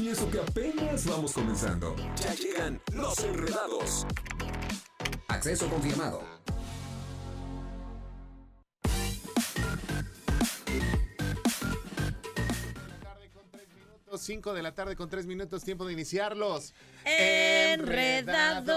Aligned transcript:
Y 0.00 0.08
eso 0.08 0.30
que 0.30 0.40
apenas 0.40 1.04
vamos 1.04 1.34
comenzando. 1.34 1.94
Ya 2.16 2.32
llegan 2.32 2.80
los 2.94 3.18
enredados. 3.18 4.06
Acceso 5.28 5.68
confirmado. 5.68 6.22
5 14.20 14.54
de 14.54 14.62
la 14.62 14.74
tarde 14.74 14.96
con 14.96 15.08
3 15.10 15.26
minutos, 15.26 15.64
tiempo 15.64 15.86
de 15.86 15.92
iniciarlos. 15.92 16.72
Enredados. 17.04 18.70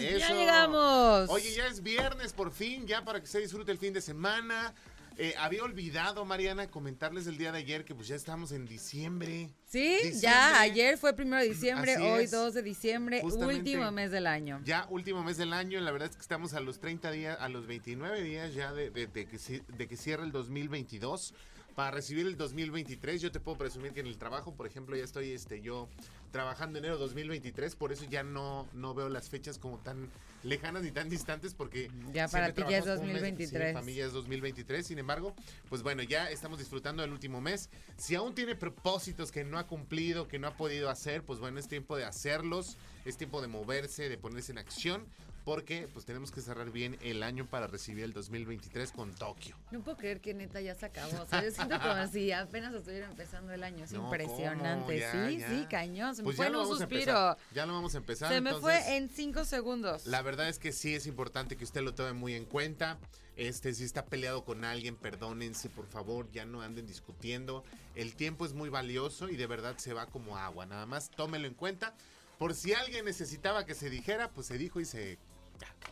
Ya 0.00 0.28
llegamos. 0.28 1.28
Oye, 1.30 1.52
ya 1.52 1.66
es 1.66 1.82
viernes 1.82 2.32
por 2.32 2.50
fin, 2.52 2.86
ya 2.86 3.04
para 3.04 3.20
que 3.20 3.26
se 3.26 3.38
disfrute 3.40 3.70
el 3.72 3.78
fin 3.78 3.92
de 3.92 4.00
semana. 4.00 4.74
Eh, 5.22 5.34
había 5.36 5.62
olvidado, 5.64 6.24
Mariana, 6.24 6.70
comentarles 6.70 7.26
el 7.26 7.36
día 7.36 7.52
de 7.52 7.58
ayer 7.58 7.84
que 7.84 7.94
pues 7.94 8.08
ya 8.08 8.16
estamos 8.16 8.52
en 8.52 8.64
diciembre. 8.64 9.50
Sí, 9.66 9.82
Diciembre. 10.02 10.20
ya 10.22 10.60
ayer 10.62 10.96
fue 10.96 11.12
primero 11.14 11.42
de 11.42 11.48
diciembre, 11.50 11.92
Así 11.92 12.02
hoy 12.02 12.24
es. 12.24 12.30
2 12.30 12.54
de 12.54 12.62
diciembre, 12.62 13.20
Justamente. 13.20 13.58
último 13.58 13.92
mes 13.92 14.10
del 14.12 14.26
año. 14.26 14.62
Ya 14.64 14.86
último 14.88 15.22
mes 15.22 15.36
del 15.36 15.52
año, 15.52 15.78
la 15.80 15.90
verdad 15.92 16.08
es 16.08 16.16
que 16.16 16.22
estamos 16.22 16.54
a 16.54 16.60
los 16.60 16.80
30 16.80 17.10
días, 17.10 17.36
a 17.38 17.50
los 17.50 17.66
29 17.66 18.22
días 18.22 18.54
ya 18.54 18.72
de, 18.72 18.88
de- 18.88 19.08
de 19.08 19.26
que, 19.28 19.38
de 19.76 19.88
que 19.88 19.96
cierre 19.98 20.24
el 20.24 20.32
2022. 20.32 21.34
Para 21.74 21.92
recibir 21.92 22.26
el 22.26 22.36
2023, 22.36 23.22
yo 23.22 23.30
te 23.30 23.40
puedo 23.40 23.56
presumir 23.56 23.92
que 23.92 24.00
en 24.00 24.06
el 24.06 24.18
trabajo, 24.18 24.54
por 24.54 24.66
ejemplo, 24.66 24.96
ya 24.96 25.04
estoy 25.04 25.30
este, 25.32 25.60
yo 25.62 25.88
trabajando 26.30 26.78
enero 26.78 26.98
2023, 26.98 27.74
por 27.76 27.92
eso 27.92 28.04
ya 28.04 28.22
no, 28.22 28.68
no 28.74 28.94
veo 28.94 29.08
las 29.08 29.28
fechas 29.30 29.58
como 29.58 29.78
tan 29.78 30.08
lejanas 30.42 30.82
ni 30.82 30.90
tan 30.90 31.08
distantes, 31.08 31.54
porque 31.54 31.90
Ya 32.12 32.28
para 32.28 32.52
ti 32.52 32.62
ya 32.68 32.78
es 32.78 32.84
trabajamos 32.84 33.00
un 33.00 33.12
mes. 33.14 33.22
2023. 33.22 33.68
Sí, 33.68 33.74
para 33.74 33.84
mí 33.86 33.94
ya 33.94 34.06
es 34.06 34.12
2023, 34.12 34.86
sin 34.86 34.98
embargo, 34.98 35.34
pues 35.68 35.82
bueno, 35.82 36.02
ya 36.02 36.30
estamos 36.30 36.58
disfrutando 36.58 37.02
del 37.02 37.12
último 37.12 37.40
mes. 37.40 37.70
Si 37.96 38.14
aún 38.14 38.34
tiene 38.34 38.56
propósitos 38.56 39.32
que 39.32 39.44
no 39.44 39.58
ha 39.58 39.66
cumplido, 39.66 40.28
que 40.28 40.38
no 40.38 40.48
ha 40.48 40.56
podido 40.56 40.90
hacer, 40.90 41.22
pues 41.22 41.38
bueno, 41.38 41.58
es 41.58 41.68
tiempo 41.68 41.96
de 41.96 42.04
hacerlos, 42.04 42.76
es 43.04 43.16
tiempo 43.16 43.40
de 43.40 43.48
moverse, 43.48 44.08
de 44.08 44.18
ponerse 44.18 44.52
en 44.52 44.58
acción, 44.58 45.06
porque 45.50 45.88
pues 45.92 46.06
tenemos 46.06 46.30
que 46.30 46.40
cerrar 46.40 46.70
bien 46.70 46.96
el 47.02 47.24
año 47.24 47.44
para 47.44 47.66
recibir 47.66 48.04
el 48.04 48.12
2023 48.12 48.92
con 48.92 49.12
Tokio. 49.12 49.56
No 49.72 49.80
puedo 49.80 49.96
creer 49.96 50.20
que 50.20 50.32
neta 50.32 50.60
ya 50.60 50.76
se 50.76 50.86
acabó. 50.86 51.22
O 51.22 51.26
sea, 51.26 51.42
yo 51.42 51.50
siento 51.50 51.76
como 51.80 52.06
si 52.12 52.30
apenas 52.30 52.72
estuviera 52.72 53.06
empezando 53.10 53.52
el 53.52 53.64
año. 53.64 53.82
Es 53.84 53.90
No, 53.90 54.04
impresionante. 54.04 55.10
sí, 55.10 55.38
ya. 55.38 55.48
sí, 55.48 55.66
cañón. 55.68 56.14
Se 56.14 56.22
me 56.22 56.26
Pues 56.26 56.36
fue 56.36 56.46
en 56.46 56.52
lo 56.52 56.68
un 56.68 56.78
suspiro. 56.78 57.36
Ya 57.52 57.66
lo 57.66 57.72
vamos 57.72 57.96
a 57.96 57.98
empezar. 57.98 58.28
Se 58.32 58.40
me 58.40 58.50
entonces, 58.50 58.84
fue 58.84 58.96
en 58.96 59.08
cinco 59.08 59.44
segundos. 59.44 60.06
La 60.06 60.22
verdad 60.22 60.48
es 60.48 60.60
que 60.60 60.70
sí 60.70 60.94
es 60.94 61.08
importante 61.08 61.56
que 61.56 61.64
usted 61.64 61.80
lo 61.82 61.96
tome 61.96 62.12
muy 62.12 62.34
en 62.34 62.44
cuenta. 62.44 63.00
Este, 63.34 63.74
si 63.74 63.82
está 63.82 64.04
peleado 64.04 64.44
con 64.44 64.64
alguien, 64.64 64.94
perdónense, 64.94 65.68
por 65.68 65.88
favor, 65.88 66.30
ya 66.30 66.44
no 66.44 66.62
anden 66.62 66.86
discutiendo. 66.86 67.64
El 67.96 68.14
tiempo 68.14 68.46
es 68.46 68.52
muy 68.52 68.68
valioso 68.68 69.28
y 69.28 69.34
de 69.34 69.48
verdad 69.48 69.76
se 69.78 69.94
va 69.94 70.06
como 70.06 70.38
agua. 70.38 70.64
Nada 70.64 70.86
más 70.86 71.10
tómelo 71.10 71.48
en 71.48 71.54
cuenta. 71.54 71.92
Por 72.38 72.54
si 72.54 72.72
alguien 72.72 73.04
necesitaba 73.04 73.66
que 73.66 73.74
se 73.74 73.90
dijera, 73.90 74.30
pues 74.30 74.46
se 74.46 74.56
dijo 74.56 74.80
y 74.80 74.84
se 74.84 75.18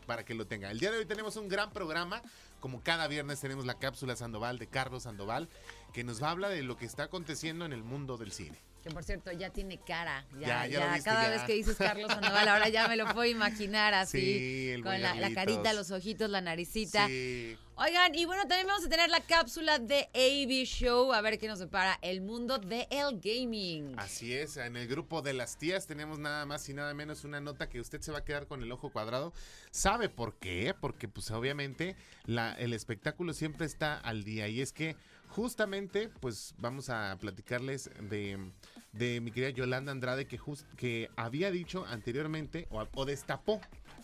para 0.06 0.24
que 0.24 0.34
lo 0.34 0.46
tenga. 0.46 0.70
El 0.70 0.78
día 0.78 0.90
de 0.90 0.98
hoy 0.98 1.06
tenemos 1.06 1.36
un 1.36 1.48
gran 1.48 1.72
programa. 1.72 2.22
Como 2.60 2.82
cada 2.82 3.06
viernes 3.06 3.40
tenemos 3.40 3.66
la 3.66 3.78
cápsula 3.78 4.16
Sandoval 4.16 4.58
de 4.58 4.66
Carlos 4.66 5.04
Sandoval, 5.04 5.48
que 5.92 6.02
nos 6.02 6.22
va 6.22 6.28
a 6.28 6.30
hablar 6.32 6.50
de 6.50 6.62
lo 6.62 6.76
que 6.76 6.86
está 6.86 7.04
aconteciendo 7.04 7.64
en 7.64 7.72
el 7.72 7.84
mundo 7.84 8.16
del 8.16 8.32
cine. 8.32 8.58
Que 8.88 8.94
por 8.94 9.04
cierto, 9.04 9.30
ya 9.32 9.50
tiene 9.50 9.78
cara. 9.78 10.24
Ya, 10.40 10.46
Ya, 10.46 10.66
ya 10.66 10.66
ya, 10.66 10.86
lo 10.86 10.92
viste, 10.94 11.10
cada 11.10 11.28
vez 11.28 11.42
que 11.42 11.52
dices 11.52 11.76
Carlos 11.76 12.08
Sandoval, 12.12 12.48
ahora 12.48 12.68
ya 12.70 12.88
me 12.88 12.96
lo 12.96 13.04
puedo 13.12 13.26
imaginar 13.26 13.92
así. 13.92 14.18
Sí, 14.18 14.70
el 14.70 14.82
con 14.82 15.00
la, 15.02 15.30
carita, 15.34 15.74
los 15.74 15.90
ojitos, 15.90 16.30
la 16.30 16.40
naricita. 16.40 17.06
Sí. 17.06 17.58
Oigan, 17.76 18.14
y 18.14 18.24
bueno, 18.24 18.42
también 18.48 18.66
vamos 18.66 18.86
a 18.86 18.88
tener 18.88 19.10
la 19.10 19.20
cápsula 19.20 19.78
de 19.78 20.08
AB 20.14 20.64
Show, 20.66 21.12
a 21.12 21.20
ver 21.20 21.38
qué 21.38 21.46
nos 21.48 21.58
separa 21.58 21.98
el 22.02 22.22
mundo 22.22 22.58
de 22.58 22.88
el 22.90 23.20
gaming. 23.20 23.94
Así 23.98 24.32
es, 24.32 24.56
en 24.56 24.76
el 24.76 24.88
grupo 24.88 25.20
de 25.20 25.34
las 25.34 25.58
tías 25.58 25.86
tenemos 25.86 26.18
nada 26.18 26.46
más 26.46 26.66
y 26.70 26.74
nada 26.74 26.94
menos 26.94 27.24
una 27.24 27.40
nota 27.40 27.68
que 27.68 27.80
usted 27.80 28.00
se 28.00 28.10
va 28.10 28.18
a 28.18 28.24
quedar 28.24 28.46
con 28.46 28.62
el 28.62 28.72
ojo 28.72 28.90
cuadrado. 28.90 29.34
¿Sabe 29.70 30.08
por 30.08 30.38
qué? 30.38 30.74
Porque 30.80 31.08
pues 31.08 31.30
obviamente 31.30 31.94
la, 32.24 32.54
el 32.54 32.72
espectáculo 32.72 33.34
siempre 33.34 33.66
está 33.66 33.98
al 33.98 34.24
día 34.24 34.48
y 34.48 34.60
es 34.62 34.72
que 34.72 34.96
justamente 35.28 36.08
pues 36.20 36.54
vamos 36.58 36.90
a 36.90 37.16
platicarles 37.20 37.90
de, 38.00 38.50
de 38.92 39.20
mi 39.20 39.30
querida 39.30 39.50
Yolanda 39.50 39.92
Andrade 39.92 40.26
que, 40.26 40.38
just- 40.38 40.66
que 40.76 41.10
había 41.16 41.50
dicho 41.50 41.84
anteriormente 41.86 42.66
o, 42.70 42.86
o 42.94 43.04
destapó 43.04 43.60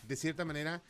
de 0.06 0.16
cierta 0.16 0.44
manera 0.44 0.82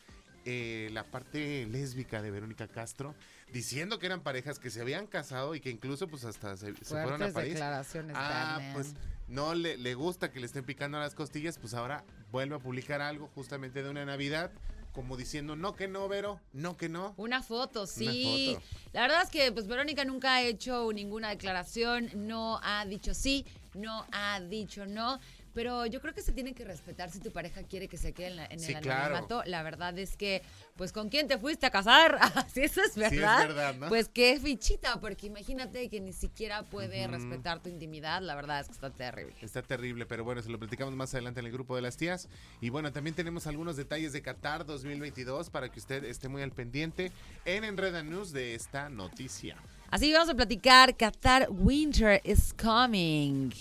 eh, 0.47 0.91
la 0.93 1.05
parte 1.05 1.67
lésbica 1.67 2.21
de 2.21 2.31
Verónica 2.31 2.69
Castro 2.69 3.15
diciendo 3.53 3.99
que 3.99 4.07
eran 4.07 4.21
parejas 4.21 4.59
que 4.59 4.69
se 4.71 4.81
habían 4.81 5.07
casado 5.07 5.55
y 5.55 5.61
que 5.61 5.71
incluso 5.71 6.09
pues 6.09 6.25
hasta 6.25 6.57
se, 6.57 6.75
se 6.77 6.85
fueron 6.85 7.23
a 7.23 7.29
París. 7.33 7.53
declaraciones, 7.55 8.17
Ah, 8.19 8.61
pues 8.75 8.95
no 9.29 9.55
le, 9.55 9.79
le 9.79 9.95
gusta 9.95 10.31
que 10.31 10.41
le 10.41 10.47
estén 10.47 10.65
picando 10.65 10.99
las 10.99 11.15
costillas, 11.15 11.59
pues 11.59 11.73
ahora 11.73 12.05
vuelve 12.31 12.57
a 12.57 12.59
publicar 12.59 13.01
algo 13.01 13.29
justamente 13.35 13.83
de 13.83 13.89
una 13.89 14.05
Navidad, 14.05 14.51
como 14.93 15.17
diciendo, 15.17 15.57
no 15.57 15.75
que 15.75 15.89
no, 15.89 16.07
Vero, 16.09 16.41
no 16.53 16.77
que 16.77 16.89
no. 16.91 17.15
Una 17.17 17.43
foto, 17.43 17.87
sí. 17.87 18.55
foto. 18.55 18.67
La 18.93 19.01
verdad 19.03 19.23
es 19.23 19.31
que 19.31 19.51
pues 19.51 19.67
Verónica 19.67 20.05
nunca 20.05 20.35
ha 20.35 20.43
hecho 20.43 20.93
ninguna 20.93 21.31
declaración, 21.31 22.11
no 22.15 22.61
ha 22.63 22.85
dicho 22.85 23.15
sí, 23.15 23.47
no 23.75 24.07
ha 24.13 24.41
dicho 24.41 24.87
no. 24.87 25.19
Pero 25.55 25.87
yo 25.87 26.01
creo 26.01 26.13
que 26.13 26.21
se 26.21 26.33
tiene 26.33 26.53
que 26.53 26.65
respetar 26.65 27.13
si 27.13 27.21
tu 27.21 27.31
pareja 27.31 27.63
quiere 27.63 27.87
que 27.87 27.97
se 27.97 28.13
quede 28.13 28.27
en, 28.27 28.37
la- 28.37 28.47
en 28.47 28.59
Sí, 28.59 28.73
el 28.73 28.81
claro. 28.81 29.15
anonimato. 29.15 29.45
La 29.47 29.63
verdad 29.63 29.97
es 30.01 30.17
que, 30.17 30.43
pues, 30.75 30.91
¿con 30.91 31.09
quién 31.11 31.29
te 31.29 31.39
fuiste 31.39 31.65
a 31.67 31.71
casar? 31.71 32.19
si 32.53 32.63
eso 32.63 32.81
es 32.83 32.93
Sí, 32.95 33.03
es 33.05 33.11
verdad. 33.13 33.39
verdad, 33.47 33.75
¿no? 33.77 33.89
Pues 33.89 34.09
qué 34.09 34.41
fichita, 34.41 34.99
porque 35.01 35.29
imagínate 35.29 35.89
que 35.89 36.01
ni 36.01 36.13
siquiera 36.13 36.65
puede 36.65 37.07
respetar 37.07 37.63
tu 37.63 37.69
intimidad. 37.69 38.21
La 38.21 38.35
verdad 38.35 38.59
es 38.63 38.67
que 38.67 38.73
está 38.73 38.91
terrible. 38.91 39.37
Está 39.43 39.63
terrible, 39.63 40.07
pero 40.07 40.25
bueno, 40.25 40.43
se 40.43 40.49
lo 40.49 40.59
platicamos 40.59 40.93
más 40.97 41.15
adelante 41.15 41.39
en 41.39 41.47
el 41.47 41.53
grupo 41.53 41.77
de 41.77 41.83
las 41.83 41.97
tías. 41.97 42.29
Y 42.61 42.71
bueno, 42.71 42.91
también 42.93 43.15
tenemos 43.15 43.47
algunos 43.47 43.77
detalles 43.77 44.13
de 44.13 44.23
Qatar 44.23 44.67
2022 44.67 45.51
para 45.51 45.69
que 45.71 45.79
usted 45.79 46.03
esté 46.03 46.27
muy 46.27 46.43
al 46.43 46.51
pendiente 46.51 47.13
en 47.45 47.63
Enreda 47.63 48.03
News 48.03 48.33
de 48.33 48.57
esta 48.57 48.89
noticia. 48.89 49.57
Así 49.95 50.09
que 50.09 50.15
vamos 50.15 50.29
a 50.29 50.35
platicar 50.35 50.93
Qatar 50.97 51.47
Winter 51.49 52.21
is 52.25 52.53
coming. 52.53 53.53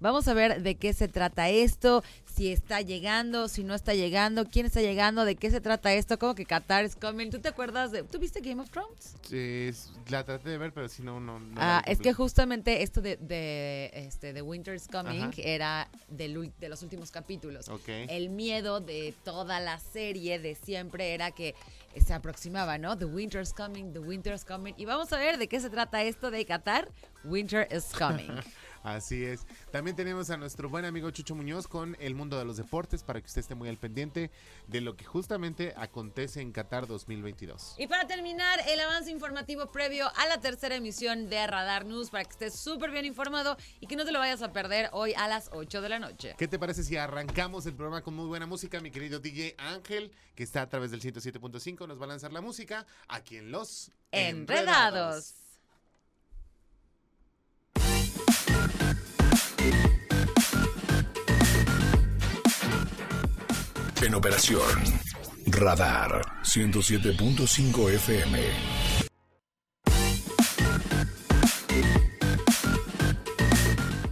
Vamos 0.00 0.28
a 0.28 0.34
ver 0.34 0.62
de 0.62 0.76
qué 0.76 0.92
se 0.92 1.08
trata 1.08 1.48
esto, 1.48 2.04
si 2.24 2.52
está 2.52 2.80
llegando, 2.82 3.48
si 3.48 3.64
no 3.64 3.74
está 3.74 3.94
llegando, 3.94 4.44
quién 4.44 4.66
está 4.66 4.80
llegando, 4.80 5.24
de 5.24 5.34
qué 5.34 5.50
se 5.50 5.60
trata 5.60 5.92
esto, 5.92 6.18
cómo 6.18 6.36
que 6.36 6.44
Qatar 6.44 6.84
is 6.84 6.94
coming. 6.94 7.30
¿Tú 7.30 7.40
te 7.40 7.48
acuerdas 7.48 7.90
de... 7.90 8.04
¿Tú 8.04 8.20
viste 8.20 8.40
Game 8.40 8.62
of 8.62 8.70
Thrones? 8.70 9.16
Eh, 9.32 9.74
la 10.08 10.24
traté 10.24 10.50
de 10.50 10.58
ver, 10.58 10.72
pero 10.72 10.88
si 10.88 11.02
no, 11.02 11.18
no. 11.18 11.40
Ah, 11.56 11.82
es 11.86 11.98
que 11.98 12.12
justamente 12.12 12.82
esto 12.82 13.00
de, 13.00 13.16
de, 13.16 13.90
este, 13.92 14.32
de 14.32 14.40
Winter 14.40 14.74
is 14.74 14.86
coming 14.86 15.24
Ajá. 15.24 15.32
era 15.38 15.88
del 16.08 16.52
de 16.60 16.68
los 16.68 16.82
últimos 16.82 17.10
capítulos. 17.10 17.68
Ok. 17.68 17.88
El 17.88 18.30
miedo 18.30 18.80
de 18.80 19.14
toda 19.24 19.58
la 19.58 19.80
serie 19.80 20.38
de 20.38 20.54
siempre 20.54 21.14
era 21.14 21.32
que 21.32 21.56
se 22.04 22.14
aproximaba, 22.14 22.78
¿no? 22.78 22.96
The 22.96 23.06
Winter 23.06 23.42
is 23.42 23.52
coming, 23.52 23.92
The 23.92 23.98
Winter 23.98 24.34
is 24.34 24.44
coming. 24.44 24.74
Y 24.76 24.84
vamos 24.84 25.12
a 25.12 25.18
ver 25.18 25.38
de 25.38 25.48
qué 25.48 25.58
se 25.58 25.70
trata 25.70 26.04
esto 26.04 26.30
de 26.30 26.44
Qatar. 26.44 26.88
Winter 27.24 27.66
is 27.74 27.86
coming. 27.86 28.30
Así 28.82 29.24
es. 29.24 29.46
También 29.70 29.96
tenemos 29.96 30.30
a 30.30 30.36
nuestro 30.36 30.68
buen 30.68 30.84
amigo 30.84 31.10
Chucho 31.10 31.34
Muñoz 31.34 31.66
con 31.66 31.96
el 32.00 32.14
mundo 32.14 32.38
de 32.38 32.44
los 32.44 32.56
deportes 32.56 33.02
para 33.02 33.20
que 33.20 33.26
usted 33.26 33.40
esté 33.40 33.54
muy 33.54 33.68
al 33.68 33.78
pendiente 33.78 34.30
de 34.66 34.80
lo 34.80 34.96
que 34.96 35.04
justamente 35.04 35.74
acontece 35.76 36.40
en 36.40 36.52
Qatar 36.52 36.86
2022. 36.86 37.74
Y 37.78 37.86
para 37.86 38.06
terminar, 38.06 38.60
el 38.66 38.80
avance 38.80 39.10
informativo 39.10 39.70
previo 39.70 40.10
a 40.16 40.26
la 40.26 40.40
tercera 40.40 40.76
emisión 40.76 41.28
de 41.28 41.46
Radar 41.46 41.84
News 41.84 42.10
para 42.10 42.24
que 42.24 42.30
estés 42.30 42.54
súper 42.54 42.90
bien 42.90 43.04
informado 43.04 43.56
y 43.80 43.86
que 43.86 43.96
no 43.96 44.04
te 44.04 44.12
lo 44.12 44.18
vayas 44.18 44.42
a 44.42 44.52
perder 44.52 44.90
hoy 44.92 45.14
a 45.14 45.28
las 45.28 45.50
8 45.52 45.80
de 45.80 45.88
la 45.88 45.98
noche. 45.98 46.34
¿Qué 46.38 46.48
te 46.48 46.58
parece 46.58 46.82
si 46.82 46.96
arrancamos 46.96 47.66
el 47.66 47.74
programa 47.74 48.02
con 48.02 48.14
muy 48.14 48.26
buena 48.26 48.46
música? 48.46 48.80
Mi 48.80 48.90
querido 48.90 49.18
DJ 49.18 49.54
Ángel, 49.58 50.12
que 50.34 50.42
está 50.42 50.62
a 50.62 50.68
través 50.68 50.90
del 50.90 51.00
107.5, 51.00 51.86
nos 51.86 52.00
va 52.00 52.04
a 52.04 52.08
lanzar 52.08 52.32
la 52.32 52.40
música 52.40 52.86
aquí 53.08 53.36
en 53.36 53.50
Los 53.50 53.90
Enredados. 54.12 55.47
En 64.00 64.14
operación 64.14 64.62
Radar 65.46 66.22
107.5 66.44 67.90
FM. 67.94 68.38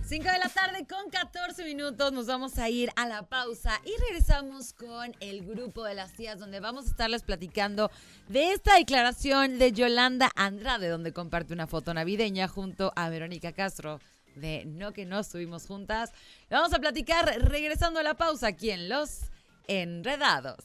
Cinco 0.08 0.28
de 0.28 0.38
la 0.38 0.48
tarde 0.48 0.86
con 0.88 1.08
14 1.10 1.36
14 1.46 1.64
minutos 1.64 2.12
nos 2.12 2.26
vamos 2.26 2.58
a 2.58 2.68
ir 2.68 2.90
a 2.96 3.06
la 3.06 3.22
pausa 3.22 3.80
y 3.84 3.92
regresamos 4.00 4.72
con 4.72 5.14
el 5.20 5.46
grupo 5.46 5.84
de 5.84 5.94
las 5.94 6.12
tías 6.12 6.38
donde 6.38 6.60
vamos 6.60 6.86
a 6.86 6.88
estarles 6.88 7.22
platicando 7.22 7.90
de 8.28 8.52
esta 8.52 8.74
declaración 8.76 9.58
de 9.58 9.72
Yolanda 9.72 10.30
Andrade 10.34 10.88
donde 10.88 11.12
comparte 11.12 11.54
una 11.54 11.66
foto 11.66 11.94
navideña 11.94 12.48
junto 12.48 12.92
a 12.96 13.08
Verónica 13.10 13.52
Castro 13.52 14.00
de 14.34 14.64
No 14.66 14.92
que 14.92 15.06
no 15.06 15.20
estuvimos 15.20 15.66
juntas. 15.66 16.12
Vamos 16.50 16.74
a 16.74 16.78
platicar 16.78 17.24
regresando 17.40 18.00
a 18.00 18.02
la 18.02 18.14
pausa 18.14 18.48
aquí 18.48 18.70
en 18.70 18.88
Los 18.88 19.30
Enredados. 19.68 20.56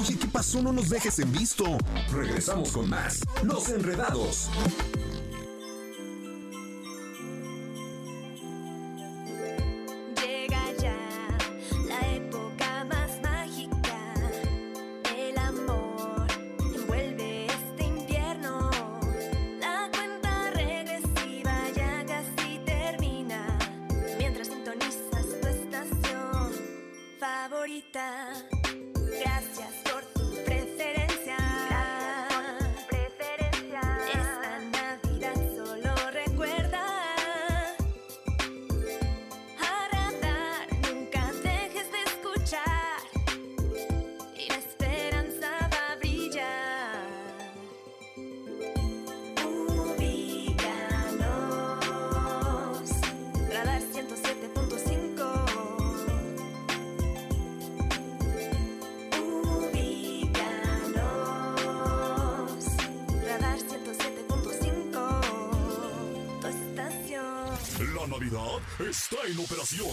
Oye, 0.00 0.18
¿qué 0.18 0.26
pasó? 0.32 0.62
No 0.62 0.72
nos 0.72 0.88
dejes 0.88 1.18
en 1.20 1.32
visto. 1.32 1.64
Regresamos 2.12 2.72
con 2.72 2.88
más. 2.88 3.20
Los 3.42 3.68
enredados. 3.68 4.50
Está 68.80 69.16
en 69.26 69.38
operación. 69.38 69.88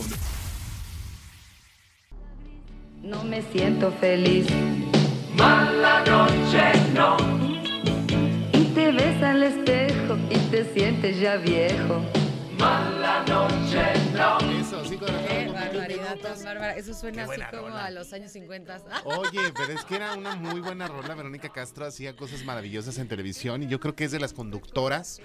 No 3.01 3.23
me 3.23 3.41
siento 3.51 3.91
feliz. 3.93 4.47
Mala 5.35 5.99
noche 6.05 6.71
no, 6.93 7.17
Y 8.53 8.63
te 8.73 8.91
ves 8.91 9.21
al 9.21 9.43
espejo 9.43 10.17
y 10.29 10.37
te 10.49 10.73
sientes 10.73 11.19
ya 11.19 11.35
viejo. 11.35 12.01
mala 12.57 13.19
noche 13.27 13.83
no. 14.13 14.37
Eso, 14.61 14.81
Qué 14.89 14.97
con 14.97 15.07
21 15.13 15.53
barbaridad 15.53 16.17
tan 16.19 16.43
bárbara. 16.43 16.75
Eso 16.77 16.93
suena 16.93 17.25
Qué 17.25 17.33
así 17.33 17.41
como 17.51 17.67
rola. 17.67 17.85
a 17.85 17.91
los 17.91 18.13
años 18.13 18.31
50. 18.31 18.81
Oye, 19.03 19.51
pero 19.55 19.73
es 19.73 19.83
que 19.83 19.95
era 19.97 20.13
una 20.13 20.35
muy 20.35 20.61
buena 20.61 20.87
rola. 20.87 21.13
Verónica 21.15 21.49
Castro 21.49 21.85
hacía 21.85 22.15
cosas 22.15 22.43
maravillosas 22.45 22.97
en 22.97 23.07
televisión 23.09 23.61
y 23.63 23.67
yo 23.67 23.79
creo 23.81 23.93
que 23.95 24.05
es 24.05 24.11
de 24.11 24.19
las 24.19 24.31
conductoras 24.33 25.19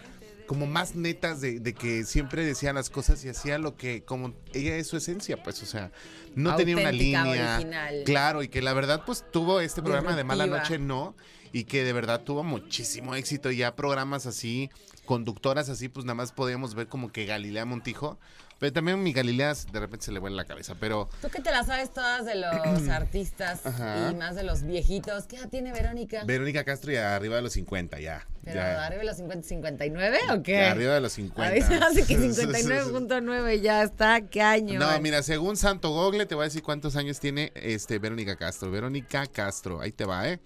como 0.50 0.66
más 0.66 0.96
netas 0.96 1.40
de, 1.40 1.60
de 1.60 1.74
que 1.74 2.02
siempre 2.02 2.44
decía 2.44 2.72
las 2.72 2.90
cosas 2.90 3.24
y 3.24 3.28
hacía 3.28 3.56
lo 3.56 3.76
que, 3.76 4.02
como 4.02 4.34
ella 4.52 4.74
es 4.74 4.88
su 4.88 4.96
esencia, 4.96 5.40
pues, 5.44 5.62
o 5.62 5.64
sea, 5.64 5.92
no 6.34 6.56
tenía 6.56 6.74
una 6.74 6.88
Auténtica, 6.88 7.22
línea. 7.22 7.54
original. 7.54 8.02
Claro, 8.04 8.42
y 8.42 8.48
que 8.48 8.60
la 8.60 8.72
verdad, 8.72 9.04
pues, 9.06 9.24
tuvo 9.30 9.60
este 9.60 9.80
programa 9.80 10.16
de 10.16 10.24
Mala. 10.24 10.48
Noche 10.48 10.80
No 10.80 11.14
y 11.52 11.64
que 11.64 11.84
de 11.84 11.92
verdad 11.92 12.22
tuvo 12.22 12.42
muchísimo 12.42 13.14
éxito. 13.14 13.52
Ya 13.52 13.76
programas 13.76 14.26
así, 14.26 14.70
conductoras 15.04 15.68
así, 15.68 15.88
pues 15.88 16.04
nada 16.04 16.16
más 16.16 16.32
podíamos 16.32 16.74
ver 16.74 16.88
como 16.88 17.12
que 17.12 17.26
Galilea 17.26 17.64
Montijo. 17.64 18.18
Pero 18.60 18.74
también 18.74 19.02
mi 19.02 19.14
Galilea 19.14 19.54
de 19.72 19.80
repente 19.80 20.04
se 20.04 20.12
le 20.12 20.18
vuela 20.18 20.36
la 20.36 20.44
cabeza, 20.44 20.74
pero... 20.78 21.08
Tú 21.22 21.30
que 21.30 21.40
te 21.40 21.50
las 21.50 21.66
sabes 21.66 21.94
todas 21.94 22.26
de 22.26 22.34
los 22.34 22.88
artistas 22.90 23.64
Ajá. 23.64 24.10
y 24.10 24.14
más 24.14 24.36
de 24.36 24.42
los 24.42 24.62
viejitos. 24.64 25.24
¿Qué 25.24 25.36
edad 25.36 25.48
tiene 25.48 25.72
Verónica? 25.72 26.24
Verónica 26.24 26.62
Castro 26.62 26.92
ya 26.92 27.16
arriba 27.16 27.36
de 27.36 27.42
los 27.42 27.54
50, 27.54 28.00
ya. 28.00 28.26
¿Pero 28.44 28.56
ya. 28.56 28.84
arriba 28.84 29.00
de 29.00 29.06
los 29.06 29.16
50, 29.16 29.48
59 29.48 30.18
o 30.32 30.42
qué? 30.42 30.52
Ya 30.52 30.72
arriba 30.72 30.92
de 30.92 31.00
los 31.00 31.12
A 31.12 31.16
50. 31.16 31.52
mí 31.54 31.62
se 31.62 31.68
me 31.70 31.84
hace 31.86 32.04
que 32.04 32.18
59.9 32.18 33.60
ya 33.62 33.82
está 33.82 34.20
caño. 34.28 34.78
No, 34.78 35.00
mira, 35.00 35.22
según 35.22 35.56
Santo 35.56 35.88
Google 35.88 36.26
te 36.26 36.34
voy 36.34 36.42
a 36.42 36.44
decir 36.48 36.62
cuántos 36.62 36.96
años 36.96 37.18
tiene 37.18 37.52
este 37.54 37.98
Verónica 37.98 38.36
Castro. 38.36 38.70
Verónica 38.70 39.26
Castro, 39.26 39.80
ahí 39.80 39.92
te 39.92 40.04
va, 40.04 40.28
¿eh? 40.28 40.38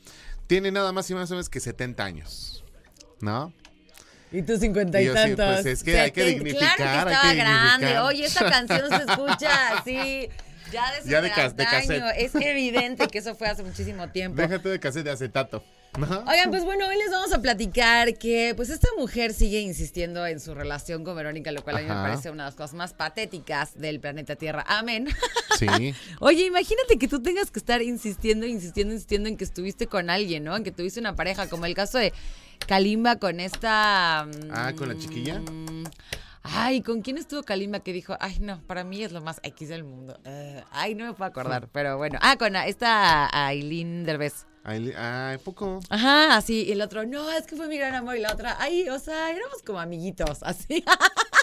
Tiene 0.46 0.70
nada 0.70 0.92
más 0.92 1.10
y 1.10 1.14
más 1.14 1.28
o 1.32 1.34
menos 1.34 1.48
que 1.48 1.58
70 1.58 2.04
años. 2.04 2.64
¿No? 3.20 3.52
Y 4.36 4.42
tú 4.42 4.58
50 4.58 5.00
y 5.00 5.04
Y 5.04 5.08
sí, 5.08 5.14
tantos. 5.14 5.54
pues, 5.54 5.66
es 5.66 5.82
que 5.84 5.98
hay 6.00 6.10
que 6.10 6.24
dignificar, 6.24 6.76
Claro 6.76 7.10
que 7.10 7.14
hay 7.16 7.36
que 7.36 7.40
estaba 7.42 7.54
grande. 7.56 7.98
Oye, 8.00 8.24
esta 8.26 8.50
canción 8.50 8.88
se 8.88 8.96
escucha 9.10 9.78
así. 9.78 10.28
Ya 10.72 10.90
de, 10.92 11.08
Ya 11.08 11.20
de 11.20 11.30
cas- 11.30 11.54
de 11.56 11.64
cassette. 11.64 12.02
Es 12.18 12.34
evidente 12.34 13.06
que 13.06 13.18
eso 13.18 13.34
fue 13.36 13.46
hace 13.48 13.62
muchísimo 13.62 14.08
tiempo. 14.08 14.40
Déjate 14.42 14.68
de 14.70 14.80
cassette 14.80 15.04
de 15.04 15.10
acetato. 15.12 15.62
¿no? 15.96 16.24
Oigan, 16.26 16.50
pues 16.50 16.64
bueno, 16.64 16.88
hoy 16.88 16.96
les 16.96 17.12
vamos 17.12 17.32
a 17.32 17.40
platicar 17.40 18.14
que 18.18 18.54
pues 18.56 18.68
esta 18.70 18.88
mujer 18.98 19.32
sigue 19.32 19.60
insistiendo 19.60 20.26
en 20.26 20.40
su 20.40 20.52
relación 20.52 21.04
con 21.04 21.14
Verónica, 21.14 21.52
lo 21.52 21.62
cual 21.62 21.76
a 21.76 21.78
mí 21.78 21.84
me 21.86 21.94
parece 21.94 22.32
una 22.32 22.42
de 22.42 22.48
las 22.48 22.56
cosas 22.56 22.74
más 22.74 22.94
patéticas 22.94 23.78
del 23.78 24.00
planeta 24.00 24.34
Tierra. 24.36 24.64
Amén. 24.66 25.06
Sí. 25.56 25.94
Oye, 26.18 26.46
imagínate 26.46 26.98
que 26.98 27.06
tú 27.06 27.22
tengas 27.22 27.52
que 27.52 27.60
estar 27.60 27.80
insistiendo, 27.80 28.44
insistiendo, 28.44 28.92
insistiendo 28.92 29.28
en 29.28 29.36
que 29.36 29.44
estuviste 29.44 29.86
con 29.86 30.10
alguien, 30.10 30.42
¿no? 30.42 30.56
En 30.56 30.64
que 30.64 30.72
tuviste 30.72 30.98
una 30.98 31.14
pareja, 31.14 31.48
como 31.48 31.64
el 31.64 31.76
caso 31.76 31.96
de 31.96 32.12
Kalimba 32.66 33.16
con 33.16 33.40
esta... 33.40 34.26
mm, 34.26 34.50
Ah, 34.52 34.72
¿con 34.76 34.88
la 34.88 34.96
chiquilla? 34.98 35.40
Ay, 36.42 36.82
¿con 36.82 37.00
quién 37.00 37.16
estuvo 37.16 37.42
Kalimba 37.42 37.80
que 37.80 37.92
dijo, 37.92 38.16
ay, 38.20 38.38
no, 38.40 38.60
para 38.66 38.84
mí 38.84 39.02
es 39.02 39.12
lo 39.12 39.22
más 39.22 39.40
X 39.42 39.68
del 39.70 39.84
mundo? 39.84 40.18
Eh, 40.24 40.62
ay, 40.72 40.94
no 40.94 41.06
me 41.06 41.12
puedo 41.14 41.24
acordar, 41.30 41.68
pero 41.72 41.96
bueno. 41.96 42.18
Ah, 42.22 42.36
con 42.36 42.54
esta 42.56 43.28
Aileen 43.46 44.04
Derbez. 44.04 44.46
Ay, 44.62 44.92
ay, 44.96 45.38
poco. 45.38 45.80
Ajá, 45.90 46.36
así, 46.36 46.64
y 46.64 46.72
el 46.72 46.80
otro, 46.82 47.04
no, 47.06 47.30
es 47.30 47.46
que 47.46 47.56
fue 47.56 47.66
mi 47.68 47.76
gran 47.78 47.94
amor, 47.94 48.16
y 48.16 48.20
la 48.20 48.32
otra, 48.32 48.56
ay, 48.60 48.88
o 48.88 48.98
sea, 48.98 49.30
éramos 49.30 49.62
como 49.64 49.78
amiguitos, 49.80 50.42
así. 50.42 50.84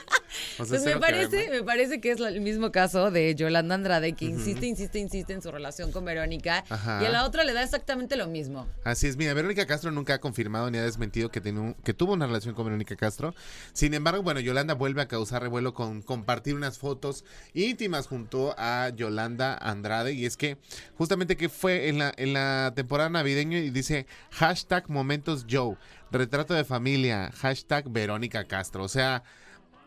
O 0.59 0.65
sea, 0.65 0.79
Pues 0.79 0.83
me 0.83 0.97
parece, 0.99 1.49
me 1.49 1.63
parece 1.63 2.01
que 2.01 2.11
es 2.11 2.19
el 2.19 2.41
mismo 2.41 2.71
caso 2.71 3.11
de 3.11 3.35
Yolanda 3.35 3.75
Andrade, 3.75 4.13
que 4.13 4.25
insiste, 4.25 4.65
insiste, 4.65 4.99
insiste 4.99 5.33
en 5.33 5.41
su 5.41 5.51
relación 5.51 5.91
con 5.91 6.05
Verónica, 6.05 6.63
Ajá. 6.69 6.99
y 7.01 7.05
a 7.05 7.09
la 7.09 7.25
otra 7.25 7.43
le 7.43 7.53
da 7.53 7.63
exactamente 7.63 8.15
lo 8.15 8.27
mismo. 8.27 8.67
Así 8.83 9.07
es, 9.07 9.17
mira, 9.17 9.33
Verónica 9.33 9.65
Castro 9.65 9.91
nunca 9.91 10.15
ha 10.15 10.19
confirmado 10.19 10.69
ni 10.71 10.77
ha 10.77 10.83
desmentido 10.83 11.29
que 11.29 11.93
tuvo 11.93 12.13
una 12.13 12.27
relación 12.27 12.55
con 12.55 12.65
Verónica 12.65 12.95
Castro. 12.95 13.33
Sin 13.73 13.93
embargo, 13.93 14.23
bueno, 14.23 14.39
Yolanda 14.39 14.73
vuelve 14.73 15.01
a 15.01 15.07
causar 15.07 15.41
revuelo 15.41 15.73
con 15.73 16.01
compartir 16.01 16.55
unas 16.55 16.77
fotos 16.77 17.23
íntimas 17.53 18.07
junto 18.07 18.55
a 18.57 18.89
Yolanda 18.95 19.55
Andrade. 19.55 20.13
Y 20.13 20.25
es 20.25 20.37
que 20.37 20.57
justamente 20.97 21.37
que 21.37 21.49
fue 21.49 21.89
en 21.89 21.99
la, 21.99 22.13
en 22.17 22.33
la 22.33 22.73
temporada 22.75 23.09
navideña 23.09 23.59
y 23.59 23.69
dice 23.69 24.05
hashtag 24.31 24.89
momentos 24.89 25.45
Joe, 25.49 25.75
retrato 26.11 26.53
de 26.53 26.63
familia, 26.63 27.31
hashtag 27.35 27.89
Verónica 27.89 28.45
Castro. 28.45 28.83
O 28.83 28.89
sea, 28.89 29.23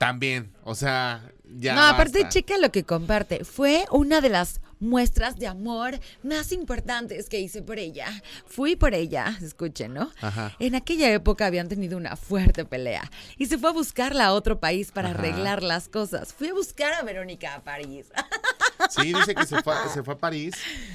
también, 0.07 0.53
o 0.65 0.75
sea, 0.75 1.33
ya. 1.45 1.75
no, 1.75 1.83
aparte, 1.83 2.29
checa 2.29 2.59
lo 2.59 2.71
que 2.71 2.85
comparte. 2.85 3.45
Fue 3.45 3.85
una 3.91 4.21
de 4.21 4.29
las 4.29 4.61
muestras 4.81 5.37
de 5.37 5.47
amor 5.47 5.99
más 6.23 6.53
importantes 6.53 7.29
que 7.29 7.41
hice 7.41 7.63
por 7.63 7.79
ella. 7.79 8.07
Fui 8.47 8.77
por 8.77 8.95
ella, 8.95 9.37
escuchen, 9.43 9.95
¿no? 9.95 10.11
Ajá. 10.21 10.55
En 10.59 10.75
aquella 10.75 11.11
época 11.13 11.47
habían 11.47 11.69
tenido 11.69 11.97
una 11.97 12.17
fuerte 12.17 12.65
pelea 12.65 13.11
y 13.39 13.47
se 13.47 13.59
fue 13.59 13.71
a 13.71 13.73
buscarla 13.73 14.27
a 14.27 14.33
otro 14.35 14.61
país 14.61 14.93
para 14.93 15.11
Ajá. 15.11 15.19
arreglar 15.19 15.63
las 15.63 15.89
cosas. 15.89 16.35
Fui 16.35 16.49
a 16.49 16.55
buscar 16.55 16.93
a 16.93 17.03
Verónica 17.03 17.55
a 17.55 17.65
París. 17.65 18.09
Sí, 18.91 19.13
dice 19.13 19.35
que 19.35 19.47
se 19.47 19.63
fue, 19.63 19.75
se 19.93 20.03
fue 20.03 20.15
a 20.15 20.19
París. 20.19 20.55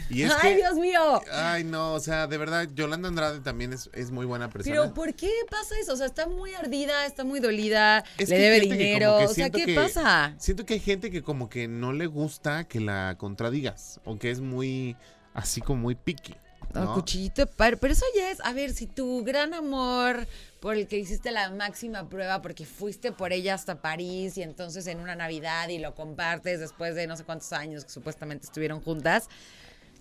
Y 0.10 0.24
es 0.24 0.32
¡Ay, 0.34 0.52
que, 0.52 0.56
Dios 0.58 0.76
mío! 0.76 1.22
Ay, 1.32 1.64
no, 1.64 1.94
o 1.94 2.00
sea, 2.00 2.28
de 2.28 2.38
verdad, 2.38 2.68
Yolanda 2.74 3.08
Andrade 3.08 3.40
también 3.40 3.74
es, 3.74 3.90
es 3.94 4.12
muy 4.12 4.26
buena 4.26 4.50
persona. 4.50 4.76
Pero 4.76 4.94
¿por 4.94 5.14
qué 5.14 5.32
pasa 5.50 5.76
eso? 5.80 5.94
O 5.94 5.96
sea, 5.96 6.06
está 6.06 6.28
muy 6.28 6.54
ardida, 6.54 7.06
está 7.06 7.24
muy 7.24 7.40
dolida, 7.40 8.04
Es 8.18 8.30
le 8.30 8.36
que 8.36 8.42
debe 8.42 8.62
que 8.62 8.74
dinero. 8.74 9.18
que 9.20 9.26
O 9.26 9.34
sea, 9.34 9.50
¿qué 9.50 9.76
pasa? 9.76 10.36
Siento 10.38 10.66
que 10.66 10.76
hay 10.76 10.80
gente 10.80 11.12
que 11.12 11.22
como 11.22 11.50
que 11.50 11.68
no 11.68 11.94
le 11.94 12.08
gusta 12.08 12.66
que 12.66 12.80
la 12.80 13.16
contradigas, 13.18 14.00
o 14.06 14.18
que 14.18 14.32
es 14.32 14.40
muy, 14.40 14.96
así 15.34 15.62
como 15.62 15.82
muy 15.82 15.96
picky. 15.96 16.36
No, 16.74 16.86
¿no? 16.86 16.94
cuchillito 16.94 17.42
de 17.42 17.48
par. 17.48 17.78
Pero 17.80 17.94
eso 17.94 18.06
ya 18.16 18.32
es, 18.32 18.40
a 18.42 18.54
ver, 18.54 18.74
si 18.74 18.86
tu 18.86 19.24
gran 19.24 19.54
amor 19.54 20.28
por 20.60 20.76
el 20.76 20.88
que 20.88 20.98
hiciste 20.98 21.32
la 21.32 21.50
máxima 21.52 22.10
prueba 22.10 22.42
porque 22.42 22.66
fuiste 22.66 23.12
por 23.12 23.32
ella 23.32 23.54
hasta 23.54 23.82
París 23.82 24.38
y 24.38 24.44
entonces 24.44 24.88
en 24.88 25.00
una 25.00 25.16
Navidad 25.16 25.70
y 25.70 25.78
lo 25.80 25.96
compartes 25.96 26.60
después 26.60 26.96
de 26.96 27.08
no 27.08 27.16
sé 27.16 27.24
cuántos 27.24 27.54
años 27.54 27.86
que 27.86 27.92
supuestamente 27.92 28.46
estuvieron 28.46 28.82
juntas, 28.82 29.28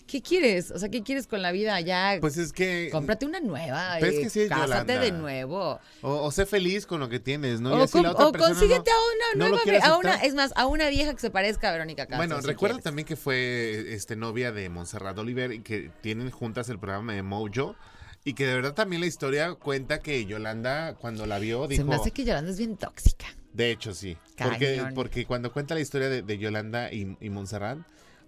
¿Qué 0.06 0.22
quieres? 0.22 0.70
O 0.70 0.78
sea, 0.78 0.88
¿qué 0.88 1.02
quieres 1.02 1.26
con 1.26 1.42
la 1.42 1.52
vida? 1.52 1.78
Ya, 1.82 2.16
Pues 2.18 2.38
es 2.38 2.54
que. 2.54 2.88
cómprate 2.90 3.26
una 3.26 3.40
nueva. 3.40 3.96
Pero 4.00 4.10
es 4.12 4.18
eh, 4.18 4.22
que 4.22 4.30
sí 4.30 4.40
es 4.40 4.48
cásate 4.48 4.70
Yolanda. 4.70 5.00
de 5.00 5.12
nuevo. 5.12 5.78
O, 6.00 6.22
o 6.22 6.30
sé 6.30 6.46
feliz 6.46 6.86
con 6.86 6.98
lo 6.98 7.10
que 7.10 7.20
tienes, 7.20 7.60
¿no? 7.60 7.76
Y 7.76 7.80
O, 7.80 7.84
así 7.84 8.00
la 8.00 8.14
com- 8.14 8.24
otra 8.24 8.26
o 8.28 8.32
persona 8.32 8.54
consíguete 8.54 8.90
no- 8.90 8.96
a 8.96 9.00
una 9.12 9.44
no 9.44 9.48
nueva, 9.50 9.62
quiere 9.64 9.80
a 9.82 9.96
una, 9.98 10.14
es 10.22 10.34
más, 10.34 10.54
a 10.56 10.64
una 10.66 10.88
vieja 10.88 11.12
que 11.12 11.20
se 11.20 11.28
parezca 11.28 11.68
a 11.68 11.72
Verónica 11.72 12.06
Castro. 12.06 12.16
Bueno, 12.16 12.40
si 12.40 12.46
recuerda 12.46 12.76
quieres. 12.76 12.84
también 12.84 13.04
que 13.06 13.16
fue 13.16 13.92
este 13.92 14.16
novia 14.16 14.50
de 14.50 14.70
Montserrat 14.70 15.18
Oliver 15.18 15.52
y 15.52 15.60
que 15.60 15.90
tienen 16.00 16.30
juntas 16.30 16.70
el 16.70 16.78
programa 16.78 17.12
de 17.12 17.22
Mojo. 17.22 17.76
Y 18.24 18.34
que 18.34 18.46
de 18.46 18.54
verdad 18.54 18.74
también 18.74 19.00
la 19.00 19.06
historia 19.06 19.54
cuenta 19.54 20.00
que 20.00 20.26
Yolanda, 20.26 20.94
cuando 20.96 21.24
la 21.26 21.38
vio, 21.38 21.62
Se 21.62 21.68
dijo. 21.74 21.84
me 21.86 21.94
hace 21.94 22.10
que 22.10 22.24
Yolanda 22.24 22.50
es 22.50 22.58
bien 22.58 22.76
tóxica. 22.76 23.26
De 23.52 23.70
hecho, 23.70 23.94
sí. 23.94 24.16
Porque, 24.36 24.84
porque 24.94 25.24
cuando 25.26 25.52
cuenta 25.52 25.74
la 25.74 25.80
historia 25.80 26.08
de, 26.08 26.22
de 26.22 26.38
Yolanda 26.38 26.92
y, 26.92 27.16
y 27.20 27.30
Montserrat, 27.30 27.78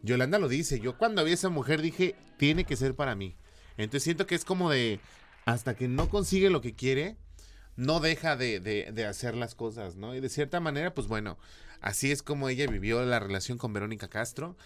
Yolanda 0.03 0.39
lo 0.39 0.49
dice. 0.49 0.81
Yo 0.81 0.97
cuando 0.97 1.23
vi 1.25 1.33
a 1.33 1.35
esa 1.35 1.51
mujer 1.51 1.83
dije, 1.83 2.15
tiene 2.39 2.65
que 2.65 2.77
ser 2.77 2.95
para 2.95 3.15
mí. 3.15 3.37
Entonces 3.77 4.05
siento 4.05 4.27
que 4.27 4.35
es 4.35 4.45
como 4.45 4.71
de, 4.71 5.01
hasta 5.45 5.75
que 5.75 5.89
no 5.89 6.09
consigue 6.09 6.49
lo 6.51 6.61
que 6.63 6.75
quiere, 6.75 7.17
no 7.77 8.01
deja 8.01 8.37
de, 8.37 8.61
de- 8.61 8.91
de 8.93 9.07
hacer 9.07 9.35
las 9.35 9.55
cosas, 9.55 9.97
¿no? 9.97 10.15
Y 10.15 10.21
de 10.21 10.29
cierta 10.29 10.61
manera, 10.61 10.95
pues 10.95 11.07
bueno, 11.07 11.39
así 11.81 12.11
es 12.11 12.23
como 12.23 12.49
ella 12.49 12.67
vivió 12.67 13.05
la 13.05 13.21
relación 13.21 13.59
con 13.59 13.73
Verónica 13.73 14.09
Castro. 14.09 14.57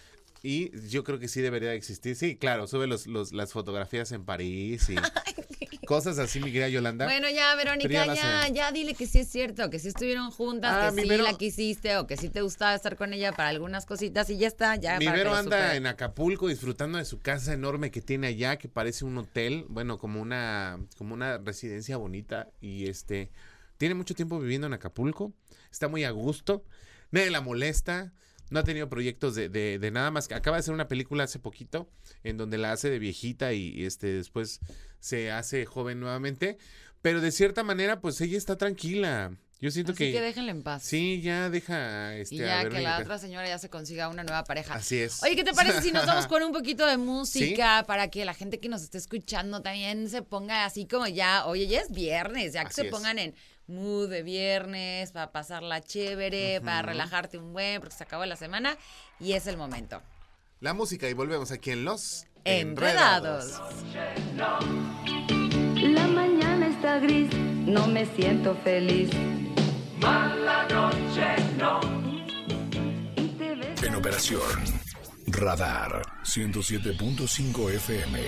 Y 0.46 0.70
yo 0.90 1.04
creo 1.04 1.18
que 1.18 1.26
sí 1.26 1.40
debería 1.40 1.70
de 1.70 1.76
existir. 1.76 2.14
Sí, 2.16 2.36
claro, 2.36 2.66
sube 2.66 2.86
los, 2.86 3.06
los- 3.06 3.32
las 3.32 3.52
fotografías 3.52 4.12
en 4.12 4.26
París 4.26 4.90
y 4.90 4.94
cosas 5.86 6.18
así, 6.18 6.38
mi 6.38 6.46
querida 6.52 6.68
Yolanda. 6.68 7.06
Bueno, 7.06 7.30
ya, 7.30 7.54
Verónica, 7.54 8.14
ya 8.14 8.48
ya, 8.48 8.70
dile 8.70 8.92
que 8.94 9.06
sí 9.06 9.20
es 9.20 9.28
cierto, 9.28 9.70
que 9.70 9.78
sí 9.78 9.88
estuvieron 9.88 10.30
juntas, 10.30 10.70
Ah, 10.74 10.92
que 10.94 11.00
sí 11.02 11.08
Vero- 11.08 11.24
la 11.24 11.32
quisiste 11.38 11.96
o 11.96 12.06
que 12.06 12.18
sí 12.18 12.28
te 12.28 12.42
gustaba 12.42 12.74
estar 12.74 12.96
con 12.96 13.14
ella 13.14 13.32
para 13.32 13.48
algunas 13.48 13.86
cositas 13.86 14.28
y 14.28 14.36
ya 14.36 14.46
está, 14.46 14.76
ya. 14.76 14.98
Mi 14.98 15.06
Vero 15.08 15.34
anda 15.34 15.76
en 15.76 15.86
Acapulco 15.86 16.48
disfrutando 16.48 16.98
de 16.98 17.06
su 17.06 17.20
casa 17.22 17.54
enorme 17.54 17.90
que 17.90 18.02
tiene 18.02 18.26
allá, 18.26 18.56
que 18.58 18.68
parece 18.68 19.06
un 19.06 19.16
hotel, 19.16 19.64
bueno, 19.70 19.96
como 19.98 20.20
una, 20.20 20.78
como 20.98 21.14
una 21.14 21.38
residencia 21.38 21.96
bonita. 21.96 22.48
Y 22.60 22.86
este, 22.88 23.30
tiene 23.78 23.94
mucho 23.94 24.14
tiempo 24.14 24.38
viviendo 24.38 24.66
en 24.66 24.74
Acapulco, 24.74 25.32
está 25.72 25.88
muy 25.88 26.04
a 26.04 26.10
gusto, 26.10 26.64
nadie 27.10 27.30
la 27.30 27.40
molesta, 27.40 28.12
no 28.54 28.60
ha 28.60 28.64
tenido 28.64 28.88
proyectos 28.88 29.34
de, 29.34 29.50
de- 29.50 29.78
de 29.78 29.90
nada 29.90 30.10
más. 30.10 30.30
Acaba 30.32 30.56
de 30.56 30.60
hacer 30.60 30.72
una 30.72 30.88
película 30.88 31.24
hace 31.24 31.38
poquito, 31.38 31.90
en 32.22 32.38
donde 32.38 32.56
la 32.56 32.72
hace 32.72 32.88
de 32.88 32.98
viejita 32.98 33.52
y, 33.52 33.68
y, 33.76 33.84
este 33.84 34.06
después 34.06 34.60
se 35.00 35.30
hace 35.30 35.66
joven 35.66 36.00
nuevamente. 36.00 36.56
Pero 37.02 37.20
de 37.20 37.32
cierta 37.32 37.62
manera, 37.62 38.00
pues 38.00 38.18
ella 38.22 38.38
está 38.38 38.56
tranquila. 38.56 39.36
Yo 39.60 39.70
siento 39.70 39.92
Así 39.92 39.98
que, 40.06 40.12
que, 40.12 40.20
déjenla 40.20 40.50
en 40.50 40.62
paz. 40.62 40.82
sí, 40.82 41.22
ya 41.22 41.48
deja 41.48 42.14
este, 42.16 42.34
y 42.34 42.42
a 42.42 42.64
ya 42.64 42.68
que 42.68 42.80
la 42.80 42.98
otra 42.98 43.18
señora 43.18 43.46
ya 43.48 43.56
se 43.58 43.70
consiga 43.70 44.08
una 44.08 44.22
nueva 44.22 44.44
pareja. 44.44 44.74
Así 44.74 44.98
es. 44.98 45.22
Oye, 45.22 45.36
¿qué 45.36 45.44
te 45.44 45.54
parece 45.54 45.80
si 45.80 45.90
nos 45.90 46.04
vamos 46.06 46.26
con 46.28 46.42
un 46.42 46.52
poquito 46.52 46.84
de 46.86 46.98
música 46.98 47.84
para 47.86 48.08
que 48.10 48.24
la 48.26 48.34
gente 48.34 48.58
que 48.58 48.68
nos 48.68 48.82
esté 48.82 48.98
escuchando 48.98 49.62
también 49.62 50.10
se 50.10 50.20
ponga 50.22 50.64
así 50.66 50.86
como 50.86 51.06
ya, 51.06 51.46
oye, 51.46 51.66
ya 51.66 51.80
es 51.80 51.90
viernes, 51.90 52.52
ya 52.52 52.62
que 52.62 52.68
Así 52.68 52.80
se 52.82 52.86
es. 52.88 52.90
pongan 52.90 53.18
en 53.18 53.34
mood 53.66 54.08
de 54.08 54.22
viernes, 54.22 55.12
para 55.12 55.32
pasarla 55.32 55.80
chévere, 55.80 56.60
para 56.60 56.82
relajarte 56.82 57.38
un 57.38 57.52
buen, 57.52 57.80
porque 57.80 57.96
se 57.96 58.04
acabó 58.04 58.24
la 58.26 58.36
semana 58.36 58.76
y 59.20 59.32
es 59.32 59.46
el 59.46 59.56
momento. 59.56 60.02
La 60.60 60.74
música 60.74 61.08
y 61.08 61.12
volvemos 61.12 61.50
aquí 61.50 61.70
en 61.70 61.84
Los 61.84 62.26
Enredados. 62.44 63.60
La 64.34 66.06
mañana 66.06 66.68
está 66.68 66.98
gris, 66.98 67.34
no 67.34 67.86
me 67.86 68.06
siento 68.06 68.54
feliz. 68.64 69.10
Mala 69.98 70.66
noche 70.68 71.36
no. 71.56 71.80
En 73.82 73.94
operación 73.94 74.40
Radar 75.26 76.02
107.5 76.24 77.70
FM. 77.74 78.20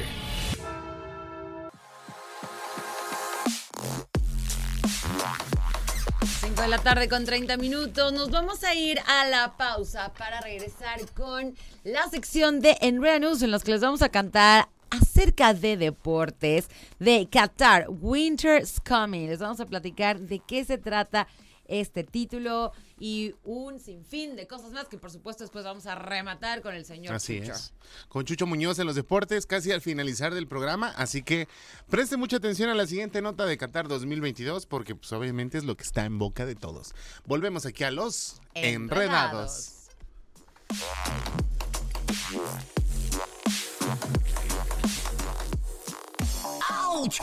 5 6.57 6.63
de 6.63 6.69
la 6.69 6.79
tarde 6.79 7.09
con 7.09 7.27
30 7.27 7.59
minutos. 7.59 8.15
Nos 8.15 8.31
vamos 8.31 8.65
a 8.65 8.75
ir 8.75 8.99
a 9.07 9.27
la 9.27 9.59
pausa 9.59 10.13
para 10.15 10.41
regresar 10.41 11.01
con 11.15 11.55
la 11.85 12.09
sección 12.09 12.61
de 12.61 12.79
Enreda 12.81 13.19
News 13.19 13.43
en 13.43 13.51
los 13.51 13.63
que 13.63 13.73
les 13.73 13.83
vamos 13.83 14.01
a 14.01 14.09
cantar 14.09 14.67
acerca 14.89 15.53
de 15.53 15.77
deportes 15.77 16.69
de 16.99 17.29
Qatar. 17.31 17.87
Winter's 17.91 18.81
Coming. 18.81 19.27
Les 19.27 19.39
vamos 19.39 19.61
a 19.61 19.67
platicar 19.67 20.19
de 20.19 20.39
qué 20.39 20.65
se 20.65 20.79
trata 20.79 21.27
este 21.67 22.05
título 22.05 22.73
y 22.99 23.35
un 23.45 23.79
sinfín 23.79 24.37
de 24.37 24.47
cosas 24.47 24.73
más 24.73 24.89
que 24.89 24.97
por 24.97 25.11
supuesto 25.11 25.45
después 25.45 25.65
vamos 25.65 25.87
a 25.87 25.95
rematar 25.95 26.63
con 26.63 26.75
el 26.75 26.85
señor 26.85 27.15
Así 27.15 27.41
Chucho. 27.41 27.53
es. 27.53 27.75
Con 28.09 28.25
Chucho 28.25 28.47
Muñoz 28.47 28.79
en 28.79 28.87
los 28.87 28.97
deportes, 28.97 29.47
casi 29.47 29.73
al 29.73 29.81
finalizar 29.83 30.33
del 30.35 30.47
programa. 30.47 30.89
Así 30.97 31.23
que 31.23 31.49
preste 31.89 32.17
mucha 32.17 32.37
atención 32.39 32.71
a 32.71 32.75
la 32.75 32.87
siguiente 32.87 33.21
nota 33.21 33.45
de 33.45 33.59
Qatar 33.59 33.89
2022, 33.89 34.67
porque 34.67 34.95
pues 34.95 35.13
obviamente 35.13 35.59
es 35.59 35.65
lo 35.65 35.77
que 35.77 35.85
está 35.85 36.05
en 36.05 36.19
boca 36.19 36.47
de 36.47 36.55
todos. 36.55 36.95
Volvemos 37.27 37.67
aquí 37.67 37.85
a 37.85 37.91
los 37.91 38.41
enredados. 38.55 39.73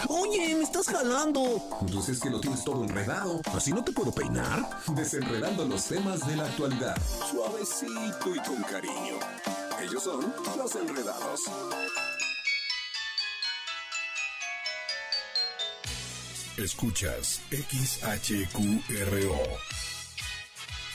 Oye, 0.07 0.55
me 0.55 0.63
estás 0.63 0.85
jalando. 0.85 1.67
Pues 1.91 2.09
es 2.09 2.19
que 2.19 2.29
lo 2.29 2.39
tienes 2.39 2.63
todo 2.63 2.83
enredado. 2.83 3.41
¿Así 3.53 3.71
no 3.71 3.83
te 3.83 3.91
puedo 3.91 4.11
peinar? 4.11 4.69
Desenredando 4.95 5.65
los 5.65 5.85
temas 5.85 6.25
de 6.27 6.35
la 6.35 6.45
actualidad. 6.45 6.95
Suavecito 7.31 8.35
y 8.35 8.39
con 8.47 8.61
cariño. 8.63 9.17
Ellos 9.81 10.03
son 10.03 10.31
los 10.57 10.75
enredados. 10.75 11.41
Escuchas 16.57 17.41
XHQRO. 17.49 19.39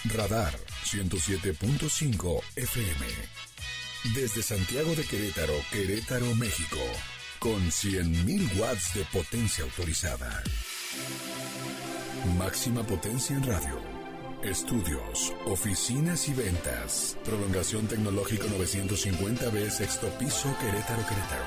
Radar 0.04 0.56
107.5 0.85 2.40
FM. 2.54 3.06
Desde 4.14 4.42
Santiago 4.42 4.94
de 4.94 5.04
Querétaro, 5.04 5.54
Querétaro, 5.73 6.32
México. 6.37 6.78
Con 7.38 7.71
100.000 7.71 8.59
watts 8.59 8.95
de 8.95 9.04
potencia 9.12 9.62
autorizada. 9.62 10.42
Máxima 12.37 12.83
potencia 12.83 13.37
en 13.37 13.45
radio. 13.45 13.80
Estudios, 14.42 15.33
oficinas 15.47 16.28
y 16.28 16.35
ventas. 16.35 17.16
Prolongación 17.25 17.87
tecnológico 17.87 18.49
950B, 18.49 19.71
sexto 19.71 20.09
piso, 20.18 20.52
Querétaro, 20.59 21.07
Querétaro. 21.07 21.45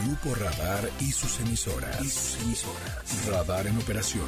Grupo 0.00 0.36
Radar 0.36 0.88
y 1.00 1.10
sus 1.10 1.40
emisoras. 1.40 2.00
Y 2.00 2.08
sus 2.08 2.42
emisoras. 2.42 3.26
Radar 3.26 3.66
en 3.66 3.76
operación. 3.76 4.26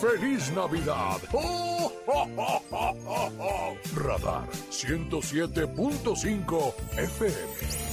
¡Feliz 0.00 0.52
Navidad! 0.52 1.20
¡Oh, 1.32 1.91
oh, 2.12 2.28
oh, 2.36 2.62
oh, 2.70 2.94
oh, 3.06 3.32
oh! 3.40 3.76
Radar 3.94 4.46
107.5 4.70 6.74
FM. 6.98 7.92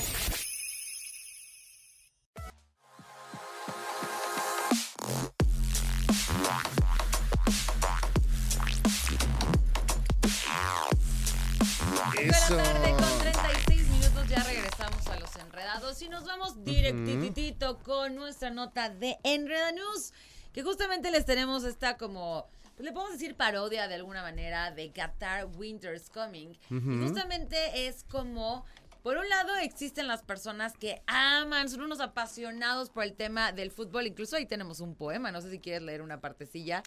Eso. 12.18 12.56
de 12.58 12.64
la 12.64 12.74
tarde 12.74 12.92
con 12.92 13.20
36 13.20 13.88
minutos 13.90 14.28
ya 14.28 14.44
regresamos 14.44 15.08
a 15.08 15.18
los 15.20 15.34
enredados 15.38 16.02
y 16.02 16.10
nos 16.10 16.26
vamos 16.26 16.66
directitito 16.66 17.78
con 17.80 18.16
nuestra 18.16 18.50
nota 18.50 18.90
de 18.90 19.18
Enreda 19.24 19.72
News, 19.72 20.12
que 20.52 20.62
justamente 20.64 21.12
les 21.12 21.26
tenemos 21.26 21.64
esta 21.64 21.96
como, 21.96 22.50
pues 22.79 22.88
le 22.88 22.93
podemos 22.93 23.12
decir 23.19 23.36
parodia 23.36 23.89
de 23.89 23.95
alguna 23.95 24.21
manera 24.21 24.71
de 24.71 24.89
Qatar 24.93 25.48
Winter's 25.57 26.09
Coming. 26.09 26.51
Y 26.69 27.01
justamente 27.03 27.88
es 27.88 28.05
como... 28.05 28.65
Por 29.03 29.17
un 29.17 29.27
lado 29.27 29.55
existen 29.57 30.07
las 30.07 30.24
personas 30.24 30.74
que 30.77 31.01
aman, 31.07 31.67
son 31.69 31.81
unos 31.81 32.00
apasionados 32.00 32.89
por 32.89 33.03
el 33.03 33.13
tema 33.13 33.51
del 33.51 33.71
fútbol. 33.71 34.07
Incluso 34.07 34.36
ahí 34.38 34.45
tenemos 34.45 34.79
un 34.81 34.95
poema, 34.95 35.29
no 35.31 35.41
sé 35.41 35.51
si 35.51 35.59
quieres 35.59 35.81
leer 35.83 36.01
una 36.01 36.19
partecilla, 36.21 36.83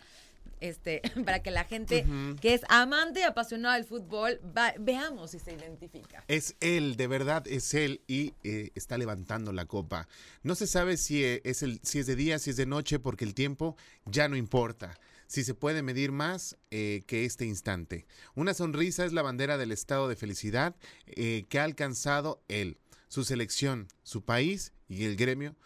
este, 0.61 1.01
para 1.27 1.43
que 1.43 1.51
la 1.51 1.65
gente 1.65 2.07
que 2.41 2.53
es 2.55 2.63
amante 2.69 3.21
y 3.21 3.23
apasionada 3.23 3.75
del 3.77 3.85
fútbol 3.87 4.41
va- 4.57 4.75
veamos 4.79 5.31
si 5.33 5.39
se 5.39 5.53
identifica. 5.55 6.23
Es 6.29 6.55
él, 6.61 6.97
de 6.97 7.07
verdad 7.07 7.47
es 7.49 7.73
él 7.75 8.03
y 8.07 8.35
eh, 8.45 8.71
está 8.75 8.99
levantando 8.99 9.51
la 9.53 9.65
copa. 9.65 10.07
No 10.43 10.55
se 10.55 10.67
sabe 10.67 10.99
si 10.99 11.25
eh, 11.25 11.41
es, 11.45 11.63
el, 11.63 11.81
si 11.83 11.99
es 11.99 12.07
de 12.07 12.15
día, 12.17 12.39
si 12.39 12.51
es 12.51 12.57
de 12.57 12.67
noche, 12.67 12.99
porque 12.99 13.25
el 13.25 13.35
tiempo 13.35 13.75
ya 14.05 14.29
no 14.29 14.37
importa. 14.37 14.99
Si 15.33 15.45
se 15.45 15.55
puede 15.55 15.83
medir 15.83 16.13
más 16.13 16.59
eh, 16.71 17.05
que 17.07 17.25
este 17.25 17.47
instante. 17.47 18.05
Una 18.35 18.53
sonrisa 18.53 19.07
es 19.07 19.15
la 19.15 19.23
bandera 19.23 19.57
del 19.57 19.73
estado 19.73 20.07
de 20.07 20.15
felicidad 20.15 20.77
eh, 21.07 21.47
que 21.49 21.59
ha 21.59 21.65
alcanzado 21.65 22.45
él, 22.49 22.77
su 23.09 23.25
selección, 23.25 23.89
su 24.03 24.27
país 24.27 24.75
y 24.89 25.05
el 25.05 25.17
gremio. 25.17 25.57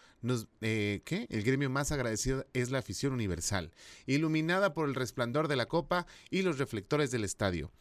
Eh, 0.61 1.03
¿Qué? 1.05 1.27
El 1.31 1.43
gremio 1.43 1.69
más 1.69 1.91
agradecido 1.91 2.47
es 2.53 2.71
la 2.71 2.79
afición 2.79 3.13
universal, 3.13 3.73
iluminada 4.07 4.73
por 4.73 4.89
el 4.89 4.95
resplandor 4.95 5.49
de 5.49 5.57
la 5.57 5.67
copa 5.67 6.07
y 6.31 6.43
los 6.43 6.59
reflectores 6.59 7.11
del 7.11 7.25
estadio. 7.25 7.73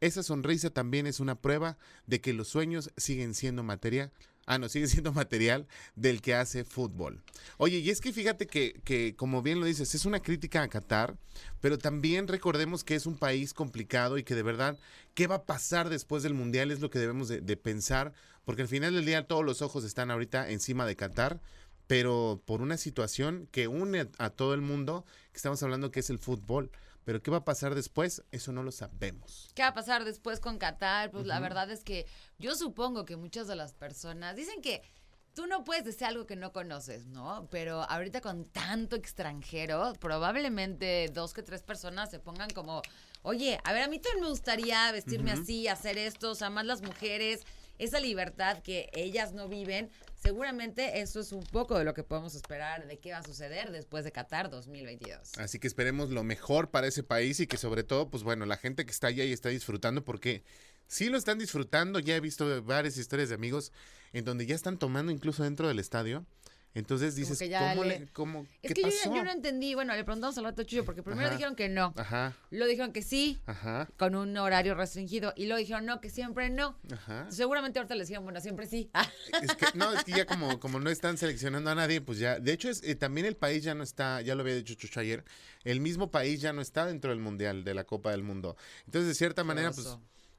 esa 0.00 0.22
sonrisa 0.22 0.70
también 0.70 1.06
es 1.06 1.20
una 1.20 1.42
prueba 1.42 1.76
de 2.06 2.22
que 2.22 2.32
los 2.32 2.48
sueños 2.48 2.90
siguen 2.96 3.34
siendo 3.34 3.62
materia. 3.62 4.12
Ah, 4.46 4.58
no, 4.58 4.68
sigue 4.68 4.86
siendo 4.88 5.12
material 5.12 5.66
del 5.96 6.20
que 6.20 6.34
hace 6.34 6.64
fútbol. 6.64 7.22
Oye, 7.56 7.78
y 7.78 7.90
es 7.90 8.00
que 8.00 8.12
fíjate 8.12 8.46
que, 8.46 8.80
que, 8.84 9.14
como 9.16 9.42
bien 9.42 9.60
lo 9.60 9.66
dices, 9.66 9.94
es 9.94 10.04
una 10.04 10.20
crítica 10.20 10.62
a 10.62 10.68
Qatar, 10.68 11.16
pero 11.60 11.78
también 11.78 12.28
recordemos 12.28 12.84
que 12.84 12.94
es 12.94 13.06
un 13.06 13.16
país 13.16 13.54
complicado 13.54 14.18
y 14.18 14.24
que 14.24 14.34
de 14.34 14.42
verdad, 14.42 14.78
¿qué 15.14 15.26
va 15.26 15.36
a 15.36 15.44
pasar 15.44 15.88
después 15.88 16.22
del 16.22 16.34
Mundial? 16.34 16.70
Es 16.70 16.80
lo 16.80 16.90
que 16.90 16.98
debemos 16.98 17.28
de, 17.28 17.56
pensar, 17.56 18.12
porque 18.44 18.62
al 18.62 18.68
final 18.68 18.94
del 18.94 19.06
día 19.06 19.26
todos 19.26 19.44
los 19.44 19.62
ojos 19.62 19.84
están 19.84 20.10
ahorita 20.10 20.50
encima 20.50 20.86
de 20.86 20.96
Qatar, 20.96 21.40
pero 21.86 22.42
por 22.44 22.60
una 22.60 22.76
situación 22.76 23.48
que 23.50 23.68
une 23.68 24.08
a 24.18 24.30
todo 24.30 24.54
el 24.54 24.60
mundo, 24.60 25.04
que 25.32 25.36
estamos 25.36 25.62
hablando 25.62 25.90
que 25.90 26.00
es 26.00 26.10
el 26.10 26.18
fútbol. 26.18 26.70
Pero 27.04 27.22
¿qué 27.22 27.30
va 27.30 27.38
a 27.38 27.44
pasar 27.44 27.74
después? 27.74 28.22
Eso 28.30 28.52
no 28.52 28.62
lo 28.62 28.72
sabemos. 28.72 29.50
¿Qué 29.54 29.62
va 29.62 29.68
a 29.68 29.74
pasar 29.74 30.04
después 30.04 30.40
con 30.40 30.58
Qatar? 30.58 31.10
Pues 31.10 31.26
la 31.26 31.40
verdad 31.40 31.70
es 31.70 31.84
que 31.84 32.06
yo 32.38 32.54
supongo 32.54 33.04
que 33.04 33.16
muchas 33.16 33.46
de 33.46 33.56
las 33.56 33.74
personas 33.74 34.36
dicen 34.36 34.62
que 34.62 34.82
tú 35.34 35.46
no 35.46 35.64
puedes 35.64 35.84
decir 35.84 36.06
algo 36.06 36.26
que 36.26 36.36
no 36.36 36.52
conoces, 36.52 37.06
¿no? 37.06 37.48
Pero 37.50 37.82
ahorita 37.82 38.20
con 38.20 38.44
tanto 38.46 38.96
extranjero, 38.96 39.92
probablemente 40.00 41.10
dos 41.12 41.34
que 41.34 41.42
tres 41.42 41.62
personas 41.62 42.10
se 42.10 42.20
pongan 42.20 42.50
como, 42.50 42.82
oye, 43.22 43.58
a 43.64 43.72
ver, 43.72 43.82
a 43.82 43.88
mí 43.88 43.98
también 43.98 44.22
me 44.22 44.30
gustaría 44.30 44.90
vestirme 44.92 45.32
así, 45.32 45.68
hacer 45.68 45.98
esto, 45.98 46.30
o 46.30 46.34
sea, 46.34 46.50
más 46.50 46.64
las 46.64 46.82
mujeres, 46.82 47.42
esa 47.78 47.98
libertad 47.98 48.62
que 48.62 48.88
ellas 48.94 49.32
no 49.32 49.48
viven. 49.48 49.90
Seguramente 50.24 51.02
eso 51.02 51.20
es 51.20 51.32
un 51.32 51.42
poco 51.42 51.78
de 51.78 51.84
lo 51.84 51.92
que 51.92 52.02
podemos 52.02 52.34
esperar 52.34 52.86
de 52.86 52.98
qué 52.98 53.12
va 53.12 53.18
a 53.18 53.22
suceder 53.22 53.70
después 53.72 54.04
de 54.04 54.10
Qatar 54.10 54.48
2022. 54.48 55.36
Así 55.36 55.58
que 55.58 55.66
esperemos 55.66 56.08
lo 56.08 56.24
mejor 56.24 56.70
para 56.70 56.86
ese 56.86 57.02
país 57.02 57.40
y 57.40 57.46
que 57.46 57.58
sobre 57.58 57.84
todo, 57.84 58.08
pues 58.08 58.22
bueno, 58.22 58.46
la 58.46 58.56
gente 58.56 58.86
que 58.86 58.90
está 58.90 59.08
allá 59.08 59.22
y 59.22 59.32
está 59.32 59.50
disfrutando, 59.50 60.02
porque 60.02 60.42
sí 60.86 61.10
lo 61.10 61.18
están 61.18 61.38
disfrutando. 61.38 61.98
Ya 61.98 62.16
he 62.16 62.20
visto 62.20 62.64
varias 62.64 62.96
historias 62.96 63.28
de 63.28 63.34
amigos 63.34 63.70
en 64.14 64.24
donde 64.24 64.46
ya 64.46 64.54
están 64.54 64.78
tomando 64.78 65.12
incluso 65.12 65.42
dentro 65.42 65.68
del 65.68 65.78
estadio. 65.78 66.24
Entonces 66.74 67.14
dices, 67.14 67.38
que 67.38 67.48
ya 67.48 67.70
¿cómo 67.70 67.84
le- 67.84 68.00
le, 68.00 68.06
cómo, 68.08 68.46
Es 68.60 68.68
qué 68.68 68.74
que 68.74 68.82
yo, 68.82 68.88
pasó? 68.88 69.14
yo 69.14 69.22
no 69.22 69.30
entendí, 69.30 69.74
bueno, 69.76 69.94
le 69.94 70.02
preguntamos 70.02 70.36
al 70.38 70.44
rato 70.44 70.64
Chuyo, 70.64 70.84
porque 70.84 71.04
primero 71.04 71.28
Ajá. 71.28 71.36
dijeron 71.36 71.54
que 71.54 71.68
no, 71.68 71.94
Ajá, 71.96 72.36
luego 72.50 72.66
dijeron 72.68 72.92
que 72.92 73.02
sí, 73.02 73.38
ajá, 73.46 73.88
con 73.96 74.16
un 74.16 74.36
horario 74.36 74.74
restringido, 74.74 75.32
y 75.36 75.44
luego 75.46 75.58
dijeron 75.60 75.86
no, 75.86 76.00
que 76.00 76.10
siempre 76.10 76.50
no. 76.50 76.76
ajá. 76.92 77.30
Seguramente 77.30 77.78
ahorita 77.78 77.94
les 77.94 78.08
dijeron, 78.08 78.24
bueno, 78.24 78.40
siempre 78.40 78.66
sí. 78.66 78.90
Es 79.42 79.54
que, 79.54 79.66
no, 79.74 79.92
es 79.92 80.02
que 80.04 80.12
ya 80.12 80.26
como, 80.26 80.58
como 80.58 80.80
no 80.80 80.90
están 80.90 81.16
seleccionando 81.16 81.70
a 81.70 81.74
nadie, 81.76 82.00
pues 82.00 82.18
ya. 82.18 82.40
De 82.40 82.52
hecho, 82.52 82.68
es, 82.68 82.82
eh, 82.82 82.96
también 82.96 83.26
el 83.26 83.36
país 83.36 83.62
ya 83.62 83.74
no 83.74 83.84
está, 83.84 84.20
ya 84.20 84.34
lo 84.34 84.40
había 84.42 84.56
dicho 84.56 84.74
Chucho 84.74 84.98
ayer, 85.00 85.24
el 85.62 85.80
mismo 85.80 86.10
país 86.10 86.40
ya 86.40 86.52
no 86.52 86.60
está 86.60 86.86
dentro 86.86 87.10
del 87.10 87.20
Mundial, 87.20 87.62
de 87.62 87.74
la 87.74 87.84
Copa 87.84 88.10
del 88.10 88.24
Mundo. 88.24 88.56
Entonces, 88.86 89.06
de 89.08 89.14
cierta 89.14 89.44
manera, 89.44 89.70
pues. 89.70 89.96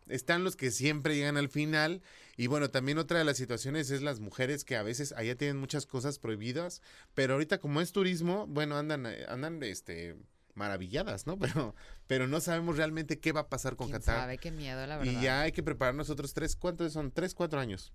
Están 0.07 0.43
los 0.43 0.55
que 0.55 0.71
siempre 0.71 1.15
llegan 1.15 1.37
al 1.37 1.49
final. 1.49 2.01
Y 2.37 2.47
bueno, 2.47 2.69
también 2.69 2.97
otra 2.97 3.19
de 3.19 3.25
las 3.25 3.37
situaciones 3.37 3.89
es 3.91 4.01
las 4.01 4.19
mujeres 4.19 4.63
que 4.63 4.75
a 4.75 4.83
veces 4.83 5.13
allá 5.13 5.35
tienen 5.35 5.57
muchas 5.57 5.85
cosas 5.85 6.19
prohibidas, 6.19 6.81
pero 7.13 7.33
ahorita 7.33 7.59
como 7.59 7.81
es 7.81 7.91
turismo, 7.91 8.45
bueno, 8.47 8.77
andan, 8.77 9.05
eh, 9.05 9.25
andan, 9.27 9.61
este 9.63 10.15
maravilladas, 10.53 11.27
¿no? 11.27 11.37
Pero, 11.39 11.75
pero 12.07 12.27
no 12.29 12.39
sabemos 12.39 12.77
realmente 12.77 13.19
qué 13.19 13.33
va 13.33 13.41
a 13.41 13.49
pasar 13.49 13.75
con 13.75 13.87
¿Quién 13.87 13.99
Qatar. 13.99 14.21
sabe? 14.21 14.37
Qué 14.37 14.51
miedo, 14.51 14.87
la 14.87 14.97
verdad. 14.97 15.11
Y 15.11 15.21
ya 15.21 15.41
hay 15.41 15.51
que 15.51 15.61
preparar 15.63 15.95
nosotros 15.95 16.33
tres, 16.33 16.55
¿cuántos 16.55 16.93
son? 16.93 17.11
Tres, 17.11 17.35
cuatro 17.35 17.59
años 17.59 17.91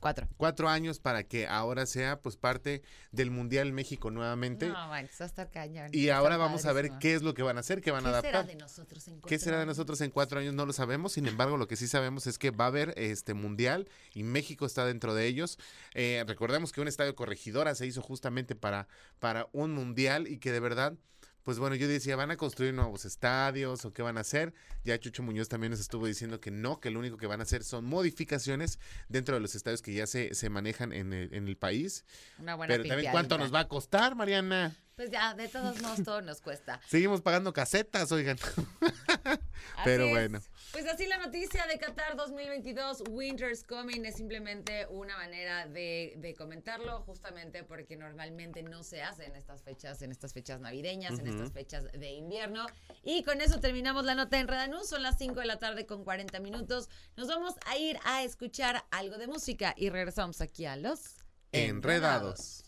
Cuatro. 0.00 0.28
cuatro 0.36 0.68
años 0.68 0.98
para 0.98 1.22
que 1.22 1.46
ahora 1.46 1.86
sea 1.86 2.20
pues 2.20 2.36
parte 2.36 2.82
del 3.12 3.30
Mundial 3.30 3.72
México 3.72 4.10
nuevamente. 4.10 4.68
No, 4.68 4.88
man, 4.88 5.04
eso 5.04 5.18
va 5.20 5.24
a 5.24 5.28
estar 5.28 5.50
cañón. 5.50 5.90
y 5.92 6.08
a 6.08 6.16
ahora 6.16 6.36
vamos 6.36 6.66
a 6.66 6.72
ver 6.72 6.90
qué 6.98 7.14
es 7.14 7.22
lo 7.22 7.34
que 7.34 7.42
van 7.42 7.56
a 7.56 7.60
hacer, 7.60 7.80
qué 7.80 7.90
van 7.90 8.06
a 8.06 8.10
¿Qué 8.10 8.20
será 8.20 8.38
adaptar. 8.40 8.46
de 8.46 8.60
nosotros 8.60 9.06
en 9.08 9.14
¿Qué 9.14 9.20
cuatro 9.20 9.38
será 9.38 9.58
de 9.60 9.66
nosotros 9.66 10.00
en 10.00 10.10
cuatro 10.10 10.40
años? 10.40 10.54
No 10.54 10.66
lo 10.66 10.72
sabemos. 10.72 11.12
Sin 11.12 11.26
embargo, 11.26 11.56
lo 11.56 11.68
que 11.68 11.76
sí 11.76 11.86
sabemos 11.86 12.26
es 12.26 12.38
que 12.38 12.50
va 12.50 12.64
a 12.64 12.68
haber 12.68 12.94
este 12.96 13.34
mundial 13.34 13.88
y 14.14 14.22
México 14.24 14.66
está 14.66 14.84
dentro 14.84 15.14
de 15.14 15.26
ellos. 15.26 15.58
Eh, 15.94 16.24
recordemos 16.26 16.72
que 16.72 16.80
un 16.80 16.88
estadio 16.88 17.14
corregidora 17.14 17.74
se 17.74 17.86
hizo 17.86 18.02
justamente 18.02 18.54
para, 18.56 18.88
para 19.20 19.48
un 19.52 19.72
mundial 19.74 20.26
y 20.26 20.38
que 20.38 20.52
de 20.52 20.60
verdad, 20.60 20.94
pues 21.42 21.58
bueno, 21.58 21.74
yo 21.76 21.88
decía, 21.88 22.16
¿van 22.16 22.30
a 22.30 22.36
construir 22.36 22.72
nuevos 22.74 23.04
estadios 23.04 23.84
o 23.84 23.92
qué 23.92 24.02
van 24.02 24.18
a 24.18 24.20
hacer? 24.20 24.54
Ya 24.84 24.98
Chucho 24.98 25.22
Muñoz 25.22 25.48
también 25.48 25.70
nos 25.70 25.80
estuvo 25.80 26.06
diciendo 26.06 26.40
que 26.40 26.50
no, 26.50 26.80
que 26.80 26.90
lo 26.90 26.98
único 26.98 27.16
que 27.16 27.26
van 27.26 27.40
a 27.40 27.42
hacer 27.42 27.64
son 27.64 27.84
modificaciones 27.84 28.78
dentro 29.08 29.34
de 29.34 29.40
los 29.40 29.54
estadios 29.54 29.82
que 29.82 29.92
ya 29.92 30.06
se, 30.06 30.34
se 30.34 30.50
manejan 30.50 30.92
en 30.92 31.12
el, 31.12 31.34
en 31.34 31.48
el 31.48 31.56
país. 31.56 32.04
Una 32.38 32.54
buena 32.54 32.74
Pero 32.74 32.88
también, 32.88 33.12
¿cuánto 33.12 33.38
nos 33.38 33.52
va 33.52 33.60
a 33.60 33.68
costar, 33.68 34.14
Mariana? 34.14 34.76
Pues 34.96 35.10
ya, 35.10 35.34
de 35.34 35.48
todos 35.48 35.80
modos, 35.80 36.02
todo 36.04 36.20
nos 36.22 36.40
cuesta. 36.40 36.80
Seguimos 36.86 37.22
pagando 37.22 37.52
casetas, 37.52 38.12
oigan. 38.12 38.38
Pero 39.84 40.04
Así 40.04 40.12
es. 40.12 40.18
bueno. 40.18 40.40
Pues 40.72 40.86
así 40.86 41.06
la 41.06 41.18
noticia 41.18 41.66
de 41.66 41.78
Qatar 41.78 42.16
2022, 42.16 43.04
Winter's 43.10 43.62
Coming, 43.62 44.06
es 44.06 44.16
simplemente 44.16 44.86
una 44.88 45.16
manera 45.18 45.66
de, 45.66 46.14
de 46.16 46.34
comentarlo, 46.34 47.02
justamente 47.02 47.62
porque 47.62 47.96
normalmente 47.96 48.62
no 48.62 48.82
se 48.82 49.02
hace 49.02 49.26
en 49.26 49.36
estas 49.36 49.62
fechas, 49.62 50.00
en 50.00 50.12
estas 50.12 50.32
fechas 50.32 50.60
navideñas, 50.60 51.18
en 51.18 51.26
estas 51.26 51.52
fechas 51.52 51.92
de 51.92 52.10
invierno. 52.12 52.66
Y 53.02 53.22
con 53.22 53.40
eso 53.40 53.60
terminamos 53.60 54.04
la 54.04 54.14
nota 54.14 54.38
en 54.38 54.48
Redanú, 54.48 54.82
son 54.84 55.02
las 55.02 55.18
5 55.18 55.40
de 55.40 55.46
la 55.46 55.58
tarde 55.58 55.84
con 55.84 56.04
40 56.04 56.40
minutos. 56.40 56.88
Nos 57.16 57.28
vamos 57.28 57.54
a 57.66 57.76
ir 57.76 57.98
a 58.04 58.22
escuchar 58.22 58.84
algo 58.90 59.18
de 59.18 59.26
música 59.26 59.74
y 59.76 59.90
regresamos 59.90 60.40
aquí 60.40 60.64
a 60.64 60.76
los 60.76 61.16
Enredados. 61.52 62.64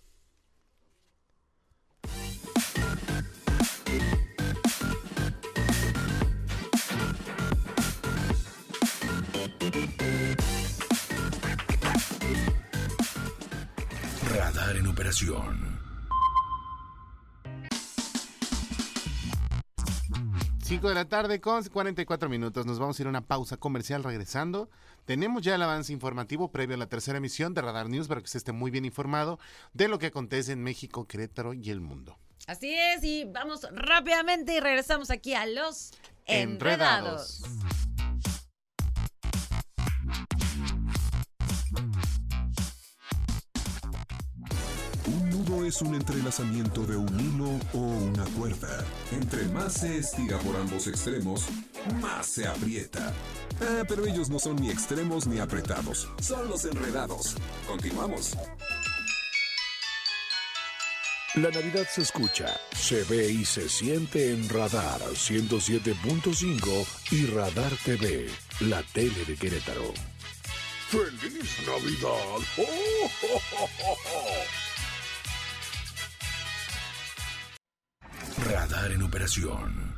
Radar 14.35 14.77
en 14.77 14.87
operación. 14.87 15.81
5 20.65 20.89
de 20.89 20.95
la 20.95 21.05
tarde 21.05 21.41
con 21.41 21.63
44 21.63 22.29
minutos. 22.31 22.65
Nos 22.65 22.79
vamos 22.79 22.99
a 22.99 23.03
ir 23.03 23.07
a 23.07 23.11
una 23.11 23.21
pausa 23.21 23.59
comercial 23.59 24.03
regresando. 24.03 24.71
Tenemos 25.05 25.43
ya 25.43 25.57
el 25.57 25.63
avance 25.63 25.93
informativo 25.93 26.51
previo 26.51 26.77
a 26.77 26.79
la 26.79 26.87
tercera 26.87 27.19
emisión 27.19 27.53
de 27.53 27.61
Radar 27.61 27.91
News 27.91 28.09
para 28.09 28.21
que 28.23 28.25
usted 28.25 28.39
esté 28.39 28.53
muy 28.53 28.71
bien 28.71 28.87
informado 28.87 29.39
de 29.75 29.89
lo 29.89 29.99
que 29.99 30.07
acontece 30.07 30.53
en 30.53 30.63
México, 30.63 31.07
Querétaro 31.07 31.53
y 31.53 31.69
el 31.69 31.83
mundo. 31.83 32.19
Así 32.47 32.75
es, 32.75 33.05
y 33.05 33.25
vamos 33.25 33.67
rápidamente 33.73 34.57
y 34.57 34.61
regresamos 34.61 35.11
aquí 35.11 35.35
a 35.35 35.47
los 35.47 35.93
Enredados. 36.27 37.43
Es 45.63 45.83
un 45.83 45.95
entrelazamiento 45.95 46.85
de 46.87 46.97
un 46.97 47.21
hilo 47.21 47.51
o 47.75 47.79
una 47.79 48.25
cuerda. 48.37 48.85
Entre 49.13 49.45
más 49.49 49.75
se 49.75 49.99
estira 49.99 50.39
por 50.39 50.57
ambos 50.57 50.87
extremos, 50.87 51.45
más 52.01 52.27
se 52.27 52.49
aprieta. 52.49 53.13
Ah, 53.61 53.85
pero 53.87 54.07
ellos 54.07 54.31
no 54.31 54.39
son 54.39 54.57
ni 54.57 54.71
extremos 54.71 55.27
ni 55.27 55.39
apretados. 55.39 56.09
Son 56.21 56.49
los 56.49 56.65
enredados. 56.65 57.37
Continuamos. 57.69 58.37
La 61.35 61.51
Navidad 61.51 61.87
se 61.93 62.03
escucha, 62.03 62.47
se 62.77 63.03
ve 63.05 63.29
y 63.31 63.45
se 63.45 63.69
siente 63.69 64.33
en 64.33 64.49
Radar 64.49 65.01
107.5 65.01 66.87
y 67.11 67.27
Radar 67.27 67.73
TV, 67.85 68.31
la 68.61 68.83
tele 68.83 69.25
de 69.25 69.37
Querétaro. 69.37 69.93
¡Feliz 70.89 71.59
Navidad! 71.67 72.39
¡Oh, 72.57 73.11
oh, 73.25 73.69
oh, 73.83 74.64
Radar 78.39 78.91
en 78.91 79.03
operación. 79.03 79.95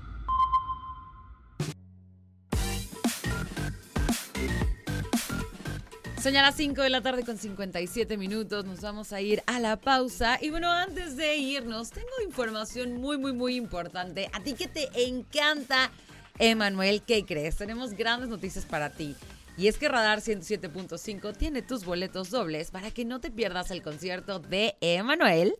Son 6.23 6.33
ya 6.33 6.43
las 6.43 6.57
5 6.57 6.83
de 6.83 6.91
la 6.91 7.01
tarde 7.01 7.25
con 7.25 7.39
57 7.39 8.17
minutos. 8.19 8.67
Nos 8.67 8.83
vamos 8.83 9.13
a 9.13 9.21
ir 9.21 9.43
a 9.47 9.59
la 9.59 9.77
pausa. 9.77 10.39
Y 10.43 10.51
bueno, 10.51 10.71
antes 10.71 11.17
de 11.17 11.37
irnos, 11.37 11.91
tengo 11.91 12.09
información 12.27 13.01
muy, 13.01 13.17
muy, 13.17 13.33
muy 13.33 13.57
importante. 13.57 14.29
A 14.33 14.41
ti 14.41 14.53
que 14.53 14.69
te 14.69 14.89
encanta, 15.07 15.91
Emanuel, 16.39 17.03
¿qué 17.03 17.25
crees? 17.25 17.57
Tenemos 17.57 17.95
grandes 17.95 18.29
noticias 18.29 18.67
para 18.67 18.91
ti. 18.91 19.17
Y 19.57 19.69
es 19.69 19.79
que 19.79 19.89
Radar 19.89 20.21
107.5 20.21 21.35
tiene 21.37 21.63
tus 21.63 21.85
boletos 21.87 22.31
dobles 22.31 22.71
para 22.71 22.91
que 22.91 23.07
no 23.07 23.21
te 23.21 23.31
pierdas 23.31 23.71
el 23.71 23.83
concierto 23.83 24.39
de 24.41 24.77
Emanuel 24.83 25.55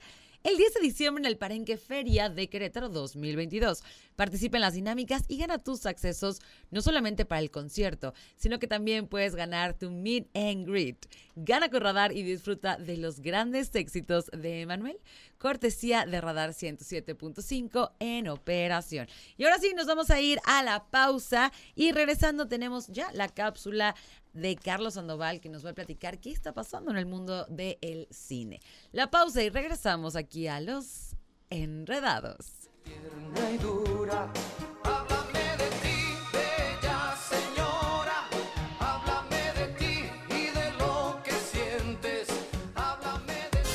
el 0.47 0.57
10 0.59 0.75
de 0.75 0.81
diciembre 0.81 1.23
en 1.23 1.27
el 1.27 1.39
Parenque 1.39 1.77
Feria 1.77 2.29
de 2.29 2.49
Querétaro 2.49 2.89
2022. 2.89 3.83
Participa 4.15 4.59
en 4.59 4.61
las 4.61 4.75
dinámicas 4.75 5.25
y 5.27 5.39
gana 5.39 5.59
tus 5.59 5.87
accesos 5.87 6.41
no 6.71 6.83
solamente 6.83 7.25
para 7.25 7.41
el 7.41 7.51
concierto, 7.51 8.15
sino 8.37 8.61
que 8.61 8.69
también 8.69 9.09
puedes 9.09 9.35
ganar 9.35 9.75
tu 9.75 9.91
meet 9.91 10.29
and 10.37 10.65
greet. 10.65 11.05
Gana 11.35 11.69
con 11.69 11.81
Radar 11.81 12.13
y 12.13 12.23
disfruta 12.23 12.77
de 12.77 12.97
los 12.97 13.19
grandes 13.21 13.75
éxitos 13.75 14.27
de 14.27 14.61
Emanuel, 14.61 15.01
cortesía 15.39 16.07
de 16.07 16.21
Radar 16.21 16.51
107.5 16.51 17.95
en 17.99 18.29
operación. 18.29 19.09
Y 19.37 19.45
ahora 19.45 19.59
sí, 19.59 19.75
nos 19.75 19.87
vamos 19.89 20.11
a 20.11 20.21
ir 20.21 20.39
a 20.45 20.63
la 20.63 20.85
pausa 20.91 21.53
y 21.75 21.91
regresando 21.91 22.47
tenemos 22.47 22.87
ya 22.87 23.11
la 23.15 23.29
cápsula 23.29 23.97
de 24.37 24.55
Carlos 24.57 24.95
Sandoval 24.95 25.41
que 25.41 25.49
nos 25.49 25.65
va 25.65 25.71
a 25.71 25.75
platicar 25.75 26.21
qué 26.21 26.31
está 26.31 26.53
pasando 26.53 26.91
en 26.91 26.99
el 26.99 27.07
mundo 27.07 27.47
del 27.47 28.07
cine. 28.11 28.61
La 28.93 29.11
pausa 29.11 29.43
y 29.43 29.49
regresamos 29.49 30.15
aquí 30.15 30.47
a 30.47 30.61
los 30.61 31.17
enredados. 31.51 32.69
Tierna 32.85 33.51
y 33.51 33.59
dura. 33.59 34.33
Háblame 34.85 35.57
de 35.57 35.69
ti, 35.83 36.15
bella 36.33 37.17
señora. 37.29 38.29
Háblame 38.79 39.53
de 39.55 39.67
ti 39.79 40.05
y 40.31 40.51
de 40.51 40.73
lo 40.79 41.21
que 41.25 41.33
sientes. 41.33 42.29
Háblame 42.75 43.33
de 43.33 43.63
ti. 43.63 43.71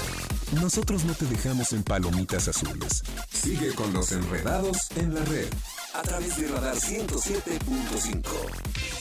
Nosotros 0.55 1.03
no 1.03 1.13
te 1.13 1.25
dejamos 1.25 1.73
en 1.73 1.83
palomitas 1.83 2.47
azules. 2.47 3.03
Sigue 3.29 3.73
con 3.73 3.91
los 3.93 4.11
enredados 4.11 4.91
en 4.95 5.15
la 5.15 5.25
red 5.25 5.49
a 5.93 6.01
través 6.03 6.37
de 6.37 6.47
Radar 6.47 6.75
107.5. 6.75 9.00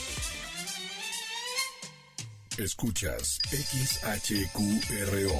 Escuchas 2.57 3.39
XHQRO. 3.49 5.31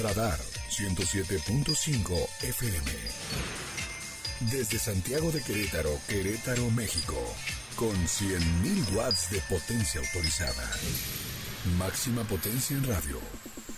Radar 0.00 0.38
107.5 0.70 2.28
FM. 2.42 2.90
Desde 4.50 4.78
Santiago 4.78 5.30
de 5.30 5.42
Querétaro, 5.42 5.90
Querétaro, 6.08 6.70
México. 6.70 7.14
Con 7.76 7.94
100.000 7.94 8.94
watts 8.94 9.30
de 9.30 9.40
potencia 9.42 10.00
autorizada. 10.00 10.70
Máxima 11.76 12.24
potencia 12.24 12.74
en 12.76 12.84
radio. 12.84 13.20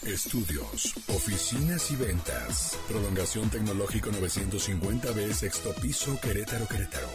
Estudios, 0.06 0.94
oficinas 1.08 1.90
y 1.90 1.96
ventas. 1.96 2.78
Prolongación 2.88 3.50
tecnológico 3.50 4.10
950B, 4.10 5.32
sexto 5.32 5.74
piso, 5.74 6.18
Querétaro, 6.20 6.68
Querétaro. 6.68 7.08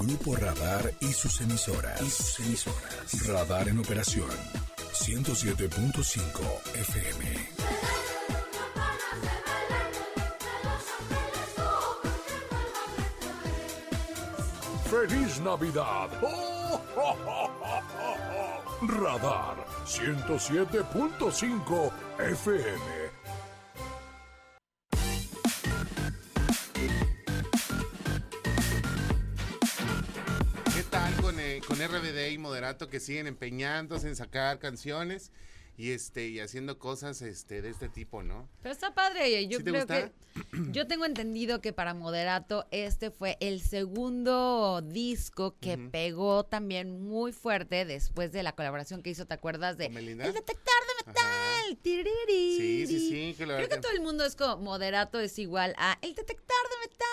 Grupo 0.00 0.36
Radar 0.36 0.94
y 1.00 1.12
sus 1.12 1.40
emisoras. 1.40 2.00
Y 2.00 2.10
sus 2.10 2.38
emisoras. 2.40 3.26
Radar 3.26 3.68
en 3.68 3.78
operación. 3.80 4.30
107.5 4.92 6.40
FM. 6.74 7.48
¡Feliz 14.88 15.40
Navidad! 15.40 16.08
Radar 18.82 19.56
107.5 19.84 21.92
FM. 22.18 22.97
Que 32.76 33.00
siguen 33.00 33.26
empeñándose 33.26 34.08
en 34.08 34.16
sacar 34.16 34.58
canciones 34.58 35.30
y 35.76 35.92
este 35.92 36.26
y 36.26 36.40
haciendo 36.40 36.78
cosas 36.78 37.22
este 37.22 37.62
de 37.62 37.70
este 37.70 37.88
tipo, 37.88 38.22
¿no? 38.24 38.48
Pero 38.62 38.72
está 38.72 38.92
padre, 38.94 39.46
yo 39.46 39.58
¿Sí 39.58 39.64
te 39.64 39.70
creo 39.70 39.82
gusta? 39.86 40.10
que 40.10 40.12
yo 40.72 40.86
tengo 40.88 41.04
entendido 41.04 41.60
que 41.60 41.72
para 41.72 41.94
Moderato 41.94 42.66
este 42.72 43.10
fue 43.12 43.36
el 43.40 43.60
segundo 43.60 44.82
disco 44.82 45.56
que 45.60 45.78
pegó 45.78 46.44
también 46.44 47.00
muy 47.00 47.32
fuerte 47.32 47.84
después 47.84 48.32
de 48.32 48.42
la 48.42 48.52
colaboración 48.52 49.02
que 49.02 49.10
hizo, 49.10 49.26
¿te 49.26 49.34
acuerdas 49.34 49.78
de. 49.78 49.86
El 49.86 50.16
detector 50.18 50.74
de 51.04 51.06
metal? 51.06 51.24
Tiririri. 51.76 52.56
Sí, 52.56 52.86
sí, 52.86 53.08
sí, 53.08 53.34
que 53.36 53.46
la 53.46 53.56
Creo 53.56 53.68
que 53.68 53.78
todo 53.78 53.92
el 53.92 54.00
mundo 54.00 54.24
es 54.24 54.34
como 54.36 54.56
Moderato 54.58 55.18
es 55.20 55.38
igual 55.38 55.74
a 55.78 55.98
El 56.02 56.14
detector 56.14 56.56
de 56.70 56.88
metal. 56.88 57.08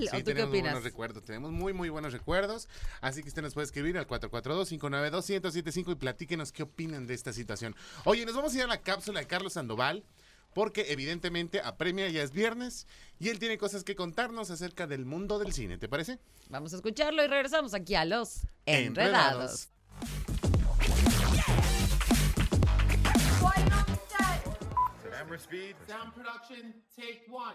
Sí, 0.00 0.06
¿O 0.08 0.10
tú 0.10 0.16
qué 0.18 0.22
tenemos 0.24 0.48
muy 0.50 0.58
opinas? 0.58 0.72
buenos 0.72 0.84
recuerdos, 0.84 1.24
tenemos 1.24 1.52
muy, 1.52 1.72
muy 1.72 1.88
buenos 1.88 2.12
recuerdos. 2.12 2.68
Así 3.00 3.22
que 3.22 3.28
usted 3.28 3.42
nos 3.42 3.54
puede 3.54 3.66
escribir 3.66 3.96
al 3.98 4.06
442-592-1075 4.06 5.92
y 5.92 5.94
platíquenos 5.94 6.52
qué 6.52 6.62
opinan 6.64 7.06
de 7.06 7.14
esta 7.14 7.32
situación. 7.32 7.74
Oye, 8.04 8.24
nos 8.26 8.34
vamos 8.34 8.54
a 8.54 8.56
ir 8.58 8.62
a 8.64 8.66
la 8.66 8.80
cápsula 8.82 9.20
de 9.20 9.26
Carlos 9.26 9.54
Sandoval, 9.54 10.04
porque 10.54 10.86
evidentemente 10.92 11.60
apremia 11.60 12.08
ya 12.08 12.22
es 12.22 12.32
viernes 12.32 12.86
y 13.18 13.28
él 13.28 13.38
tiene 13.38 13.58
cosas 13.58 13.84
que 13.84 13.94
contarnos 13.94 14.50
acerca 14.50 14.86
del 14.86 15.04
mundo 15.04 15.38
del 15.38 15.52
cine, 15.52 15.78
¿te 15.78 15.88
parece? 15.88 16.18
Vamos 16.48 16.72
a 16.72 16.76
escucharlo 16.76 17.22
y 17.24 17.28
regresamos 17.28 17.74
aquí 17.74 17.94
a 17.94 18.04
los 18.04 18.40
Enredados. 18.66 19.68
Camera 25.28 25.42
speed. 25.42 25.76
Sound 25.86 26.14
production, 26.14 26.74
take 26.96 27.26
one. 27.28 27.54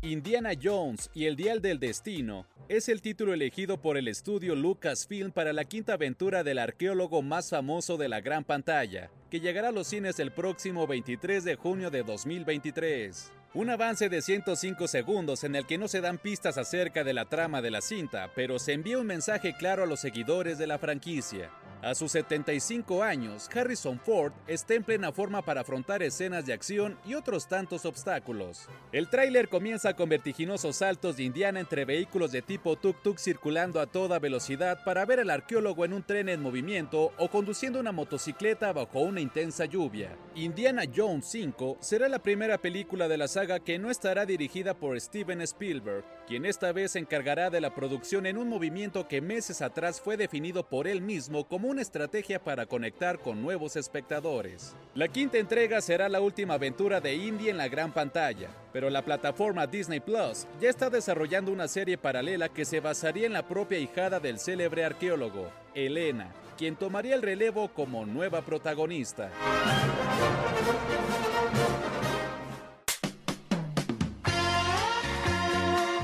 Indiana 0.00 0.52
Jones 0.58 1.10
y 1.12 1.26
el 1.26 1.36
Dial 1.36 1.60
del 1.60 1.78
Destino 1.78 2.46
es 2.70 2.88
el 2.88 3.02
título 3.02 3.34
elegido 3.34 3.76
por 3.82 3.98
el 3.98 4.08
estudio 4.08 4.54
Lucasfilm 4.54 5.32
para 5.32 5.52
la 5.52 5.66
quinta 5.66 5.94
aventura 5.94 6.44
del 6.44 6.58
arqueólogo 6.58 7.20
más 7.20 7.50
famoso 7.50 7.98
de 7.98 8.08
la 8.08 8.22
gran 8.22 8.42
pantalla, 8.42 9.10
que 9.30 9.40
llegará 9.40 9.68
a 9.68 9.72
los 9.72 9.88
cines 9.88 10.18
el 10.18 10.32
próximo 10.32 10.86
23 10.86 11.44
de 11.44 11.56
junio 11.56 11.90
de 11.90 12.04
2023. 12.04 13.32
Un 13.56 13.70
avance 13.70 14.10
de 14.10 14.20
105 14.20 14.86
segundos 14.86 15.42
en 15.42 15.56
el 15.56 15.64
que 15.64 15.78
no 15.78 15.88
se 15.88 16.02
dan 16.02 16.18
pistas 16.18 16.58
acerca 16.58 17.04
de 17.04 17.14
la 17.14 17.24
trama 17.24 17.62
de 17.62 17.70
la 17.70 17.80
cinta, 17.80 18.30
pero 18.34 18.58
se 18.58 18.74
envía 18.74 18.98
un 18.98 19.06
mensaje 19.06 19.54
claro 19.56 19.84
a 19.84 19.86
los 19.86 20.00
seguidores 20.00 20.58
de 20.58 20.66
la 20.66 20.78
franquicia. 20.78 21.50
A 21.82 21.94
sus 21.94 22.12
75 22.12 23.02
años, 23.02 23.48
Harrison 23.54 24.00
Ford 24.00 24.32
está 24.46 24.74
en 24.74 24.82
plena 24.82 25.12
forma 25.12 25.42
para 25.42 25.60
afrontar 25.60 26.02
escenas 26.02 26.44
de 26.44 26.52
acción 26.52 26.98
y 27.06 27.14
otros 27.14 27.48
tantos 27.48 27.86
obstáculos. 27.86 28.66
El 28.92 29.08
tráiler 29.08 29.48
comienza 29.48 29.94
con 29.94 30.08
vertiginosos 30.08 30.76
saltos 30.76 31.16
de 31.16 31.22
Indiana 31.22 31.60
entre 31.60 31.84
vehículos 31.84 32.32
de 32.32 32.42
tipo 32.42 32.76
tuk-tuk 32.76 33.18
circulando 33.18 33.80
a 33.80 33.86
toda 33.86 34.18
velocidad 34.18 34.82
para 34.84 35.04
ver 35.04 35.20
al 35.20 35.30
arqueólogo 35.30 35.84
en 35.84 35.92
un 35.92 36.02
tren 36.02 36.28
en 36.28 36.42
movimiento 36.42 37.12
o 37.18 37.30
conduciendo 37.30 37.78
una 37.78 37.92
motocicleta 37.92 38.72
bajo 38.72 39.00
una 39.00 39.20
intensa 39.20 39.64
lluvia. 39.66 40.16
Indiana 40.34 40.82
Jones 40.92 41.26
5 41.26 41.78
será 41.80 42.08
la 42.08 42.18
primera 42.18 42.58
película 42.58 43.06
de 43.06 43.18
la 43.18 43.28
saga 43.28 43.45
que 43.46 43.78
no 43.78 43.90
estará 43.90 44.26
dirigida 44.26 44.74
por 44.74 45.00
Steven 45.00 45.40
Spielberg, 45.42 46.04
quien 46.26 46.44
esta 46.44 46.72
vez 46.72 46.92
se 46.92 46.98
encargará 46.98 47.48
de 47.48 47.60
la 47.60 47.74
producción 47.74 48.26
en 48.26 48.38
un 48.38 48.48
movimiento 48.48 49.06
que 49.06 49.20
meses 49.20 49.62
atrás 49.62 50.00
fue 50.00 50.16
definido 50.16 50.68
por 50.68 50.88
él 50.88 51.00
mismo 51.00 51.46
como 51.46 51.68
una 51.68 51.80
estrategia 51.80 52.42
para 52.42 52.66
conectar 52.66 53.20
con 53.20 53.42
nuevos 53.42 53.76
espectadores. 53.76 54.74
La 54.94 55.06
quinta 55.06 55.38
entrega 55.38 55.80
será 55.80 56.08
la 56.08 56.20
última 56.20 56.54
aventura 56.54 57.00
de 57.00 57.14
Indy 57.14 57.48
en 57.48 57.56
la 57.56 57.68
gran 57.68 57.92
pantalla, 57.92 58.48
pero 58.72 58.90
la 58.90 59.04
plataforma 59.04 59.68
Disney 59.68 60.00
Plus 60.00 60.46
ya 60.60 60.68
está 60.68 60.90
desarrollando 60.90 61.52
una 61.52 61.68
serie 61.68 61.96
paralela 61.96 62.48
que 62.48 62.64
se 62.64 62.80
basaría 62.80 63.26
en 63.26 63.32
la 63.32 63.46
propia 63.46 63.78
hijada 63.78 64.18
del 64.18 64.40
célebre 64.40 64.84
arqueólogo, 64.84 65.50
Elena, 65.72 66.32
quien 66.58 66.74
tomaría 66.74 67.14
el 67.14 67.22
relevo 67.22 67.68
como 67.68 68.04
nueva 68.04 68.42
protagonista. 68.42 69.30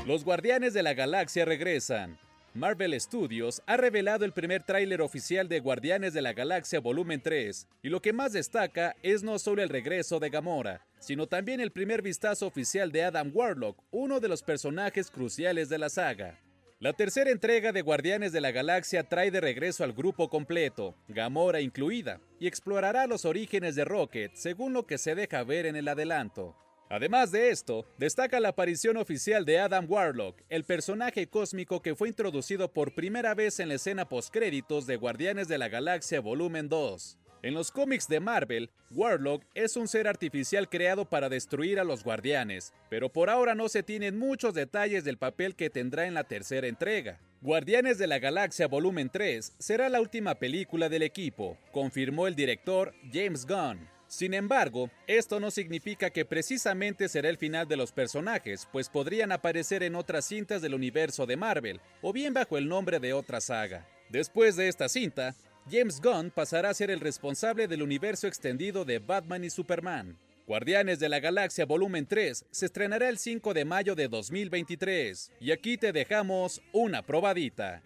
Los 0.05 0.25
Guardianes 0.25 0.73
de 0.73 0.83
la 0.83 0.93
Galaxia 0.93 1.45
regresan. 1.45 2.17
Marvel 2.53 2.99
Studios 2.99 3.63
ha 3.65 3.77
revelado 3.77 4.25
el 4.25 4.33
primer 4.33 4.61
tráiler 4.61 5.01
oficial 5.01 5.47
de 5.47 5.61
Guardianes 5.61 6.13
de 6.13 6.21
la 6.21 6.33
Galaxia 6.33 6.81
Volumen 6.81 7.21
3, 7.21 7.69
y 7.81 7.87
lo 7.87 8.01
que 8.01 8.11
más 8.11 8.33
destaca 8.33 8.97
es 9.01 9.23
no 9.23 9.39
solo 9.39 9.63
el 9.63 9.69
regreso 9.69 10.19
de 10.19 10.29
Gamora, 10.29 10.85
sino 10.99 11.27
también 11.27 11.61
el 11.61 11.71
primer 11.71 12.01
vistazo 12.01 12.47
oficial 12.47 12.91
de 12.91 13.05
Adam 13.05 13.31
Warlock, 13.33 13.81
uno 13.91 14.19
de 14.19 14.27
los 14.27 14.43
personajes 14.43 15.09
cruciales 15.09 15.69
de 15.69 15.77
la 15.77 15.87
saga. 15.87 16.37
La 16.81 16.91
tercera 16.91 17.31
entrega 17.31 17.71
de 17.71 17.81
Guardianes 17.81 18.33
de 18.33 18.41
la 18.41 18.51
Galaxia 18.51 19.03
trae 19.03 19.31
de 19.31 19.39
regreso 19.39 19.85
al 19.85 19.93
grupo 19.93 20.29
completo, 20.29 20.95
Gamora 21.07 21.61
incluida, 21.61 22.19
y 22.41 22.47
explorará 22.47 23.07
los 23.07 23.23
orígenes 23.23 23.75
de 23.75 23.85
Rocket, 23.85 24.33
según 24.35 24.73
lo 24.73 24.85
que 24.85 24.97
se 24.97 25.15
deja 25.15 25.45
ver 25.45 25.65
en 25.65 25.77
el 25.77 25.87
adelanto. 25.87 26.57
Además 26.89 27.31
de 27.31 27.49
esto, 27.49 27.85
destaca 27.97 28.39
la 28.39 28.49
aparición 28.49 28.97
oficial 28.97 29.45
de 29.45 29.59
Adam 29.59 29.85
Warlock, 29.89 30.41
el 30.49 30.63
personaje 30.63 31.27
cósmico 31.27 31.81
que 31.81 31.95
fue 31.95 32.09
introducido 32.09 32.71
por 32.71 32.93
primera 32.93 33.33
vez 33.33 33.59
en 33.59 33.69
la 33.69 33.75
escena 33.75 34.07
postcréditos 34.07 34.85
de 34.85 34.97
Guardianes 34.97 35.47
de 35.47 35.57
la 35.57 35.69
Galaxia 35.69 36.19
Volumen 36.21 36.69
2. 36.69 37.17
En 37.43 37.53
los 37.53 37.71
cómics 37.71 38.07
de 38.07 38.21
Marvel, 38.21 38.69
Warlock 38.91 39.43
es 39.53 39.75
un 39.75 39.89
ser 39.89 40.07
artificial 40.07 40.69
creado 40.69 41.03
para 41.03 41.27
destruir 41.27 41.77
a 41.77 41.83
los 41.83 42.01
guardianes, 42.01 42.73
pero 42.89 43.11
por 43.11 43.29
ahora 43.29 43.53
no 43.53 43.67
se 43.67 43.83
tienen 43.83 44.17
muchos 44.17 44.53
detalles 44.53 45.03
del 45.03 45.17
papel 45.17 45.53
que 45.55 45.69
tendrá 45.69 46.05
en 46.07 46.13
la 46.13 46.23
tercera 46.23 46.67
entrega. 46.67 47.19
Guardianes 47.41 47.97
de 47.97 48.07
la 48.07 48.19
Galaxia 48.19 48.67
Volumen 48.67 49.09
3 49.09 49.55
será 49.59 49.89
la 49.89 49.99
última 49.99 50.35
película 50.35 50.87
del 50.87 51.03
equipo, 51.03 51.57
confirmó 51.73 52.27
el 52.27 52.35
director 52.35 52.93
James 53.11 53.45
Gunn. 53.45 53.92
Sin 54.13 54.35
embargo, 54.35 54.91
esto 55.07 55.39
no 55.39 55.49
significa 55.49 56.11
que 56.11 56.23
precisamente 56.23 57.09
será 57.09 57.29
el 57.29 57.39
final 57.39 57.67
de 57.67 57.77
los 57.77 57.91
personajes, 57.91 58.67
pues 58.71 58.87
podrían 58.87 59.31
aparecer 59.31 59.81
en 59.81 59.95
otras 59.95 60.25
cintas 60.25 60.61
del 60.61 60.75
universo 60.75 61.25
de 61.25 61.35
Marvel, 61.35 61.81
o 62.03 62.13
bien 62.13 62.31
bajo 62.31 62.59
el 62.59 62.69
nombre 62.69 62.99
de 62.99 63.13
otra 63.13 63.41
saga. 63.41 63.87
Después 64.09 64.55
de 64.55 64.67
esta 64.67 64.87
cinta, 64.87 65.33
James 65.67 65.99
Gunn 65.99 66.29
pasará 66.29 66.69
a 66.69 66.75
ser 66.75 66.91
el 66.91 66.99
responsable 66.99 67.67
del 67.67 67.81
universo 67.81 68.27
extendido 68.27 68.85
de 68.85 68.99
Batman 68.99 69.45
y 69.45 69.49
Superman. 69.49 70.15
Guardianes 70.45 70.99
de 70.99 71.09
la 71.09 71.19
Galaxia 71.19 71.65
Volumen 71.65 72.05
3 72.05 72.45
se 72.51 72.67
estrenará 72.67 73.09
el 73.09 73.17
5 73.17 73.55
de 73.55 73.65
mayo 73.65 73.95
de 73.95 74.09
2023. 74.09 75.31
Y 75.39 75.51
aquí 75.51 75.75
te 75.75 75.91
dejamos 75.91 76.61
una 76.71 77.01
probadita. 77.01 77.81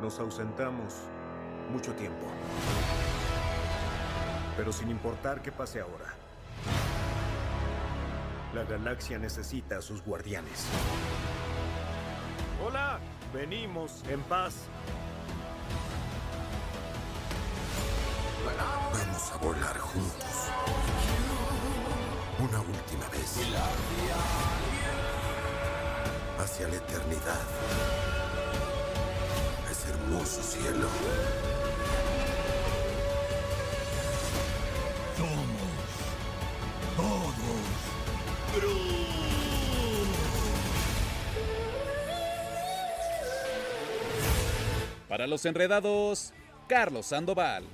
Nos 0.00 0.18
ausentamos 0.20 0.94
mucho 1.72 1.92
tiempo. 1.94 2.26
Pero 4.56 4.72
sin 4.72 4.90
importar 4.90 5.40
qué 5.42 5.50
pase 5.50 5.80
ahora, 5.80 6.14
la 8.54 8.64
galaxia 8.64 9.18
necesita 9.18 9.78
a 9.78 9.82
sus 9.82 10.04
guardianes. 10.04 10.66
Hola, 12.64 13.00
venimos 13.32 14.02
en 14.08 14.20
paz. 14.22 14.54
Vamos 18.92 19.32
a 19.32 19.36
volar 19.38 19.78
juntos. 19.78 20.50
Una 22.38 22.60
última 22.60 23.08
vez. 23.08 23.38
Hacia 26.38 26.68
la 26.68 26.76
eternidad. 26.76 27.46
Ese 29.70 29.90
hermoso 29.90 30.42
cielo. 30.42 31.51
Somos 35.16 35.46
todos 36.96 37.82
Para 45.08 45.26
los 45.26 45.44
enredados, 45.44 46.32
Carlos 46.66 47.04
Sandoval. 47.04 47.64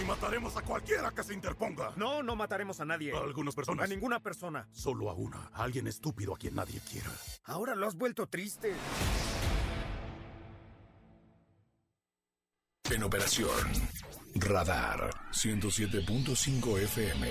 Y 0.00 0.04
mataremos 0.06 0.56
a 0.56 0.62
cualquiera 0.62 1.10
que 1.10 1.22
se 1.22 1.34
interponga. 1.34 1.92
No, 1.96 2.22
no 2.22 2.36
mataremos 2.36 2.80
a 2.80 2.86
nadie. 2.86 3.14
A 3.14 3.18
algunas 3.18 3.54
personas. 3.54 3.84
A 3.84 3.86
ninguna 3.86 4.18
persona. 4.18 4.66
Solo 4.72 5.10
a 5.10 5.12
una. 5.12 5.50
A 5.52 5.64
alguien 5.64 5.86
estúpido 5.86 6.34
a 6.34 6.38
quien 6.38 6.54
nadie 6.54 6.80
quiera. 6.90 7.10
Ahora 7.44 7.74
lo 7.74 7.86
has 7.86 7.96
vuelto 7.96 8.26
triste. 8.26 8.72
En 12.90 13.02
operación. 13.02 13.50
Radar 14.34 15.10
107.5 15.32 16.78
FM. 16.84 17.28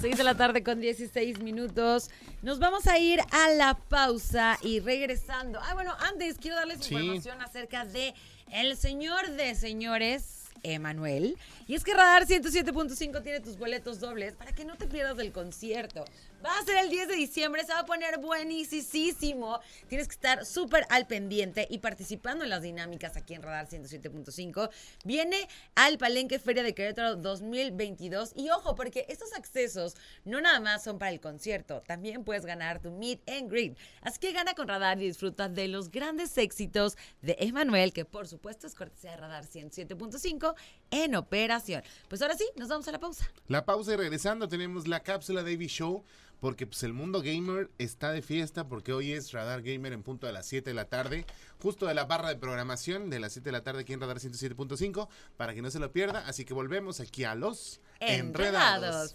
Seis 0.00 0.18
de 0.18 0.24
la 0.24 0.36
tarde 0.36 0.62
con 0.62 0.80
16 0.80 1.40
minutos. 1.40 2.10
Nos 2.42 2.58
vamos 2.58 2.86
a 2.86 2.98
ir 2.98 3.20
a 3.30 3.50
la 3.50 3.74
pausa 3.74 4.58
y 4.62 4.80
regresando. 4.80 5.58
Ah, 5.62 5.72
bueno, 5.74 5.94
antes 6.00 6.36
quiero 6.38 6.56
darles 6.56 6.84
Sí. 6.84 6.94
información 6.94 7.40
acerca 7.40 7.86
de 7.86 8.14
el 8.52 8.76
señor 8.76 9.30
de 9.30 9.54
señores, 9.54 10.42
Emanuel. 10.62 11.38
Y 11.66 11.74
es 11.74 11.84
que 11.84 11.94
Radar 11.94 12.26
107.5 12.26 13.22
tiene 13.22 13.40
tus 13.40 13.56
boletos 13.56 13.98
dobles 13.98 14.34
para 14.34 14.52
que 14.54 14.66
no 14.66 14.76
te 14.76 14.86
pierdas 14.86 15.16
del 15.16 15.32
concierto. 15.32 16.04
Va 16.44 16.58
a 16.58 16.64
ser 16.64 16.76
el 16.76 16.90
10 16.90 17.08
de 17.08 17.14
diciembre, 17.16 17.64
se 17.64 17.72
va 17.72 17.78
a 17.80 17.86
poner 17.86 18.18
buenísimo. 18.18 19.60
Tienes 19.88 20.08
que 20.08 20.14
estar 20.14 20.44
súper 20.44 20.84
al 20.90 21.06
pendiente 21.06 21.66
y 21.70 21.78
participando 21.78 22.44
en 22.44 22.50
las 22.50 22.60
dinámicas 22.60 23.16
aquí 23.16 23.32
en 23.32 23.40
Radar 23.40 23.66
107.5. 23.66 24.68
Viene 25.04 25.48
al 25.74 25.96
Palenque 25.96 26.38
Feria 26.38 26.62
de 26.62 26.74
Querétaro 26.74 27.16
2022. 27.16 28.32
Y 28.36 28.50
ojo, 28.50 28.74
porque 28.74 29.06
estos 29.08 29.32
accesos 29.32 29.94
no 30.26 30.42
nada 30.42 30.60
más 30.60 30.84
son 30.84 30.98
para 30.98 31.12
el 31.12 31.20
concierto, 31.20 31.82
también 31.86 32.24
puedes 32.24 32.44
ganar 32.44 32.78
tu 32.78 32.90
meet 32.90 33.26
and 33.26 33.50
greet. 33.50 33.78
Así 34.02 34.18
que 34.18 34.32
gana 34.32 34.52
con 34.52 34.68
Radar 34.68 35.00
y 35.00 35.06
disfruta 35.06 35.48
de 35.48 35.68
los 35.68 35.90
grandes 35.90 36.36
éxitos 36.36 36.98
de 37.22 37.38
Emanuel, 37.40 37.94
que 37.94 38.04
por 38.04 38.28
supuesto 38.28 38.66
es 38.66 38.74
cortesía 38.74 39.12
de 39.12 39.16
Radar 39.16 39.46
107.5 39.46 40.54
en 40.90 41.14
operación. 41.14 41.82
Pues 42.08 42.20
ahora 42.20 42.36
sí, 42.36 42.44
nos 42.56 42.68
vamos 42.68 42.86
a 42.86 42.92
la 42.92 43.00
pausa. 43.00 43.30
La 43.48 43.64
pausa 43.64 43.94
y 43.94 43.96
regresando 43.96 44.46
tenemos 44.46 44.86
la 44.86 45.00
cápsula 45.00 45.42
Davy 45.42 45.68
Show. 45.68 46.04
Porque 46.40 46.66
pues 46.66 46.82
el 46.82 46.92
mundo 46.92 47.22
gamer 47.22 47.70
está 47.78 48.12
de 48.12 48.20
fiesta 48.22 48.68
porque 48.68 48.92
hoy 48.92 49.12
es 49.12 49.32
Radar 49.32 49.62
Gamer 49.62 49.92
en 49.92 50.02
punto 50.02 50.26
de 50.26 50.32
las 50.32 50.46
7 50.46 50.68
de 50.70 50.74
la 50.74 50.84
tarde, 50.86 51.24
justo 51.62 51.86
de 51.86 51.94
la 51.94 52.04
barra 52.04 52.28
de 52.28 52.36
programación 52.36 53.08
de 53.10 53.18
las 53.20 53.32
7 53.32 53.46
de 53.48 53.52
la 53.52 53.62
tarde 53.62 53.80
aquí 53.82 53.92
en 53.94 54.00
Radar 54.00 54.18
107.5 54.18 55.08
para 55.36 55.54
que 55.54 55.62
no 55.62 55.70
se 55.70 55.78
lo 55.78 55.90
pierda. 55.92 56.26
Así 56.26 56.44
que 56.44 56.52
volvemos 56.54 57.00
aquí 57.00 57.24
a 57.24 57.34
los 57.34 57.80
Enredados. 58.00 59.14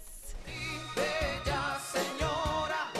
Bella 0.96 1.78
señora, 1.92 2.92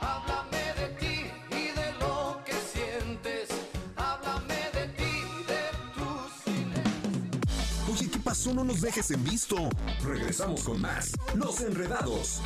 háblame 0.00 0.74
de 0.74 0.88
ti 0.98 1.30
y 1.50 1.68
de 1.72 1.92
lo 1.98 2.40
que 2.44 2.52
sientes. 2.52 3.48
Háblame 3.96 4.54
de 4.74 4.88
ti 4.88 5.04
y 5.04 5.42
de 5.44 5.70
tus 5.94 6.42
silencios. 6.44 7.88
Oye, 7.90 8.10
¿qué 8.10 8.18
pasó? 8.18 8.52
No 8.52 8.64
nos 8.64 8.80
dejes 8.82 9.10
en 9.12 9.24
visto. 9.24 9.70
Regresamos 10.04 10.62
con 10.64 10.80
más. 10.80 11.12
Los 11.34 11.60
enredados. 11.60 12.40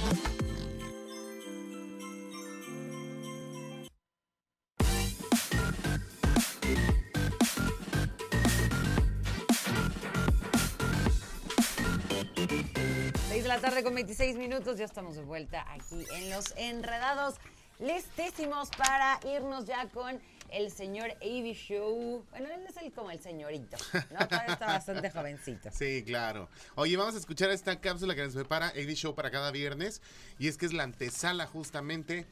26 14.13 14.37
minutos, 14.37 14.77
ya 14.77 14.85
estamos 14.85 15.17
de 15.17 15.23
vuelta 15.23 15.65
aquí 15.73 16.05
en 16.15 16.29
Los 16.29 16.53
Enredados. 16.59 17.37
Listísimos 17.81 18.69
para 18.77 19.19
irnos 19.25 19.65
ya 19.65 19.89
con 19.89 20.21
el 20.51 20.71
señor 20.71 21.13
Avi 21.23 21.55
Show. 21.55 22.23
Bueno, 22.29 22.49
él 22.55 22.61
es 22.69 22.77
el, 22.77 22.93
como 22.93 23.11
el 23.11 23.23
señorito, 23.23 23.79
¿no? 24.11 24.19
Está 24.21 24.67
bastante 24.67 25.11
jovencito. 25.11 25.71
Sí, 25.73 26.05
claro. 26.05 26.51
Oye, 26.75 26.95
vamos 26.99 27.15
a 27.15 27.19
escuchar 27.19 27.49
esta 27.49 27.81
cápsula 27.81 28.15
que 28.15 28.23
nos 28.23 28.35
prepara 28.35 28.69
AV 28.69 28.93
Show 28.93 29.15
para 29.15 29.31
cada 29.31 29.51
viernes. 29.51 30.03
Y 30.39 30.49
es 30.49 30.59
que 30.59 30.67
es 30.67 30.75
la 30.75 30.83
antesala 30.83 31.47
justamente 31.47 32.27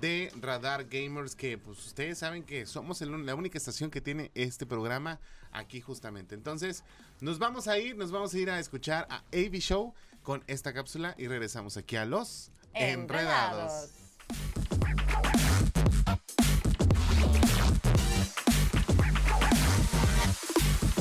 de 0.00 0.32
Radar 0.40 0.86
Gamers, 0.86 1.36
que 1.36 1.58
pues 1.58 1.84
ustedes 1.84 2.16
saben 2.16 2.44
que 2.44 2.64
somos 2.64 3.02
la 3.02 3.34
única 3.34 3.58
estación 3.58 3.90
que 3.90 4.00
tiene 4.00 4.30
este 4.34 4.64
programa 4.64 5.20
aquí 5.52 5.82
justamente. 5.82 6.34
Entonces, 6.34 6.82
nos 7.20 7.38
vamos 7.38 7.68
a 7.68 7.78
ir, 7.78 7.94
nos 7.94 8.10
vamos 8.10 8.32
a 8.32 8.38
ir 8.38 8.48
a 8.48 8.58
escuchar 8.58 9.06
a 9.10 9.18
AV 9.34 9.58
Show 9.58 9.92
con 10.26 10.42
esta 10.48 10.74
cápsula 10.74 11.14
y 11.16 11.28
regresamos 11.28 11.76
aquí 11.76 11.94
a 11.94 12.04
los 12.04 12.50
Enredados. 12.74 13.90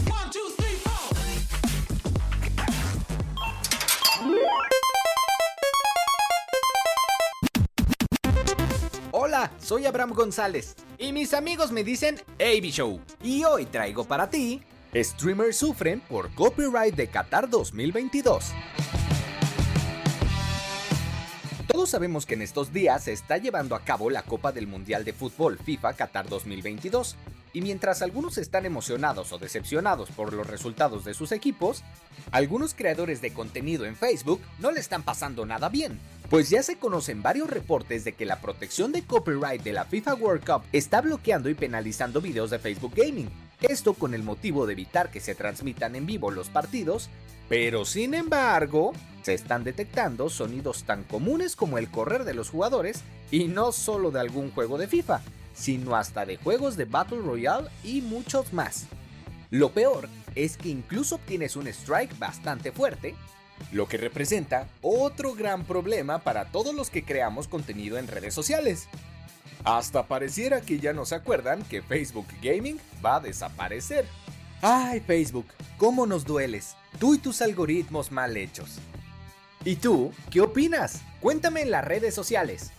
One, 0.08 0.30
two, 0.32 0.40
three, 0.56 0.76
four. 0.84 1.18
Hola, 9.12 9.52
soy 9.60 9.88
Abraham 9.88 10.14
González 10.14 10.76
y 11.00 11.12
mis 11.14 11.34
amigos 11.34 11.72
me 11.72 11.84
dicen 11.84 12.22
AB 12.40 12.66
Show. 12.66 13.02
Y 13.24 13.44
hoy 13.44 13.66
traigo 13.66 14.06
para 14.06 14.30
ti 14.30 14.62
Streamers 15.04 15.58
sufren 15.58 16.00
por 16.02 16.34
copyright 16.36 16.96
de 16.96 17.08
Qatar 17.08 17.50
2022. 17.50 18.54
Sabemos 21.86 22.26
que 22.26 22.34
en 22.34 22.42
estos 22.42 22.74
días 22.74 23.04
se 23.04 23.14
está 23.14 23.38
llevando 23.38 23.76
a 23.76 23.82
cabo 23.82 24.10
la 24.10 24.24
Copa 24.24 24.52
del 24.52 24.66
Mundial 24.66 25.06
de 25.06 25.14
Fútbol 25.14 25.60
FIFA 25.60 25.94
Qatar 25.94 26.28
2022, 26.28 27.16
y 27.54 27.62
mientras 27.62 28.02
algunos 28.02 28.40
están 28.40 28.66
emocionados 28.66 29.32
o 29.32 29.38
decepcionados 29.38 30.10
por 30.10 30.34
los 30.34 30.48
resultados 30.48 31.06
de 31.06 31.14
sus 31.14 31.32
equipos, 31.32 31.84
algunos 32.32 32.74
creadores 32.74 33.22
de 33.22 33.34
contenido 33.34 33.86
en 33.86 33.96
Facebook 33.96 34.42
no 34.60 34.72
le 34.72 34.80
están 34.80 35.04
pasando 35.04 35.46
nada 35.46 35.70
bien, 35.70 36.00
pues 36.30 36.50
ya 36.50 36.64
se 36.64 36.78
conocen 36.78 37.22
varios 37.22 37.50
reportes 37.50 38.04
de 38.04 38.14
que 38.14 38.26
la 38.26 38.42
protección 38.42 38.92
de 38.92 39.04
copyright 39.04 39.62
de 39.62 39.74
la 39.74 39.86
FIFA 39.86 40.16
World 40.16 40.46
Cup 40.46 40.64
está 40.74 41.02
bloqueando 41.02 41.50
y 41.50 41.54
penalizando 41.54 42.20
videos 42.20 42.50
de 42.50 42.60
Facebook 42.60 42.94
Gaming. 42.96 43.30
Esto 43.70 43.96
con 43.96 44.14
el 44.14 44.22
motivo 44.22 44.68
de 44.68 44.74
evitar 44.74 45.10
que 45.10 45.20
se 45.20 45.34
transmitan 45.34 45.96
en 45.96 46.06
vivo 46.06 46.30
los 46.30 46.50
partidos, 46.50 47.10
pero 47.50 47.84
sin 47.84 48.14
embargo, 48.14 48.94
se 49.24 49.34
están 49.34 49.64
detectando 49.64 50.30
sonidos 50.30 50.84
tan 50.84 51.04
comunes 51.04 51.56
como 51.56 51.80
el 51.80 51.90
correr 51.90 52.26
de 52.26 52.36
los 52.36 52.50
jugadores 52.50 53.02
y 53.32 53.46
no 53.46 53.72
solo 53.72 54.12
de 54.12 54.20
algún 54.20 54.52
juego 54.52 54.78
de 54.78 54.88
FIFA, 54.88 55.22
sino 55.56 55.96
hasta 55.96 56.28
de 56.28 56.38
juegos 56.38 56.78
de 56.78 56.86
Battle 56.86 57.22
Royale 57.22 57.70
y 57.84 58.02
muchos 58.02 58.54
más. 58.54 58.86
Lo 59.50 59.72
peor 59.72 60.10
es 60.36 60.58
que 60.58 60.70
incluso 60.70 61.16
obtienes 61.16 61.56
un 61.56 61.68
strike 61.68 62.20
bastante 62.20 62.72
fuerte, 62.72 63.16
lo 63.72 63.88
que 63.88 63.98
representa 63.98 64.68
otro 64.84 65.34
gran 65.34 65.64
problema 65.64 66.20
para 66.20 66.46
todos 66.46 66.76
los 66.76 66.92
que 66.92 67.04
creamos 67.04 67.48
contenido 67.48 67.98
en 67.98 68.08
redes 68.08 68.34
sociales. 68.36 68.88
Hasta 69.66 70.04
pareciera 70.08 70.62
que 70.62 70.80
ya 70.80 70.94
no 70.94 71.06
se 71.06 71.16
acuerdan 71.16 71.64
que 71.64 71.82
Facebook 71.82 72.28
Gaming 72.42 72.80
va 73.04 73.16
a 73.16 73.20
desaparecer. 73.20 74.06
Ay, 74.62 75.00
Facebook, 75.00 75.48
¿cómo 75.78 76.06
nos 76.06 76.24
dueles? 76.24 76.76
Tú 77.00 77.16
y 77.16 77.18
tus 77.18 77.42
algoritmos 77.42 78.12
mal 78.12 78.38
hechos. 78.38 78.78
¿Y 79.66 79.78
tú, 79.78 80.14
qué 80.30 80.42
opinas? 80.42 81.02
Cuéntame 81.20 81.64
en 81.64 81.72
las 81.72 81.84
redes 81.84 82.14
sociales. 82.14 82.72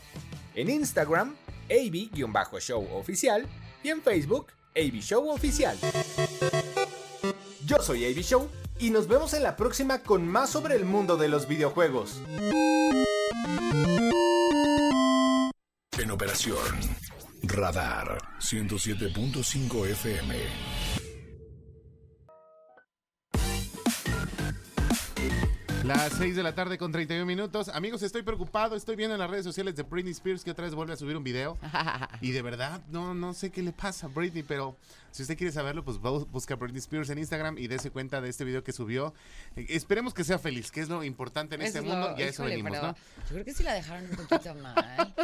En 0.54 0.70
Instagram, 0.70 1.34
AB-Show 1.68 2.86
Oficial 2.94 3.46
y 3.82 3.88
en 3.88 4.00
Facebook, 4.00 4.46
AB 4.76 5.00
Show 5.00 5.28
Oficial. 5.28 5.76
Yo 7.66 7.78
soy 7.82 8.04
AB 8.04 8.22
Show 8.22 8.48
y 8.78 8.90
nos 8.90 9.08
vemos 9.08 9.34
en 9.34 9.42
la 9.42 9.56
próxima 9.56 10.04
con 10.04 10.28
más 10.28 10.50
sobre 10.50 10.76
el 10.76 10.84
mundo 10.84 11.16
de 11.16 11.28
los 11.28 11.48
videojuegos. 11.48 12.20
En 15.98 16.10
operación 16.10 16.58
Radar 17.42 18.18
107.5 18.40 19.86
FM. 19.86 21.05
Las 25.86 26.14
6 26.14 26.34
de 26.34 26.42
la 26.42 26.52
tarde 26.54 26.78
con 26.78 26.90
31 26.90 27.24
minutos. 27.26 27.68
Amigos, 27.68 28.02
estoy 28.02 28.22
preocupado. 28.22 28.74
Estoy 28.74 28.96
viendo 28.96 29.14
en 29.14 29.20
las 29.20 29.30
redes 29.30 29.44
sociales 29.44 29.76
de 29.76 29.84
Britney 29.84 30.10
Spears 30.12 30.42
que 30.42 30.50
otra 30.50 30.64
vez 30.64 30.74
vuelve 30.74 30.94
a 30.94 30.96
subir 30.96 31.16
un 31.16 31.22
video. 31.22 31.56
Y 32.20 32.32
de 32.32 32.42
verdad, 32.42 32.80
no, 32.88 33.14
no 33.14 33.34
sé 33.34 33.50
qué 33.50 33.62
le 33.62 33.72
pasa 33.72 34.06
a 34.06 34.08
Britney, 34.08 34.42
pero 34.42 34.76
si 35.12 35.22
usted 35.22 35.36
quiere 35.36 35.52
saberlo, 35.52 35.84
pues 35.84 35.98
bu- 35.98 36.26
busca 36.26 36.56
Britney 36.56 36.78
Spears 36.78 37.10
en 37.10 37.18
Instagram 37.18 37.58
y 37.58 37.68
dése 37.68 37.90
cuenta 37.90 38.20
de 38.20 38.30
este 38.30 38.44
video 38.44 38.64
que 38.64 38.72
subió. 38.72 39.14
Eh, 39.54 39.66
esperemos 39.68 40.12
que 40.14 40.24
sea 40.24 40.38
feliz, 40.38 40.70
que 40.72 40.80
es 40.80 40.88
lo 40.88 41.04
importante 41.04 41.54
en 41.54 41.62
este 41.62 41.78
es 41.78 41.84
mundo. 41.84 42.10
lo- 42.10 42.18
y 42.18 42.22
a 42.22 42.28
eso 42.28 42.44
venimos, 42.44 42.72
¿no? 42.72 42.94
Yo 42.94 43.28
creo 43.30 43.44
que 43.44 43.52
sí 43.54 43.62
la 43.62 43.74
dejaron 43.74 44.10
un 44.10 44.16
poquito 44.26 44.54
mal. 44.56 45.14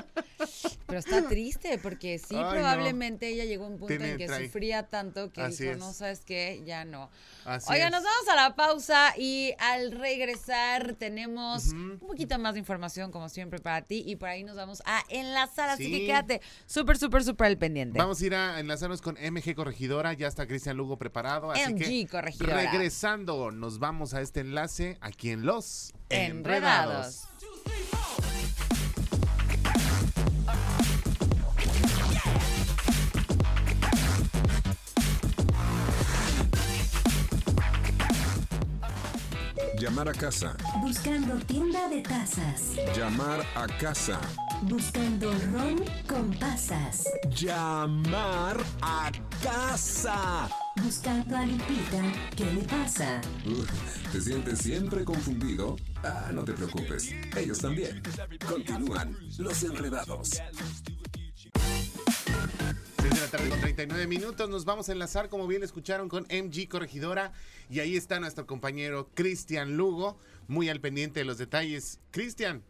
Pero 0.86 0.98
está 0.98 1.26
triste 1.28 1.78
porque 1.78 2.18
sí, 2.18 2.34
Ay, 2.36 2.42
no. 2.42 2.50
probablemente 2.50 3.28
ella 3.28 3.44
llegó 3.46 3.64
a 3.64 3.68
un 3.68 3.78
punto 3.78 3.86
Tiene- 3.88 4.12
en 4.12 4.18
que 4.18 4.26
trae- 4.28 4.44
sufría 4.46 4.86
tanto 4.88 5.32
que 5.32 5.40
Así 5.40 5.62
dijo, 5.64 5.72
es. 5.74 5.78
no 5.78 5.92
sabes 5.92 6.20
qué, 6.20 6.62
ya 6.66 6.84
no. 6.84 7.10
Así 7.46 7.72
Oiga, 7.72 7.86
es. 7.86 7.92
nos 7.92 8.02
vamos 8.04 8.28
a 8.30 8.36
la 8.36 8.54
pausa 8.54 9.14
y 9.16 9.54
al 9.58 9.92
regresar 9.92 10.51
tenemos 10.98 11.68
un 11.68 11.98
poquito 11.98 12.38
más 12.38 12.54
de 12.54 12.60
información 12.60 13.10
como 13.10 13.28
siempre 13.28 13.58
para 13.58 13.82
ti 13.82 14.02
y 14.06 14.16
por 14.16 14.28
ahí 14.28 14.44
nos 14.44 14.56
vamos 14.56 14.82
a 14.84 15.02
enlazar, 15.08 15.68
así 15.70 15.84
Sí. 15.84 15.90
que 15.92 16.06
quédate 16.06 16.40
súper, 16.66 16.96
súper, 16.98 17.24
súper 17.24 17.46
al 17.48 17.58
pendiente. 17.58 17.98
Vamos 17.98 18.20
a 18.20 18.26
ir 18.26 18.34
a 18.34 18.60
enlazarnos 18.60 19.00
con 19.02 19.16
MG 19.16 19.54
Corregidora. 19.54 20.12
Ya 20.12 20.26
está 20.28 20.46
Cristian 20.46 20.76
Lugo 20.76 20.96
preparado. 20.98 21.50
Así 21.50 21.74
que 21.74 22.04
MG 22.04 22.10
Corregidora. 22.10 22.56
regresando, 22.56 23.50
nos 23.50 23.78
vamos 23.78 24.14
a 24.14 24.20
este 24.20 24.40
enlace 24.40 24.98
aquí 25.00 25.30
en 25.30 25.44
Los 25.46 25.92
Enredados. 26.08 27.22
Llamar 39.82 40.08
a 40.08 40.12
casa. 40.12 40.56
Buscando 40.80 41.34
tienda 41.44 41.88
de 41.88 42.02
tazas. 42.02 42.76
Llamar 42.96 43.44
a 43.56 43.66
casa. 43.78 44.20
Buscando 44.62 45.32
ron 45.52 45.82
con 46.06 46.32
pasas. 46.38 47.02
Llamar 47.34 48.58
a 48.80 49.10
casa. 49.42 50.48
Buscando 50.84 51.36
a 51.36 51.44
Lupita. 51.44 52.00
¿Qué 52.36 52.44
le 52.44 52.62
pasa? 52.62 53.20
¿Te 54.12 54.20
sientes 54.20 54.60
siempre 54.60 55.04
confundido? 55.04 55.74
Ah, 56.04 56.30
no 56.32 56.44
te 56.44 56.52
preocupes. 56.52 57.12
Ellos 57.36 57.58
también. 57.58 58.00
Continúan 58.48 59.16
los 59.38 59.64
enredados. 59.64 60.30
6 63.02 63.14
de 63.14 63.20
la 63.20 63.26
tarde 63.26 63.48
con 63.48 63.60
39 63.60 64.06
minutos. 64.06 64.48
Nos 64.48 64.64
vamos 64.64 64.88
a 64.88 64.92
enlazar, 64.92 65.28
como 65.28 65.48
bien 65.48 65.64
escucharon, 65.64 66.08
con 66.08 66.22
MG 66.30 66.68
Corregidora. 66.68 67.32
Y 67.68 67.80
ahí 67.80 67.96
está 67.96 68.20
nuestro 68.20 68.46
compañero 68.46 69.08
Cristian 69.14 69.76
Lugo, 69.76 70.20
muy 70.46 70.68
al 70.68 70.80
pendiente 70.80 71.18
de 71.18 71.24
los 71.24 71.36
detalles. 71.36 71.98
Cristian. 72.12 72.62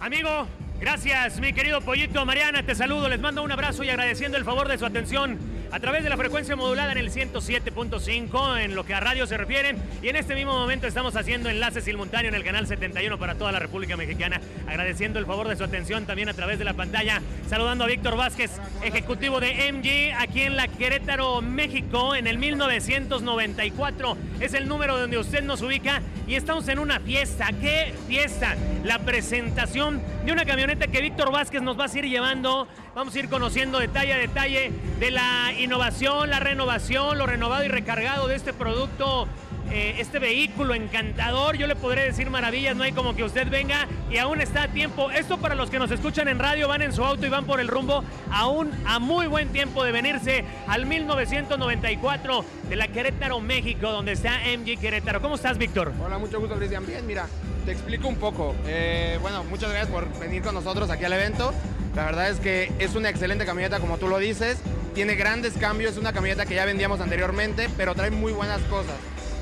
Amigo, 0.00 0.46
gracias, 0.80 1.40
mi 1.40 1.52
querido 1.52 1.82
Pollito 1.82 2.24
Mariana, 2.24 2.64
te 2.64 2.74
saludo, 2.74 3.08
les 3.10 3.20
mando 3.20 3.42
un 3.42 3.52
abrazo 3.52 3.84
y 3.84 3.90
agradeciendo 3.90 4.38
el 4.38 4.44
favor 4.44 4.66
de 4.66 4.78
su 4.78 4.86
atención 4.86 5.38
a 5.74 5.80
través 5.80 6.04
de 6.04 6.08
la 6.08 6.16
frecuencia 6.16 6.54
modulada 6.54 6.92
en 6.92 6.98
el 6.98 7.10
107.5 7.10 8.60
en 8.60 8.76
lo 8.76 8.86
que 8.86 8.94
a 8.94 9.00
radio 9.00 9.26
se 9.26 9.36
refiere 9.36 9.74
y 10.02 10.08
en 10.08 10.14
este 10.14 10.36
mismo 10.36 10.52
momento 10.52 10.86
estamos 10.86 11.16
haciendo 11.16 11.50
enlace 11.50 11.80
simultáneo 11.80 12.28
en 12.28 12.36
el 12.36 12.44
canal 12.44 12.68
71 12.68 13.18
para 13.18 13.34
toda 13.34 13.50
la 13.50 13.58
República 13.58 13.96
Mexicana, 13.96 14.40
agradeciendo 14.68 15.18
el 15.18 15.26
favor 15.26 15.48
de 15.48 15.56
su 15.56 15.64
atención 15.64 16.06
también 16.06 16.28
a 16.28 16.32
través 16.32 16.60
de 16.60 16.64
la 16.64 16.74
pantalla, 16.74 17.20
saludando 17.48 17.82
a 17.82 17.88
Víctor 17.88 18.16
Vázquez, 18.16 18.52
ejecutivo 18.84 19.40
de 19.40 19.72
MG 19.72 20.14
aquí 20.16 20.42
en 20.42 20.54
la 20.54 20.68
Querétaro, 20.68 21.42
México, 21.42 22.14
en 22.14 22.28
el 22.28 22.38
1994, 22.38 24.16
es 24.38 24.54
el 24.54 24.68
número 24.68 24.96
donde 24.96 25.18
usted 25.18 25.42
nos 25.42 25.60
ubica 25.60 26.02
y 26.28 26.36
estamos 26.36 26.68
en 26.68 26.78
una 26.78 27.00
fiesta, 27.00 27.48
¿qué 27.60 27.92
fiesta? 28.06 28.54
La 28.84 29.00
presentación 29.00 30.00
de 30.24 30.30
una 30.30 30.44
camioneta 30.44 30.86
que 30.86 31.00
Víctor 31.00 31.32
Vázquez 31.32 31.62
nos 31.62 31.76
va 31.76 31.86
a 31.86 31.98
ir 31.98 32.04
llevando. 32.04 32.68
Vamos 32.94 33.12
a 33.16 33.18
ir 33.18 33.28
conociendo 33.28 33.80
detalle 33.80 34.14
a 34.14 34.18
detalle 34.18 34.70
de 35.00 35.10
la 35.10 35.52
innovación, 35.58 36.30
la 36.30 36.38
renovación, 36.38 37.18
lo 37.18 37.26
renovado 37.26 37.64
y 37.64 37.68
recargado 37.68 38.28
de 38.28 38.36
este 38.36 38.52
producto, 38.52 39.26
eh, 39.72 39.96
este 39.98 40.20
vehículo 40.20 40.74
encantador. 40.74 41.56
Yo 41.56 41.66
le 41.66 41.74
podré 41.74 42.04
decir 42.04 42.30
maravillas, 42.30 42.76
no 42.76 42.84
hay 42.84 42.92
como 42.92 43.16
que 43.16 43.24
usted 43.24 43.50
venga 43.50 43.88
y 44.08 44.18
aún 44.18 44.40
está 44.40 44.62
a 44.62 44.68
tiempo. 44.68 45.10
Esto 45.10 45.38
para 45.38 45.56
los 45.56 45.70
que 45.70 45.80
nos 45.80 45.90
escuchan 45.90 46.28
en 46.28 46.38
radio, 46.38 46.68
van 46.68 46.82
en 46.82 46.92
su 46.92 47.04
auto 47.04 47.26
y 47.26 47.30
van 47.30 47.46
por 47.46 47.58
el 47.58 47.66
rumbo, 47.66 48.04
aún 48.30 48.70
a 48.86 49.00
muy 49.00 49.26
buen 49.26 49.48
tiempo 49.48 49.82
de 49.82 49.90
venirse 49.90 50.44
al 50.68 50.86
1994 50.86 52.44
de 52.68 52.76
la 52.76 52.86
Querétaro, 52.86 53.40
México, 53.40 53.90
donde 53.90 54.12
está 54.12 54.38
MG 54.56 54.78
Querétaro. 54.78 55.20
¿Cómo 55.20 55.34
estás, 55.34 55.58
Víctor? 55.58 55.92
Hola, 56.00 56.18
mucho 56.18 56.38
gusto, 56.38 56.54
Cristian. 56.54 56.86
Bien, 56.86 57.04
mira, 57.04 57.26
te 57.64 57.72
explico 57.72 58.08
un 58.08 58.16
poco. 58.16 58.54
Eh, 58.66 59.18
bueno, 59.22 59.44
muchas 59.44 59.70
gracias 59.70 59.90
por 59.90 60.06
venir 60.18 60.42
con 60.42 60.54
nosotros 60.54 60.90
aquí 60.90 61.04
al 61.04 61.12
evento. 61.12 61.52
La 61.94 62.04
verdad 62.04 62.28
es 62.28 62.40
que 62.40 62.72
es 62.78 62.94
una 62.94 63.08
excelente 63.08 63.46
camioneta, 63.46 63.80
como 63.80 63.98
tú 63.98 64.08
lo 64.08 64.18
dices. 64.18 64.58
Tiene 64.94 65.14
grandes 65.14 65.54
cambios, 65.54 65.92
es 65.92 65.98
una 65.98 66.12
camioneta 66.12 66.46
que 66.46 66.54
ya 66.54 66.64
vendíamos 66.64 67.00
anteriormente, 67.00 67.68
pero 67.76 67.94
trae 67.94 68.10
muy 68.10 68.32
buenas 68.32 68.60
cosas. 68.62 68.94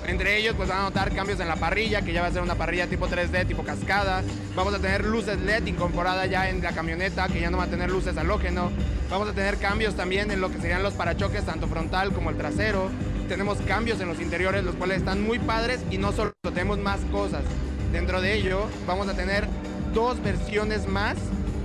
Entre 0.06 0.36
ellos, 0.36 0.54
pues 0.56 0.68
van 0.68 0.78
a 0.78 0.82
notar 0.82 1.14
cambios 1.14 1.38
en 1.38 1.46
la 1.46 1.56
parrilla, 1.56 2.02
que 2.02 2.12
ya 2.12 2.22
va 2.22 2.26
a 2.26 2.32
ser 2.32 2.42
una 2.42 2.56
parrilla 2.56 2.88
tipo 2.88 3.08
3D, 3.08 3.46
tipo 3.46 3.62
cascada. 3.62 4.22
Vamos 4.56 4.74
a 4.74 4.78
tener 4.78 5.04
luces 5.04 5.40
LED 5.40 5.66
incorporadas 5.66 6.28
ya 6.28 6.48
en 6.48 6.60
la 6.60 6.72
camioneta, 6.72 7.28
que 7.28 7.40
ya 7.40 7.50
no 7.50 7.58
va 7.58 7.64
a 7.64 7.68
tener 7.68 7.90
luces 7.90 8.16
halógeno. 8.16 8.70
Vamos 9.10 9.28
a 9.28 9.32
tener 9.32 9.58
cambios 9.58 9.94
también 9.94 10.30
en 10.30 10.40
lo 10.40 10.50
que 10.50 10.58
serían 10.58 10.82
los 10.82 10.94
parachoques, 10.94 11.44
tanto 11.44 11.68
frontal 11.68 12.12
como 12.12 12.30
el 12.30 12.36
trasero. 12.36 12.90
Tenemos 13.28 13.58
cambios 13.58 14.00
en 14.00 14.08
los 14.08 14.20
interiores, 14.20 14.64
los 14.64 14.74
cuales 14.74 14.98
están 14.98 15.22
muy 15.22 15.38
padres 15.38 15.80
y 15.90 15.98
no 15.98 16.12
solo 16.12 16.32
tenemos 16.42 16.78
más 16.78 17.00
cosas. 17.12 17.42
Dentro 17.92 18.22
de 18.22 18.34
ello, 18.34 18.68
vamos 18.86 19.06
a 19.08 19.14
tener 19.14 19.46
dos 19.92 20.22
versiones 20.22 20.88
más. 20.88 21.16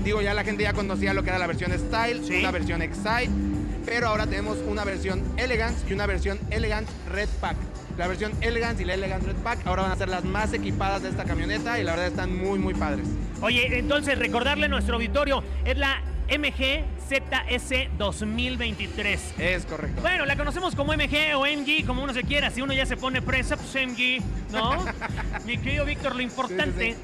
Digo, 0.04 0.22
ya 0.22 0.34
la 0.34 0.44
gente 0.44 0.64
ya 0.64 0.74
conocía 0.74 1.14
lo 1.14 1.24
que 1.24 1.30
era 1.30 1.40
la 1.40 1.48
versión 1.48 1.72
Style, 1.72 2.22
una 2.40 2.52
versión 2.52 2.82
Excite, 2.82 3.32
pero 3.86 4.10
ahora 4.10 4.28
tenemos 4.28 4.58
una 4.68 4.84
versión 4.84 5.24
Elegance 5.38 5.86
y 5.90 5.94
una 5.94 6.06
versión 6.06 6.38
Elegance 6.50 6.92
Red 7.10 7.30
Pack. 7.40 7.56
La 7.98 8.08
versión 8.08 8.34
Elegance 8.42 8.84
y 8.84 8.86
la 8.86 8.96
Elegance 8.96 9.28
Red 9.28 9.38
Pack 9.38 9.66
ahora 9.66 9.84
van 9.84 9.92
a 9.92 9.96
ser 9.96 10.10
las 10.10 10.26
más 10.26 10.52
equipadas 10.54 11.02
de 11.02 11.10
esta 11.10 11.24
camioneta 11.24 11.80
y 11.80 11.84
la 11.84 11.92
verdad 11.92 12.08
están 12.08 12.38
muy, 12.38 12.60
muy 12.60 12.74
padres. 12.74 13.08
Oye, 13.42 13.80
entonces 13.80 14.20
recordarle 14.20 14.66
a 14.66 14.70
nuestro 14.70 14.96
auditorio, 14.96 15.44
es 15.64 15.78
la 15.78 16.02
MG 16.30 16.84
ZS 17.08 17.98
2023. 17.98 19.34
Es 19.40 19.66
correcto. 19.66 20.02
Bueno, 20.02 20.26
la 20.26 20.36
conocemos 20.36 20.76
como 20.76 20.94
MG 20.94 21.36
o 21.36 21.46
MG, 21.46 21.86
como 21.86 22.04
uno 22.04 22.14
se 22.14 22.24
quiera. 22.24 22.50
Si 22.52 22.62
uno 22.62 22.74
ya 22.74 22.86
se 22.86 22.98
pone 22.98 23.22
presa, 23.22 23.58
pues 23.58 23.74
MG, 23.76 24.22
¿no? 24.52 24.86
Mi 25.46 25.58
querido 25.58 25.86
Víctor, 25.86 26.16
lo 26.16 26.22
importante 26.22 26.96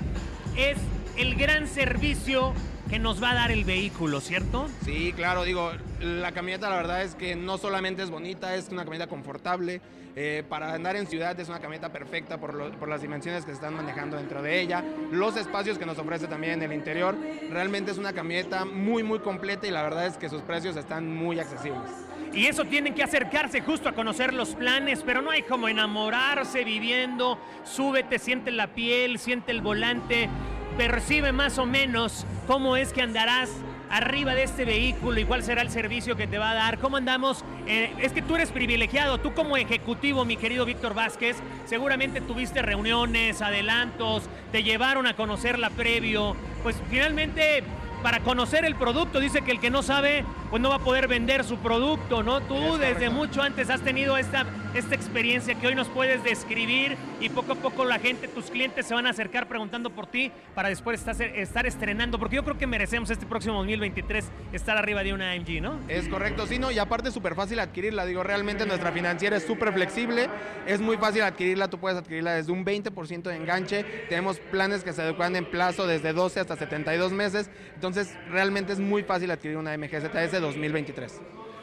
es 0.57 0.77
el 1.17 1.35
gran 1.35 1.67
servicio 1.67 2.53
que 2.89 2.99
nos 2.99 3.23
va 3.23 3.31
a 3.31 3.35
dar 3.35 3.51
el 3.51 3.63
vehículo, 3.63 4.21
¿cierto? 4.21 4.67
Sí, 4.85 5.13
claro, 5.15 5.43
digo, 5.43 5.71
la 6.03 6.31
camioneta 6.33 6.69
la 6.69 6.75
verdad 6.75 7.01
es 7.01 7.15
que 7.15 7.35
no 7.35 7.57
solamente 7.57 8.03
es 8.03 8.09
bonita, 8.09 8.55
es 8.55 8.69
una 8.69 8.83
camioneta 8.83 9.09
confortable. 9.09 9.81
eh, 10.15 10.43
para 10.47 10.73
andar 10.73 10.95
en 10.95 11.07
ciudad 11.07 11.39
es 11.39 11.49
una 11.49 11.59
camioneta 11.59 11.89
perfecta 11.89 12.37
por, 12.37 12.71
por 12.77 12.87
las 12.87 13.01
dimensiones 13.01 13.45
que 13.45 13.51
se 13.51 13.55
están 13.55 13.73
manejando 13.73 14.17
dentro 14.17 14.43
de 14.43 14.61
ella, 14.61 14.83
los 15.11 15.35
espacios 15.37 15.79
que 15.79 15.87
nos 15.87 15.97
ofrece 15.97 16.27
también 16.27 16.53
en 16.53 16.63
el 16.63 16.73
interior. 16.73 17.15
Realmente 17.49 17.91
es 17.91 17.97
una 17.97 18.13
camioneta 18.13 18.65
muy, 18.65 19.01
muy 19.01 19.19
completa 19.19 19.65
y 19.65 19.71
la 19.71 19.81
verdad 19.81 20.05
es 20.05 20.17
que 20.17 20.29
sus 20.29 20.41
precios 20.41 20.75
están 20.77 21.11
muy 21.11 21.39
accesibles. 21.39 21.89
Y 22.31 22.47
eso 22.47 22.65
tienen 22.65 22.95
que 22.95 23.03
acercarse 23.03 23.61
justo 23.61 23.89
a 23.89 23.93
conocer 23.93 24.33
los 24.33 24.55
planes, 24.55 25.03
pero 25.05 25.21
no 25.21 25.31
hay 25.31 25.43
como 25.43 25.67
enamorarse 25.67 26.63
viviendo. 26.63 27.39
Súbete, 27.63 28.17
siente 28.17 28.51
la 28.51 28.67
piel, 28.73 29.19
siente 29.19 29.51
el 29.51 29.61
volante, 29.61 30.29
percibe 30.77 31.31
más 31.31 31.59
o 31.59 31.65
menos 31.65 32.25
cómo 32.47 32.75
es 32.75 32.91
que 32.91 33.03
andarás 33.03 33.51
arriba 33.93 34.33
de 34.33 34.43
este 34.43 34.65
vehículo 34.65 35.19
y 35.19 35.25
cuál 35.25 35.43
será 35.43 35.61
el 35.61 35.69
servicio 35.69 36.15
que 36.15 36.25
te 36.25 36.39
va 36.39 36.51
a 36.51 36.53
dar. 36.55 36.79
¿Cómo 36.79 36.97
andamos? 36.97 37.45
Eh, 37.67 37.93
es 37.99 38.11
que 38.11 38.21
tú 38.21 38.35
eres 38.35 38.51
privilegiado, 38.51 39.19
tú 39.19 39.33
como 39.33 39.55
ejecutivo, 39.55 40.25
mi 40.25 40.35
querido 40.35 40.65
Víctor 40.65 40.95
Vázquez, 40.95 41.37
seguramente 41.65 42.19
tuviste 42.19 42.61
reuniones, 42.61 43.41
adelantos, 43.41 44.23
te 44.51 44.63
llevaron 44.63 45.05
a 45.05 45.15
conocerla 45.15 45.69
previo. 45.69 46.35
Pues 46.63 46.75
finalmente 46.89 47.63
para 48.03 48.19
conocer 48.19 48.65
el 48.65 48.75
producto. 48.75 49.19
Dice 49.19 49.41
que 49.41 49.51
el 49.51 49.59
que 49.59 49.71
no 49.71 49.81
sabe, 49.81 50.25
pues 50.53 50.61
no 50.61 50.69
va 50.69 50.75
a 50.75 50.79
poder 50.83 51.07
vender 51.07 51.43
su 51.43 51.57
producto, 51.57 52.21
¿no? 52.21 52.39
Tú 52.41 52.77
desde 52.77 53.09
mucho 53.09 53.41
antes 53.41 53.71
has 53.71 53.81
tenido 53.81 54.17
esta, 54.17 54.45
esta 54.75 54.93
experiencia 54.93 55.55
que 55.55 55.65
hoy 55.65 55.73
nos 55.73 55.87
puedes 55.87 56.23
describir 56.23 56.95
y 57.19 57.29
poco 57.29 57.53
a 57.53 57.55
poco 57.55 57.85
la 57.85 57.97
gente, 57.97 58.27
tus 58.27 58.51
clientes 58.51 58.85
se 58.85 58.93
van 58.93 59.07
a 59.07 59.09
acercar 59.09 59.47
preguntando 59.47 59.89
por 59.89 60.05
ti 60.05 60.31
para 60.53 60.69
después 60.69 60.99
estar, 60.99 61.19
estar 61.19 61.65
estrenando, 61.65 62.19
porque 62.19 62.35
yo 62.35 62.43
creo 62.43 62.55
que 62.55 62.67
merecemos 62.67 63.09
este 63.09 63.25
próximo 63.25 63.55
2023 63.55 64.25
estar 64.51 64.77
arriba 64.77 65.03
de 65.03 65.15
una 65.15 65.31
AMG, 65.31 65.59
¿no? 65.59 65.79
Es 65.87 66.07
correcto, 66.07 66.45
sí, 66.45 66.59
no, 66.59 66.69
y 66.69 66.77
aparte 66.77 67.07
es 67.07 67.15
súper 67.15 67.33
fácil 67.33 67.59
adquirirla. 67.59 68.05
Digo, 68.05 68.21
realmente 68.21 68.67
nuestra 68.67 68.91
financiera 68.91 69.37
es 69.37 69.47
súper 69.47 69.73
flexible, 69.73 70.29
es 70.67 70.81
muy 70.81 70.97
fácil 70.97 71.23
adquirirla, 71.23 71.67
tú 71.67 71.79
puedes 71.79 71.97
adquirirla 71.97 72.35
desde 72.35 72.51
un 72.51 72.63
20% 72.63 73.23
de 73.23 73.35
enganche. 73.35 73.83
Tenemos 74.07 74.37
planes 74.37 74.83
que 74.83 74.93
se 74.93 75.01
adecuan 75.01 75.35
en 75.35 75.49
plazo 75.49 75.87
desde 75.87 76.13
12 76.13 76.41
hasta 76.41 76.55
72 76.57 77.11
meses, 77.11 77.49
entonces 77.73 78.15
realmente 78.29 78.71
es 78.71 78.79
muy 78.79 79.01
fácil 79.01 79.31
adquirir 79.31 79.57
una 79.57 79.75
MGZS 79.75 80.42
2023. 80.43 81.21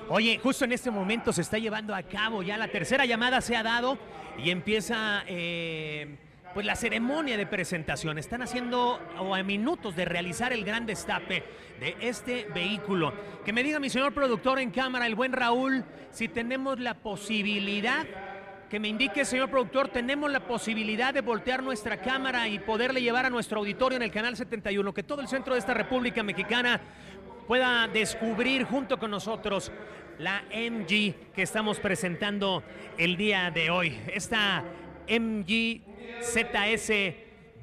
Oye, 0.09 0.41
justo 0.43 0.64
en 0.64 0.72
este 0.72 0.91
momento 0.91 1.33
se 1.33 1.43
está 1.43 1.59
llevando 1.59 1.95
a 1.95 2.03
cabo 2.03 2.43
ya 2.43 2.57
la 2.57 2.68
tercera 2.68 3.07
llamada 3.07 3.41
se 3.41 3.57
ha 3.57 3.62
dado 3.62 3.97
y 4.39 4.51
empieza 4.51 5.22
eh, 5.28 6.16
pues 6.53 6.66
la 6.66 6.74
ceremonia 6.74 7.37
de 7.37 7.47
presentación. 7.47 8.18
Están 8.18 8.43
haciendo 8.43 9.01
o 9.18 9.35
a 9.35 9.43
minutos 9.43 9.95
de 9.95 10.05
realizar 10.05 10.53
el 10.53 10.64
gran 10.64 10.85
destape 10.85 11.45
de 11.78 11.97
este 12.01 12.47
vehículo. 12.53 13.14
Que 13.45 13.53
me 13.53 13.62
diga 13.62 13.78
mi 13.78 13.89
señor 13.89 14.12
productor 14.12 14.59
en 14.59 14.70
cámara, 14.70 15.07
el 15.07 15.14
buen 15.14 15.33
Raúl, 15.33 15.85
si 16.11 16.26
tenemos 16.26 16.81
la 16.81 16.95
posibilidad 16.95 18.05
que 18.70 18.78
me 18.78 18.87
indique, 18.87 19.24
señor 19.24 19.51
productor, 19.51 19.89
tenemos 19.89 20.31
la 20.31 20.47
posibilidad 20.47 21.12
de 21.12 21.22
voltear 21.22 21.61
nuestra 21.61 22.01
cámara 22.01 22.47
y 22.47 22.61
poderle 22.61 23.03
llevar 23.03 23.26
a 23.26 23.31
nuestro 23.31 23.59
auditorio 23.59 23.97
en 23.97 24.03
el 24.03 24.12
canal 24.12 24.37
71, 24.37 24.95
que 24.95 25.03
todo 25.03 25.20
el 25.20 25.26
centro 25.26 25.55
de 25.55 25.59
esta 25.59 25.74
República 25.74 26.22
Mexicana 26.22 26.81
pueda 27.51 27.88
descubrir 27.88 28.62
junto 28.62 28.96
con 28.96 29.11
nosotros 29.11 29.72
la 30.20 30.44
MG 30.53 31.32
que 31.34 31.42
estamos 31.42 31.80
presentando 31.80 32.62
el 32.96 33.16
día 33.16 33.51
de 33.51 33.70
hoy. 33.70 33.98
Esta 34.07 34.62
MG 35.09 35.80
ZS 36.22 36.92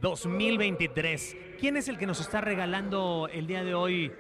2023. 0.01 1.38
¿Quién 1.57 1.77
es 1.77 1.88
el 1.88 1.97
que 1.97 2.05
nos 2.05 2.19
está 2.19 2.41
regalando 2.41 3.29
el 3.31 3.47
día 3.47 3.63
de 3.63 3.75
hoy 3.75 4.11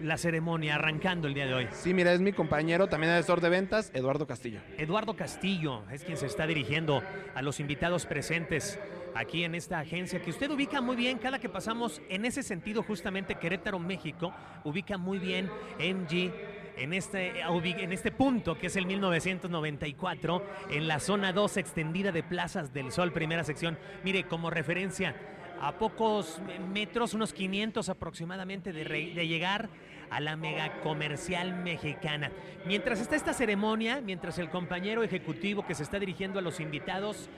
la 0.00 0.16
ceremonia, 0.16 0.76
arrancando 0.76 1.28
el 1.28 1.34
día 1.34 1.46
de 1.46 1.54
hoy? 1.54 1.68
Sí, 1.72 1.94
mira, 1.94 2.12
es 2.12 2.20
mi 2.20 2.32
compañero, 2.32 2.88
también 2.88 3.12
asesor 3.12 3.40
de 3.40 3.48
ventas, 3.48 3.90
Eduardo 3.94 4.26
Castillo. 4.26 4.60
Eduardo 4.76 5.16
Castillo 5.16 5.82
es 5.90 6.04
quien 6.04 6.16
se 6.16 6.26
está 6.26 6.46
dirigiendo 6.46 7.02
a 7.34 7.42
los 7.42 7.60
invitados 7.60 8.06
presentes 8.06 8.78
aquí 9.14 9.44
en 9.44 9.54
esta 9.54 9.80
agencia 9.80 10.20
que 10.20 10.30
usted 10.30 10.50
ubica 10.50 10.80
muy 10.80 10.94
bien 10.94 11.18
cada 11.18 11.38
que 11.38 11.48
pasamos 11.48 12.00
en 12.08 12.24
ese 12.24 12.42
sentido 12.42 12.82
justamente 12.82 13.34
Querétaro, 13.36 13.78
México, 13.78 14.32
ubica 14.64 14.98
muy 14.98 15.18
bien 15.18 15.50
MG 15.78 16.32
en 16.76 16.92
este, 16.92 17.40
en 17.40 17.92
este 17.92 18.12
punto 18.12 18.56
que 18.56 18.68
es 18.68 18.76
el 18.76 18.86
1994 18.86 20.42
en 20.70 20.86
la 20.86 21.00
zona 21.00 21.32
2 21.32 21.56
extendida 21.56 22.12
de 22.12 22.22
Plazas 22.22 22.72
del 22.72 22.92
Sol, 22.92 23.12
primera 23.12 23.42
sección. 23.42 23.78
Mire, 24.04 24.24
como 24.24 24.50
referencia, 24.50 25.16
a 25.60 25.72
pocos 25.72 26.40
metros, 26.72 27.14
unos 27.14 27.32
500 27.32 27.88
aproximadamente 27.88 28.72
de, 28.72 28.84
de 28.84 29.26
llegar 29.26 29.68
a 30.10 30.20
la 30.20 30.36
mega 30.36 30.80
comercial 30.80 31.54
mexicana. 31.62 32.30
Mientras 32.66 33.00
está 33.00 33.16
esta 33.16 33.32
ceremonia, 33.32 34.00
mientras 34.00 34.38
el 34.38 34.50
compañero 34.50 35.02
ejecutivo 35.02 35.66
que 35.66 35.74
se 35.74 35.82
está 35.82 35.98
dirigiendo 35.98 36.38
a 36.38 36.42
los 36.42 36.60
invitados 36.60 37.28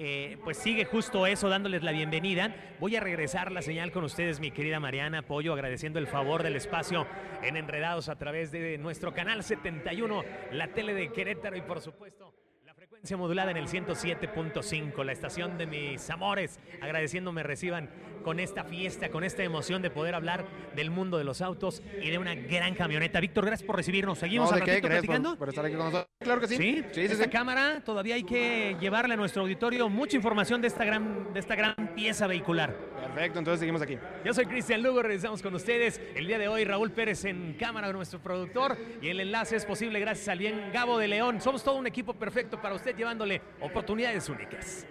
eh, 0.00 0.38
pues 0.44 0.58
sigue 0.58 0.84
justo 0.84 1.26
eso, 1.26 1.48
dándoles 1.48 1.82
la 1.82 1.90
bienvenida. 1.90 2.54
Voy 2.78 2.94
a 2.94 3.00
regresar 3.00 3.50
la 3.50 3.62
señal 3.62 3.90
con 3.90 4.04
ustedes, 4.04 4.38
mi 4.38 4.52
querida 4.52 4.78
Mariana 4.78 5.22
Pollo, 5.22 5.52
agradeciendo 5.52 5.98
el 5.98 6.06
favor 6.06 6.44
del 6.44 6.54
espacio 6.54 7.04
en 7.42 7.56
Enredados 7.56 8.08
a 8.08 8.14
través 8.14 8.52
de 8.52 8.78
nuestro 8.78 9.12
canal 9.12 9.42
71, 9.42 10.22
la 10.52 10.68
tele 10.68 10.94
de 10.94 11.10
Querétaro 11.10 11.56
y 11.56 11.62
por 11.62 11.80
supuesto 11.80 12.32
la 12.64 12.74
frecuencia 12.74 13.16
modulada 13.16 13.50
en 13.50 13.56
el 13.56 13.66
107.5, 13.66 15.04
la 15.04 15.10
estación 15.10 15.58
de 15.58 15.66
mis 15.66 16.08
amores, 16.10 16.60
agradeciendo 16.80 17.32
me 17.32 17.42
reciban 17.42 17.90
con 18.28 18.40
esta 18.40 18.62
fiesta, 18.62 19.08
con 19.08 19.24
esta 19.24 19.42
emoción 19.42 19.80
de 19.80 19.88
poder 19.88 20.14
hablar 20.14 20.44
del 20.76 20.90
mundo 20.90 21.16
de 21.16 21.24
los 21.24 21.40
autos 21.40 21.82
y 22.02 22.10
de 22.10 22.18
una 22.18 22.34
gran 22.34 22.74
camioneta. 22.74 23.20
Víctor, 23.20 23.46
gracias 23.46 23.66
por 23.66 23.74
recibirnos. 23.76 24.18
¿Seguimos 24.18 24.50
No, 24.50 24.54
al 24.56 24.60
ratito 24.60 24.80
por- 24.82 24.90
platicando? 24.90 25.38
por 25.38 25.48
estar 25.48 25.64
aquí 25.64 25.74
con 25.74 25.86
nosotros. 25.86 26.10
Claro 26.20 26.38
que 26.42 26.46
sí. 26.48 26.56
¿Sí? 26.58 26.76
Sí, 26.76 26.84
sí, 26.92 27.00
Esta 27.12 27.24
sí. 27.24 27.30
cámara 27.30 27.80
todavía 27.82 28.16
hay 28.16 28.24
que 28.24 28.76
llevarle 28.78 29.14
a 29.14 29.16
nuestro 29.16 29.40
auditorio 29.40 29.88
mucha 29.88 30.14
información 30.18 30.60
de 30.60 30.68
esta 30.68 30.84
gran, 30.84 31.32
de 31.32 31.40
esta 31.40 31.54
gran 31.56 31.74
pieza 31.94 32.26
vehicular. 32.26 32.76
Perfecto, 33.00 33.38
entonces 33.38 33.60
seguimos 33.60 33.80
aquí. 33.80 33.96
Yo 34.26 34.34
soy 34.34 34.44
Cristian 34.44 34.82
Lugo, 34.82 35.00
regresamos 35.00 35.40
con 35.40 35.54
ustedes. 35.54 35.98
El 36.14 36.26
día 36.26 36.36
de 36.38 36.48
hoy, 36.48 36.64
Raúl 36.66 36.90
Pérez 36.90 37.24
en 37.24 37.54
cámara, 37.54 37.90
nuestro 37.94 38.18
productor. 38.20 38.76
Y 39.00 39.08
el 39.08 39.20
enlace 39.20 39.56
es 39.56 39.64
posible 39.64 40.00
gracias 40.00 40.28
al 40.28 40.38
bien 40.38 40.70
Gabo 40.70 40.98
de 40.98 41.08
León. 41.08 41.40
Somos 41.40 41.64
todo 41.64 41.76
un 41.76 41.86
equipo 41.86 42.12
perfecto 42.12 42.60
para 42.60 42.74
usted, 42.74 42.94
llevándole 42.94 43.40
oportunidades 43.62 44.28
únicas. 44.28 44.86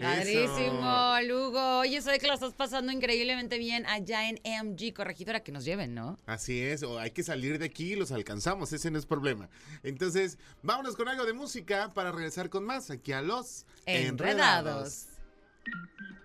Padrísimo, 0.00 1.16
Lugo. 1.26 1.78
Oye, 1.78 2.00
sé 2.00 2.18
que 2.18 2.26
lo 2.26 2.34
estás 2.34 2.54
pasando 2.54 2.92
increíblemente 2.92 3.58
bien 3.58 3.86
allá 3.86 4.28
en 4.28 4.40
MG 4.44 4.92
Corregidora, 4.94 5.40
que 5.40 5.52
nos 5.52 5.64
lleven, 5.64 5.94
¿no? 5.94 6.18
Así 6.26 6.60
es, 6.60 6.82
o 6.82 6.98
hay 6.98 7.10
que 7.10 7.22
salir 7.22 7.58
de 7.58 7.66
aquí 7.66 7.92
y 7.92 7.96
los 7.96 8.12
alcanzamos, 8.12 8.72
ese 8.72 8.90
no 8.90 8.98
es 8.98 9.06
problema. 9.06 9.48
Entonces, 9.82 10.38
vámonos 10.62 10.96
con 10.96 11.08
algo 11.08 11.24
de 11.24 11.32
música 11.32 11.92
para 11.94 12.12
regresar 12.12 12.50
con 12.50 12.64
más 12.64 12.90
aquí 12.90 13.12
a 13.12 13.22
los 13.22 13.66
Enredados. 13.86 15.06
En 15.66 16.23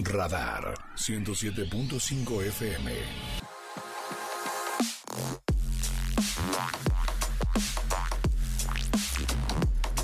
Radar 0.00 0.74
107.5 0.96 2.42
FM. 2.48 2.92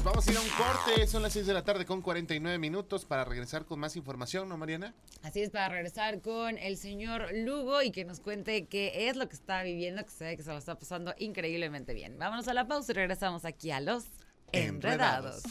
Vamos 0.02 0.26
a 0.26 0.30
ir 0.30 0.38
a 0.38 0.40
un 0.40 0.48
corte, 0.48 1.06
son 1.06 1.22
las 1.22 1.34
6 1.34 1.46
de 1.46 1.52
la 1.52 1.64
tarde 1.64 1.84
con 1.84 2.00
49 2.00 2.58
minutos 2.58 3.04
para 3.04 3.26
regresar 3.26 3.66
con 3.66 3.78
más 3.78 3.94
información, 3.94 4.48
¿no, 4.48 4.56
Mariana? 4.56 4.94
Así 5.22 5.42
es, 5.42 5.50
para 5.50 5.68
regresar 5.68 6.22
con 6.22 6.56
el 6.56 6.78
señor 6.78 7.28
Lugo 7.34 7.82
y 7.82 7.90
que 7.90 8.06
nos 8.06 8.20
cuente 8.20 8.68
qué 8.68 9.10
es 9.10 9.16
lo 9.16 9.28
que 9.28 9.34
está 9.34 9.62
viviendo, 9.62 10.02
que 10.02 10.10
se 10.10 10.24
ve 10.24 10.36
que 10.38 10.42
se 10.42 10.50
lo 10.50 10.56
está 10.56 10.78
pasando 10.78 11.14
increíblemente 11.18 11.92
bien. 11.92 12.18
Vámonos 12.18 12.48
a 12.48 12.54
la 12.54 12.66
pausa 12.66 12.92
y 12.92 12.94
regresamos 12.94 13.44
aquí 13.44 13.70
a 13.70 13.80
los 13.80 14.06
Enredados. 14.50 15.42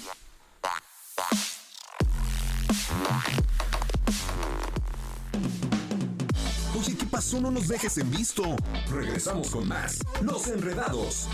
Pasó? 7.17 7.41
No 7.41 7.49
nos 7.49 7.67
dejes 7.67 7.97
en 7.97 8.11
visto. 8.11 8.43
Regresamos 8.91 9.49
con 9.49 9.67
más. 9.67 9.97
Los 10.21 10.47
enredados. 10.49 11.27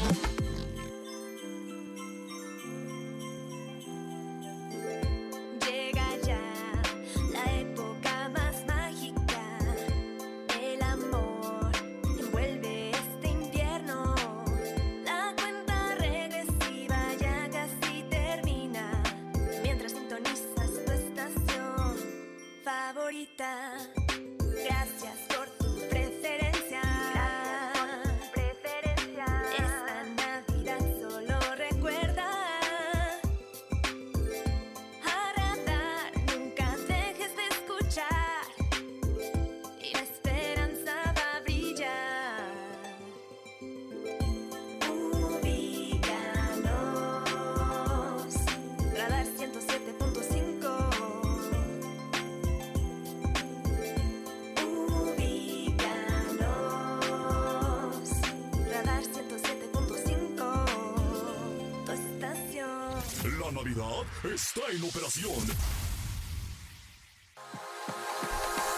Está 64.33 64.61
en 64.71 64.83
operación. 64.83 65.31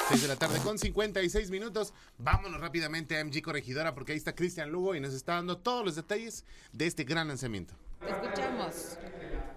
6 0.10 0.22
de 0.22 0.28
la 0.28 0.36
tarde 0.36 0.60
con 0.60 0.78
56 0.78 1.50
minutos. 1.50 1.94
Vámonos 2.18 2.60
rápidamente 2.60 3.18
a 3.18 3.24
MG 3.24 3.42
Corregidora 3.42 3.96
porque 3.96 4.12
ahí 4.12 4.18
está 4.18 4.36
Cristian 4.36 4.70
Lugo 4.70 4.96
y 4.96 5.00
nos 5.00 5.14
está 5.14 5.36
dando 5.36 5.58
todos 5.58 5.86
los 5.86 5.96
detalles 5.96 6.46
de 6.74 6.88
este 6.88 7.06
gran 7.06 7.30
lanzamiento. 7.30 7.74
Te 8.02 8.12
escuchamos. 8.12 8.98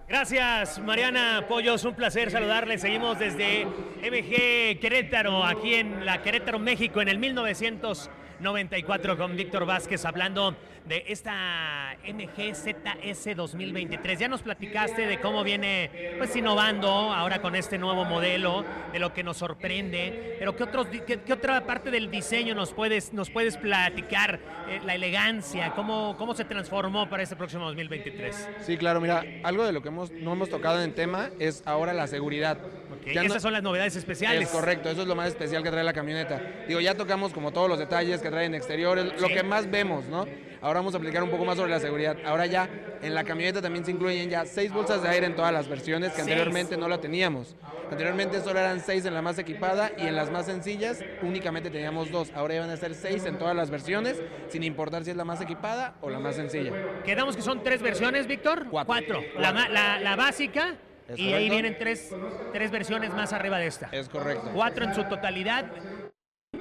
Gracias, 0.07 0.79
Mariana 0.79 1.45
Pollos. 1.47 1.83
Un 1.83 1.95
placer 1.95 2.31
saludarles. 2.31 2.81
Seguimos 2.81 3.19
desde 3.19 3.65
MG 3.65 4.79
Querétaro, 4.79 5.45
aquí 5.45 5.75
en 5.75 6.05
la 6.05 6.23
Querétaro, 6.23 6.57
México, 6.59 7.01
en 7.01 7.09
el 7.09 7.19
1994, 7.19 9.17
con 9.17 9.35
Víctor 9.35 9.65
Vázquez 9.65 10.05
hablando 10.05 10.55
de 10.85 11.05
esta 11.07 11.97
MGZS 12.03 13.35
2023. 13.35 14.19
Ya 14.19 14.27
nos 14.27 14.41
platicaste 14.41 15.05
de 15.05 15.19
cómo 15.19 15.43
viene 15.43 16.15
pues 16.17 16.35
innovando 16.35 16.89
ahora 16.89 17.41
con 17.41 17.55
este 17.55 17.77
nuevo 17.77 18.05
modelo, 18.05 18.65
de 18.91 18.99
lo 18.99 19.13
que 19.13 19.23
nos 19.23 19.37
sorprende, 19.37 20.35
pero 20.39 20.55
¿qué, 20.55 20.63
otros, 20.63 20.87
qué, 21.05 21.19
qué 21.21 21.33
otra 21.33 21.65
parte 21.65 21.91
del 21.91 22.09
diseño 22.09 22.55
nos 22.55 22.73
puedes, 22.73 23.13
nos 23.13 23.29
puedes 23.29 23.57
platicar? 23.57 24.39
Eh, 24.69 24.81
la 24.85 24.93
elegancia, 24.93 25.71
cómo, 25.75 26.15
cómo 26.17 26.35
se 26.35 26.45
transformó 26.45 27.09
para 27.09 27.23
este 27.23 27.35
próximo 27.35 27.65
2023. 27.65 28.49
Sí, 28.61 28.77
claro, 28.77 29.01
mira, 29.01 29.23
algo 29.43 29.65
de 29.65 29.71
lo 29.71 29.81
que 29.81 29.87
hemos, 29.87 30.11
no 30.11 30.33
hemos 30.33 30.49
tocado 30.49 30.77
en 30.77 30.89
el 30.89 30.93
tema 30.93 31.29
es 31.39 31.63
ahora 31.65 31.91
la 31.93 32.05
seguridad. 32.05 32.57
Ok, 32.57 33.07
Esas 33.07 33.41
son 33.41 33.53
las 33.53 33.63
novedades 33.63 33.95
especiales. 33.95 34.43
Es 34.43 34.49
correcto, 34.49 34.89
eso 34.89 35.01
es 35.01 35.07
lo 35.07 35.15
más 35.15 35.29
especial 35.29 35.63
que 35.63 35.71
trae 35.71 35.83
la 35.83 35.93
camioneta. 35.93 36.39
Digo, 36.67 36.79
ya 36.79 36.95
tocamos 36.95 37.33
como 37.33 37.51
todos 37.51 37.67
los 37.67 37.79
detalles 37.79 38.21
que 38.21 38.29
traen 38.29 38.53
exteriores, 38.53 39.19
lo 39.19 39.27
que 39.27 39.41
más 39.41 39.69
vemos, 39.71 40.05
¿no? 40.05 40.27
Ahora 40.61 40.79
vamos 40.79 40.93
a 40.93 40.97
aplicar 40.97 41.23
un 41.23 41.29
poco 41.29 41.45
más 41.45 41.57
sobre 41.57 41.71
la 41.71 41.79
seguridad. 41.79 42.17
Ahora 42.25 42.45
ya 42.45 42.67
en 43.01 43.15
la 43.15 43.23
camioneta 43.23 43.61
también 43.61 43.85
se 43.85 43.91
incluyen 43.91 44.29
ya 44.29 44.45
seis 44.45 44.71
bolsas 44.73 45.01
de 45.01 45.09
aire 45.09 45.25
en 45.25 45.35
todas 45.35 45.53
las 45.53 45.67
versiones 45.69 46.11
que 46.13 46.21
anteriormente 46.21 46.75
no 46.77 46.87
la 46.89 46.99
teníamos. 46.99 47.55
Anteriormente 47.89 48.39
solo 48.41 48.59
eran 48.59 48.79
seis 48.81 49.05
en 49.05 49.13
la 49.13 49.21
más 49.21 49.39
equipada 49.39 49.91
y 49.97 50.05
en 50.07 50.15
las 50.15 50.29
más 50.31 50.45
sencillas 50.45 51.03
únicamente 51.21 51.69
teníamos 51.69 52.11
dos. 52.11 52.31
Ahora 52.35 52.55
ya 52.55 52.61
van 52.61 52.69
a 52.69 52.77
ser 52.77 52.93
seis 52.93 53.25
en 53.25 53.37
todas 53.37 53.55
las 53.55 53.69
versiones, 53.69 54.21
sin 54.49 54.63
importar 54.63 55.03
si 55.05 55.11
es 55.11 55.17
la 55.17 55.25
más 55.25 55.41
equipada 55.41 55.95
o 56.01 56.09
la 56.09 56.19
más 56.19 56.35
sencilla. 56.35 56.71
Quedamos 57.03 57.35
que 57.35 57.41
son 57.41 57.63
tres 57.63 57.81
versiones, 57.81 58.27
Víctor. 58.27 58.65
Cuatro. 58.69 59.21
La, 59.37 59.51
ma- 59.53 59.69
la- 59.69 59.99
la 59.99 60.15
básica 60.15 60.75
y 61.15 61.33
ahí 61.33 61.49
vienen 61.49 61.75
tres, 61.79 62.13
tres 62.53 62.69
versiones 62.69 63.11
más 63.13 63.33
arriba 63.33 63.57
de 63.57 63.65
esta. 63.65 63.89
Es 63.91 64.07
correcto. 64.09 64.51
Cuatro 64.53 64.85
en 64.85 64.93
su 64.93 65.03
totalidad 65.05 65.65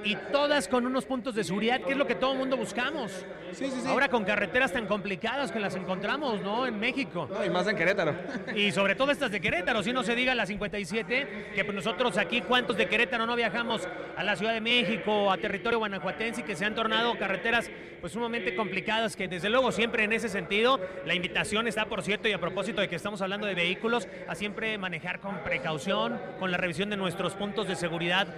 y 0.05 0.17
todas 0.33 0.69
con 0.69 0.87
unos 0.87 1.05
puntos 1.05 1.35
de 1.35 1.45
seguridad, 1.45 1.81
que 1.81 1.93
es 1.93 1.99
lo 1.99 2.07
que 2.07 2.15
todo 2.15 2.33
el 2.33 2.39
mundo 2.39 2.57
buscamos. 2.57 3.11
Sí, 3.53 3.71
sí, 3.71 3.81
sí. 3.83 3.89
Ahora 3.89 4.09
con 4.09 4.25
carreteras 4.25 4.73
tan 4.73 4.87
complicadas 4.87 5.51
que 5.51 5.61
las 5.61 5.75
encontramos, 5.75 6.43
¿no? 6.43 6.67
En 6.67 6.79
México. 6.79 7.29
No, 7.31 7.45
y 7.45 7.51
más 7.51 7.67
en 7.67 7.77
Querétaro. 7.77 8.15
Y 8.55 8.71
sobre 8.73 8.95
todo 8.95 9.11
estas 9.11 9.31
de 9.31 9.41
Querétaro, 9.41 9.83
si 9.83 9.93
no 9.93 10.03
se 10.03 10.15
diga 10.15 10.35
la 10.35 10.47
57, 10.47 11.53
que 11.55 11.65
pues 11.65 11.75
nosotros 11.75 12.19
aquí, 12.19 12.43
¿cuántos 12.43 12.77
de 12.77 12.87
Querétaro 12.87 13.27
no 13.27 13.37
viajamos 13.37 13.89
a 14.17 14.23
la 14.23 14.37
Ciudad 14.37 14.53
de 14.53 14.61
México, 14.61 15.31
a 15.31 15.39
territorio 15.39 15.79
guanajuatense 15.79 16.43
y 16.43 16.45
que 16.45 16.57
se 16.57 16.65
han 16.65 16.75
tornado 16.75 17.19
carreteras 17.19 17.71
pues 18.01 18.13
sumamente 18.13 18.55
complicadas, 18.55 19.17
que 19.17 19.29
desde 19.29 19.49
luego 19.49 19.73
siempre 19.73 20.05
en 20.05 20.13
ese 20.13 20.29
sentido, 20.29 20.81
la 21.05 21.15
invitación 21.15 21.67
está, 21.67 21.87
por 21.87 22.03
cierto, 22.03 22.29
y 22.29 22.33
a 22.33 22.39
propósito 22.39 22.81
de 22.81 22.89
que 22.89 22.97
estamos 22.97 23.21
hablando 23.23 23.47
de 23.47 23.55
vehículos, 23.55 24.09
a 24.29 24.35
siempre 24.35 24.79
manejar 24.79 25.21
con 25.21 25.39
precaución, 25.43 26.21
con 26.39 26.51
la 26.51 26.59
revisión 26.59 26.91
de 26.91 26.97
nuestros 26.97 27.35
puntos 27.35 27.67
de 27.67 27.77
seguridad 27.77 28.29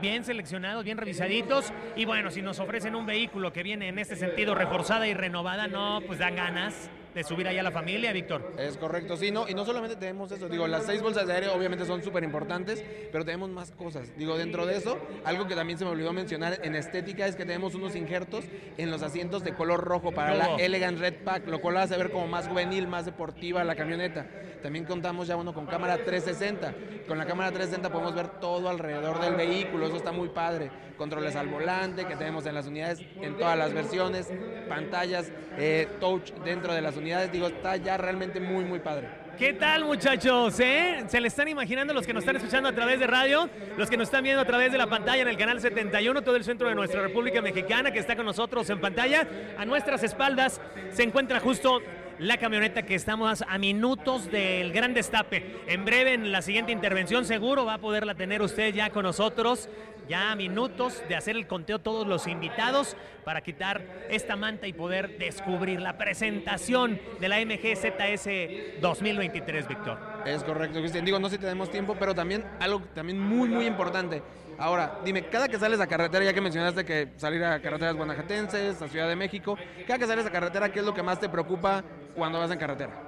bien 0.00 0.24
seleccionados, 0.24 0.84
bien 0.84 0.98
revisaditos. 0.98 1.72
Y 1.96 2.04
bueno, 2.04 2.30
si 2.30 2.42
nos 2.42 2.58
ofrecen 2.58 2.94
un 2.94 3.06
vehículo 3.06 3.52
que 3.52 3.62
viene 3.62 3.88
en 3.88 3.98
este 3.98 4.16
sentido 4.16 4.54
reforzada 4.54 5.06
y 5.06 5.14
renovada, 5.14 5.68
no, 5.68 6.00
pues 6.06 6.18
dan 6.18 6.36
ganas 6.36 6.90
de 7.14 7.24
subir 7.24 7.48
allá 7.48 7.60
a 7.60 7.64
la 7.64 7.70
familia, 7.70 8.12
Víctor. 8.12 8.52
Es 8.58 8.76
correcto, 8.76 9.16
sí, 9.16 9.30
no, 9.30 9.48
y 9.48 9.54
no 9.54 9.64
solamente 9.64 9.96
tenemos 9.96 10.30
eso, 10.32 10.48
digo, 10.48 10.66
las 10.66 10.84
seis 10.84 11.02
bolsas 11.02 11.26
de 11.26 11.32
aire 11.34 11.48
obviamente 11.48 11.84
son 11.84 12.02
súper 12.02 12.24
importantes, 12.24 12.84
pero 13.10 13.24
tenemos 13.24 13.50
más 13.50 13.70
cosas. 13.72 14.16
Digo, 14.16 14.36
dentro 14.36 14.66
de 14.66 14.76
eso, 14.76 14.98
algo 15.24 15.46
que 15.46 15.54
también 15.54 15.78
se 15.78 15.84
me 15.84 15.90
olvidó 15.90 16.12
mencionar 16.12 16.60
en 16.62 16.74
estética 16.74 17.26
es 17.26 17.36
que 17.36 17.44
tenemos 17.44 17.74
unos 17.74 17.96
injertos 17.96 18.44
en 18.76 18.90
los 18.90 19.02
asientos 19.02 19.44
de 19.44 19.54
color 19.54 19.84
rojo 19.84 20.12
para 20.12 20.34
la. 20.34 20.56
Elegant 20.56 20.98
Red 20.98 21.24
Pack, 21.24 21.46
lo 21.48 21.60
cual 21.60 21.76
hace 21.78 21.96
ver 21.96 22.10
como 22.10 22.26
más 22.26 22.48
juvenil, 22.48 22.88
más 22.88 23.04
deportiva 23.04 23.64
la 23.64 23.74
camioneta. 23.74 24.26
También 24.62 24.84
contamos 24.84 25.28
ya 25.28 25.36
uno 25.36 25.54
con 25.54 25.66
cámara 25.66 25.98
360. 26.04 26.74
Con 27.06 27.16
la 27.16 27.26
cámara 27.26 27.50
360 27.50 27.90
podemos 27.90 28.14
ver 28.14 28.40
todo 28.40 28.68
alrededor 28.68 29.20
del 29.20 29.34
vehículo, 29.34 29.86
eso 29.86 29.96
está 29.96 30.12
muy 30.12 30.28
padre. 30.28 30.70
Controles 30.96 31.36
al 31.36 31.48
volante 31.48 32.04
que 32.06 32.16
tenemos 32.16 32.44
en 32.46 32.54
las 32.54 32.66
unidades, 32.66 33.00
en 33.22 33.36
todas 33.36 33.56
las 33.56 33.72
versiones, 33.72 34.28
pantallas, 34.68 35.30
eh, 35.56 35.88
touch 36.00 36.32
dentro 36.44 36.74
de 36.74 36.82
las 36.82 36.96
unidades, 36.98 37.32
digo, 37.32 37.46
está 37.46 37.76
ya 37.76 37.96
realmente 37.96 38.40
muy, 38.40 38.64
muy 38.64 38.80
padre. 38.80 39.08
¿Qué 39.38 39.52
tal, 39.52 39.84
muchachos? 39.84 40.58
eh? 40.58 41.04
¿Se 41.06 41.20
le 41.20 41.28
están 41.28 41.46
imaginando 41.46 41.94
los 41.94 42.04
que 42.04 42.12
nos 42.12 42.22
están 42.22 42.34
escuchando 42.34 42.68
a 42.68 42.72
través 42.72 42.98
de 42.98 43.06
radio? 43.06 43.48
Los 43.76 43.88
que 43.88 43.96
nos 43.96 44.08
están 44.08 44.24
viendo 44.24 44.42
a 44.42 44.44
través 44.44 44.72
de 44.72 44.78
la 44.78 44.88
pantalla 44.88 45.22
en 45.22 45.28
el 45.28 45.36
canal 45.36 45.60
71, 45.60 46.22
todo 46.22 46.34
el 46.34 46.42
centro 46.42 46.68
de 46.68 46.74
nuestra 46.74 47.00
República 47.00 47.40
Mexicana 47.40 47.92
que 47.92 48.00
está 48.00 48.16
con 48.16 48.26
nosotros 48.26 48.68
en 48.68 48.80
pantalla. 48.80 49.28
A 49.56 49.64
nuestras 49.64 50.02
espaldas 50.02 50.60
se 50.90 51.04
encuentra 51.04 51.38
justo 51.38 51.80
la 52.18 52.36
camioneta 52.36 52.82
que 52.82 52.94
estamos 52.94 53.44
a 53.46 53.58
minutos 53.58 54.30
del 54.30 54.72
gran 54.72 54.92
destape. 54.92 55.62
En 55.66 55.84
breve, 55.84 56.14
en 56.14 56.32
la 56.32 56.42
siguiente 56.42 56.72
intervención, 56.72 57.24
seguro 57.24 57.64
va 57.64 57.74
a 57.74 57.78
poderla 57.78 58.14
tener 58.14 58.42
usted 58.42 58.74
ya 58.74 58.90
con 58.90 59.04
nosotros. 59.04 59.68
Ya 60.08 60.32
a 60.32 60.36
minutos 60.36 61.02
de 61.06 61.16
hacer 61.16 61.36
el 61.36 61.46
conteo 61.46 61.80
todos 61.80 62.06
los 62.06 62.26
invitados 62.26 62.96
para 63.24 63.42
quitar 63.42 63.82
esta 64.08 64.36
manta 64.36 64.66
y 64.66 64.72
poder 64.72 65.18
descubrir 65.18 65.82
la 65.82 65.98
presentación 65.98 66.98
de 67.20 67.28
la 67.28 67.36
MGZS 67.44 68.80
2023, 68.80 69.68
Víctor. 69.68 69.98
Es 70.24 70.42
correcto, 70.44 70.80
Cristian. 70.80 71.04
Digo, 71.04 71.18
no 71.18 71.28
sé 71.28 71.36
si 71.36 71.42
tenemos 71.42 71.70
tiempo, 71.70 71.94
pero 71.98 72.14
también 72.14 72.42
algo 72.58 72.80
también 72.94 73.20
muy, 73.20 73.50
muy 73.50 73.66
importante. 73.66 74.22
Ahora, 74.58 74.98
dime, 75.04 75.22
cada 75.28 75.48
que 75.48 75.56
sales 75.56 75.80
a 75.80 75.86
carretera, 75.86 76.24
ya 76.24 76.34
que 76.34 76.40
mencionaste 76.40 76.84
que 76.84 77.12
salir 77.16 77.44
a 77.44 77.60
carreteras 77.62 77.94
guanajuatenses, 77.94 78.82
a 78.82 78.88
Ciudad 78.88 79.08
de 79.08 79.14
México, 79.14 79.56
cada 79.86 80.00
que 80.00 80.06
sales 80.06 80.26
a 80.26 80.30
carretera, 80.32 80.72
¿qué 80.72 80.80
es 80.80 80.84
lo 80.84 80.92
que 80.92 81.02
más 81.02 81.20
te 81.20 81.28
preocupa 81.28 81.84
cuando 82.16 82.40
vas 82.40 82.50
en 82.50 82.58
carretera? 82.58 83.07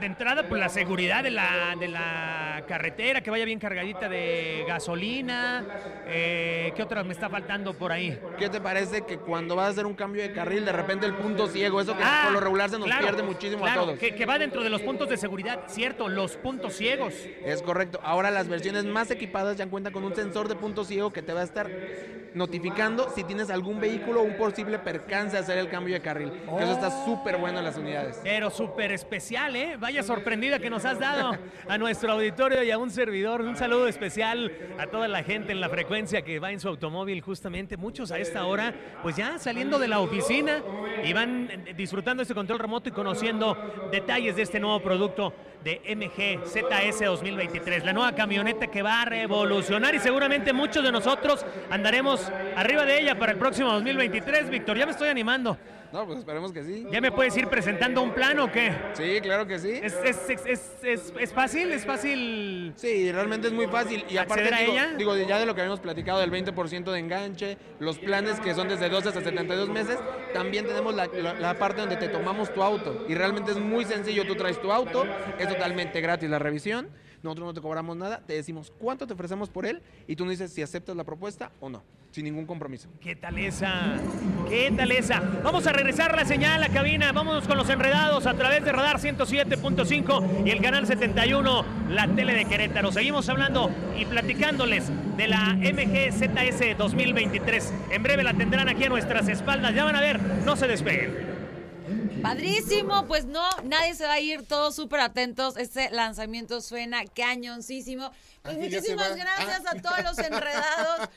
De 0.00 0.06
entrada, 0.06 0.48
pues 0.48 0.60
la 0.60 0.68
seguridad 0.68 1.22
de 1.22 1.30
la, 1.30 1.76
de 1.78 1.88
la 1.88 2.64
carretera, 2.66 3.20
que 3.20 3.30
vaya 3.30 3.44
bien 3.44 3.58
cargadita 3.60 4.08
de 4.08 4.64
gasolina. 4.66 5.64
Eh, 6.06 6.72
¿Qué 6.74 6.82
otra 6.82 7.04
me 7.04 7.12
está 7.12 7.28
faltando 7.28 7.72
por 7.74 7.92
ahí? 7.92 8.18
¿Qué 8.38 8.48
te 8.48 8.60
parece 8.60 9.02
que 9.02 9.18
cuando 9.18 9.54
vas 9.54 9.68
a 9.68 9.70
hacer 9.70 9.86
un 9.86 9.94
cambio 9.94 10.22
de 10.22 10.32
carril, 10.32 10.64
de 10.64 10.72
repente 10.72 11.06
el 11.06 11.14
punto 11.14 11.46
ciego, 11.46 11.80
eso 11.80 11.96
que 11.96 12.02
Ah, 12.04 12.22
por 12.24 12.32
lo 12.32 12.40
regular 12.40 12.70
se 12.70 12.78
nos 12.78 12.86
claro, 12.86 13.02
pierde 13.02 13.22
muchísimo 13.22 13.62
claro, 13.62 13.82
a 13.82 13.84
todos? 13.84 13.98
Que, 13.98 14.14
que 14.14 14.26
va 14.26 14.38
dentro 14.38 14.62
de 14.64 14.70
los 14.70 14.82
puntos 14.82 15.08
de 15.08 15.16
seguridad, 15.16 15.64
cierto, 15.68 16.08
los 16.08 16.36
puntos 16.36 16.74
ciegos. 16.74 17.14
Es 17.44 17.62
correcto. 17.62 18.00
Ahora 18.02 18.30
las 18.30 18.48
versiones 18.48 18.84
más 18.84 19.10
equipadas 19.10 19.56
ya 19.56 19.66
cuentan 19.66 19.92
con 19.92 20.02
un 20.04 20.14
sensor 20.14 20.48
de 20.48 20.56
punto 20.56 20.84
ciego 20.84 21.12
que 21.12 21.22
te 21.22 21.32
va 21.32 21.40
a 21.40 21.44
estar 21.44 21.70
notificando 22.34 23.10
si 23.14 23.24
tienes 23.24 23.50
algún 23.50 23.80
vehículo 23.80 24.20
o 24.20 24.24
un 24.24 24.36
posible 24.36 24.78
percance 24.78 25.36
a 25.36 25.40
hacer 25.40 25.58
el 25.58 25.68
cambio 25.68 25.94
de 25.94 26.00
carril. 26.00 26.32
Eso 26.58 26.72
está 26.72 27.04
súper 27.04 27.36
bueno 27.36 27.58
en 27.58 27.64
las 27.64 27.76
unidades. 27.76 28.20
Pero 28.22 28.50
súper 28.50 28.92
especial, 28.92 29.54
¿eh? 29.56 29.76
Vaya 29.78 30.02
sorprendida 30.02 30.58
que 30.58 30.70
nos 30.70 30.84
has 30.84 30.98
dado 30.98 31.36
a 31.68 31.78
nuestro 31.78 32.12
auditorio 32.12 32.62
y 32.62 32.70
a 32.70 32.78
un 32.78 32.90
servidor. 32.90 33.42
Un 33.42 33.56
saludo 33.56 33.86
especial 33.88 34.52
a 34.78 34.86
toda 34.86 35.08
la 35.08 35.22
gente 35.22 35.52
en 35.52 35.60
la 35.60 35.68
frecuencia 35.68 36.22
que 36.22 36.38
va 36.38 36.52
en 36.52 36.60
su 36.60 36.68
automóvil 36.68 37.20
justamente. 37.20 37.76
Muchos 37.76 38.10
a 38.12 38.18
esta 38.18 38.44
hora, 38.46 38.74
pues 39.02 39.16
ya 39.16 39.38
saliendo 39.38 39.78
de 39.78 39.88
la 39.88 40.00
oficina 40.00 40.62
y 41.04 41.12
van 41.12 41.64
disfrutando 41.76 42.22
este 42.22 42.34
control 42.34 42.58
remoto 42.58 42.88
y 42.88 42.92
conociendo 42.92 43.56
detalles 43.90 44.36
de 44.36 44.42
este 44.42 44.60
nuevo 44.60 44.80
producto 44.80 45.32
de 45.64 45.80
MG 45.94 46.44
ZS 46.46 47.04
2023. 47.04 47.84
La 47.84 47.92
nueva 47.92 48.14
camioneta 48.14 48.66
que 48.66 48.82
va 48.82 49.02
a 49.02 49.04
revolucionar 49.04 49.94
y 49.94 50.00
seguramente 50.00 50.52
muchos 50.52 50.82
de 50.82 50.90
nosotros 50.90 51.44
andaremos 51.70 52.21
arriba 52.56 52.84
de 52.84 53.00
ella 53.00 53.18
para 53.18 53.32
el 53.32 53.38
próximo 53.38 53.72
2023. 53.72 54.50
Víctor, 54.50 54.76
ya 54.76 54.86
me 54.86 54.92
estoy 54.92 55.08
animando. 55.08 55.56
No, 55.92 56.06
pues 56.06 56.20
esperemos 56.20 56.52
que 56.52 56.62
sí. 56.64 56.86
¿Ya 56.90 57.02
me 57.02 57.12
puedes 57.12 57.36
ir 57.36 57.48
presentando 57.48 58.00
un 58.00 58.12
plan 58.14 58.38
o 58.40 58.50
qué? 58.50 58.72
Sí, 58.94 59.20
claro 59.20 59.46
que 59.46 59.58
sí. 59.58 59.72
¿Es, 59.82 59.92
es, 60.02 60.30
es, 60.30 60.46
es, 60.82 61.12
es- 61.18 61.32
fácil? 61.34 61.70
¿Es 61.70 61.84
fácil? 61.84 62.72
Sí, 62.76 63.12
realmente 63.12 63.48
es 63.48 63.52
muy 63.52 63.66
fácil. 63.66 64.02
Y 64.08 64.16
aparte, 64.16 64.44
¿Acceder 64.44 64.54
a 64.54 64.58
digo, 64.60 64.72
ella? 64.72 64.94
digo, 64.96 65.16
ya 65.18 65.38
de 65.38 65.44
lo 65.44 65.54
que 65.54 65.60
habíamos 65.60 65.80
platicado 65.80 66.20
del 66.20 66.30
20% 66.30 66.90
de 66.90 66.98
enganche, 66.98 67.58
los 67.78 67.98
planes 67.98 68.40
que 68.40 68.54
son 68.54 68.68
desde 68.68 68.88
12 68.88 69.08
hasta 69.08 69.20
72 69.20 69.68
meses, 69.68 69.98
también 70.32 70.66
tenemos 70.66 70.94
la, 70.94 71.08
la- 71.08 71.34
la 71.34 71.58
parte 71.58 71.82
donde 71.82 71.96
te 71.96 72.08
tomamos 72.08 72.54
tu 72.54 72.62
auto. 72.62 73.04
Y 73.06 73.14
realmente 73.14 73.50
es 73.50 73.58
muy 73.58 73.84
sencillo. 73.84 74.24
Tú 74.26 74.34
traes 74.34 74.58
tu 74.62 74.72
auto, 74.72 75.04
es 75.38 75.46
totalmente 75.46 76.00
gratis 76.00 76.30
la 76.30 76.38
revisión. 76.38 76.88
Nosotros 77.22 77.46
no 77.46 77.54
te 77.54 77.60
cobramos 77.60 77.96
nada, 77.96 78.20
te 78.26 78.32
decimos 78.32 78.72
cuánto 78.78 79.06
te 79.06 79.14
ofrecemos 79.14 79.48
por 79.48 79.64
él 79.64 79.80
y 80.08 80.16
tú 80.16 80.24
nos 80.24 80.32
dices 80.32 80.52
si 80.52 80.60
aceptas 80.60 80.96
la 80.96 81.04
propuesta 81.04 81.52
o 81.60 81.68
no, 81.68 81.82
sin 82.10 82.24
ningún 82.24 82.46
compromiso. 82.46 82.88
¿Qué 83.00 83.14
tal 83.14 83.38
esa? 83.38 83.96
¿Qué 84.48 84.72
tal 84.76 84.90
esa? 84.90 85.20
Vamos 85.44 85.66
a 85.68 85.72
regresar 85.72 86.16
la 86.16 86.24
señal 86.24 86.54
a 86.54 86.68
la 86.68 86.74
cabina. 86.74 87.12
Vámonos 87.12 87.46
con 87.46 87.56
los 87.56 87.70
enredados 87.70 88.26
a 88.26 88.34
través 88.34 88.64
de 88.64 88.72
Radar 88.72 88.98
107.5 88.98 90.46
y 90.46 90.50
el 90.50 90.60
canal 90.60 90.86
71, 90.86 91.64
la 91.90 92.08
tele 92.08 92.34
de 92.34 92.44
Querétaro. 92.44 92.90
Seguimos 92.90 93.28
hablando 93.28 93.70
y 93.96 94.04
platicándoles 94.04 94.90
de 95.16 95.28
la 95.28 95.54
MGZS 95.54 96.76
2023. 96.76 97.72
En 97.92 98.02
breve 98.02 98.24
la 98.24 98.34
tendrán 98.34 98.68
aquí 98.68 98.84
a 98.84 98.88
nuestras 98.88 99.28
espaldas. 99.28 99.74
Ya 99.74 99.84
van 99.84 99.94
a 99.94 100.00
ver, 100.00 100.20
no 100.44 100.56
se 100.56 100.66
despeguen. 100.66 101.31
Padrísimo, 102.22 103.06
pues 103.06 103.24
no, 103.24 103.42
nadie 103.64 103.94
se 103.94 104.04
va 104.06 104.14
a 104.14 104.20
ir, 104.20 104.46
todos 104.46 104.74
súper 104.74 105.00
atentos. 105.00 105.56
Este 105.56 105.90
lanzamiento 105.90 106.60
suena 106.60 107.04
cañoncísimo. 107.04 108.10
Pues 108.42 108.56
ya 108.56 108.62
se 108.62 108.94
muchísimas 108.96 109.16
gracias 109.16 109.62
Ah. 109.66 109.70
a 109.76 109.80
todos 109.82 110.02
los 110.04 110.18
enredados. 110.26 111.08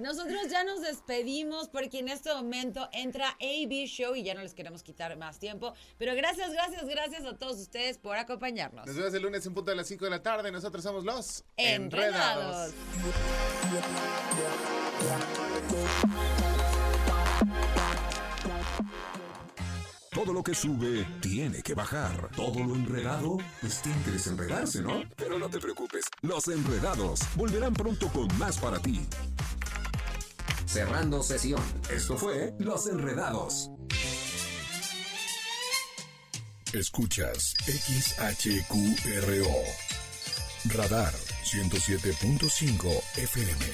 Nosotros 0.00 0.40
ya 0.50 0.64
nos 0.64 0.80
despedimos 0.82 1.68
porque 1.68 2.00
en 2.00 2.08
este 2.08 2.32
momento 2.34 2.88
entra 2.92 3.28
AB 3.40 3.86
Show 3.86 4.14
y 4.16 4.22
ya 4.24 4.34
no 4.34 4.42
les 4.42 4.54
queremos 4.54 4.82
quitar 4.82 5.16
más 5.16 5.38
tiempo. 5.38 5.72
Pero 5.98 6.14
gracias, 6.16 6.52
gracias, 6.52 6.84
gracias 6.86 7.24
a 7.24 7.36
todos 7.36 7.58
ustedes 7.58 7.98
por 7.98 8.16
acompañarnos. 8.16 8.86
Nos 8.86 8.96
vemos 8.96 9.14
el 9.14 9.22
lunes 9.22 9.46
en 9.46 9.54
punto 9.54 9.70
de 9.70 9.76
las 9.76 9.86
5 9.86 10.04
de 10.04 10.10
la 10.10 10.22
tarde. 10.22 10.50
Nosotros 10.50 10.82
somos 10.82 11.04
los 11.04 11.44
Enredados. 11.56 12.72
Todo 20.24 20.32
lo 20.32 20.42
que 20.42 20.54
sube 20.54 21.06
tiene 21.20 21.60
que 21.62 21.74
bajar. 21.74 22.30
Todo 22.34 22.64
lo 22.64 22.74
enredado, 22.74 23.36
pues 23.60 23.82
tiene 23.82 24.02
que 24.04 24.12
desenredarse, 24.12 24.80
¿no? 24.80 25.02
Pero 25.16 25.38
no 25.38 25.50
te 25.50 25.58
preocupes, 25.58 26.06
los 26.22 26.48
enredados 26.48 27.20
volverán 27.36 27.74
pronto 27.74 28.08
con 28.08 28.26
más 28.38 28.56
para 28.56 28.80
ti. 28.80 29.06
Cerrando 30.64 31.22
sesión. 31.22 31.60
Esto 31.90 32.16
fue 32.16 32.54
Los 32.58 32.86
Enredados. 32.86 33.68
Escuchas 36.72 37.52
XHQRO. 37.66 39.44
Radar 40.74 41.12
107.5 41.44 43.02
FM. 43.18 43.66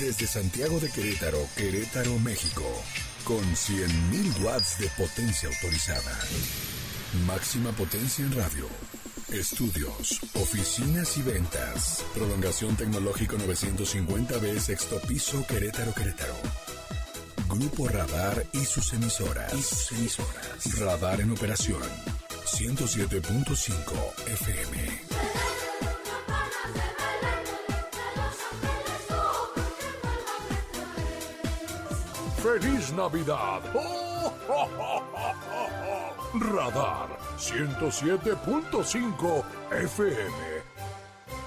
Desde 0.00 0.26
Santiago 0.26 0.80
de 0.80 0.90
Querétaro, 0.90 1.38
Querétaro, 1.56 2.18
México. 2.18 2.64
Con 3.28 3.44
100.000 3.44 4.42
watts 4.42 4.78
de 4.78 4.88
potencia 4.96 5.50
autorizada. 5.50 6.18
Máxima 7.26 7.72
potencia 7.72 8.24
en 8.24 8.32
radio. 8.32 8.66
Estudios, 9.30 10.18
oficinas 10.32 11.18
y 11.18 11.22
ventas. 11.22 12.06
Prolongación 12.14 12.74
tecnológico 12.74 13.36
950B, 13.36 14.58
sexto 14.58 14.98
piso, 15.02 15.46
Querétaro, 15.46 15.92
Querétaro. 15.92 16.36
Grupo 17.50 17.86
Radar 17.88 18.46
y 18.54 18.64
sus 18.64 18.94
emisoras. 18.94 19.52
Y 19.52 19.62
sus 19.62 19.92
emisoras. 19.92 20.78
Radar 20.78 21.20
en 21.20 21.30
operación. 21.30 21.82
107.5 22.46 24.30
FM. 24.32 25.57
¡Feliz 32.42 32.92
Navidad! 32.92 33.60
Radar 36.34 37.08
107.5 37.36 39.44
FM. 39.72 40.57